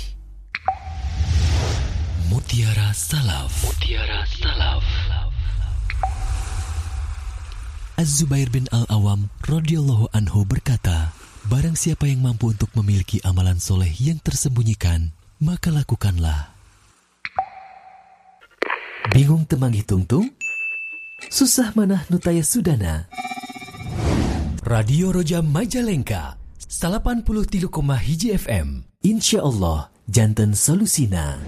Mutiara 2.29 2.93
Salaf 2.93 3.65
Mutiara 3.65 4.21
Salaf 4.21 4.85
Az-Zubair 7.97 8.53
bin 8.53 8.69
Al-Awam 8.69 9.33
radhiyallahu 9.43 10.13
anhu 10.13 10.45
berkata, 10.45 11.11
Barang 11.49 11.73
siapa 11.73 12.05
yang 12.05 12.21
mampu 12.21 12.53
untuk 12.53 12.69
memiliki 12.77 13.17
amalan 13.25 13.57
soleh 13.57 13.89
yang 13.97 14.21
tersembunyikan, 14.21 15.11
maka 15.39 15.71
lakukanlah. 15.71 16.51
Bingung 19.15 19.47
temang 19.47 19.73
hitung-tung? 19.73 20.29
Susah 21.31 21.73
manah 21.75 22.05
nutaya 22.11 22.43
sudana. 22.43 23.07
Radio 24.67 25.15
Roja 25.15 25.39
Majalengka 25.41 26.37
83,1 26.67 27.71
hiji 28.05 28.35
FM. 28.35 28.85
Insya 29.01 29.41
Allah, 29.41 29.89
jantan 30.05 30.53
solusina. 30.53 31.39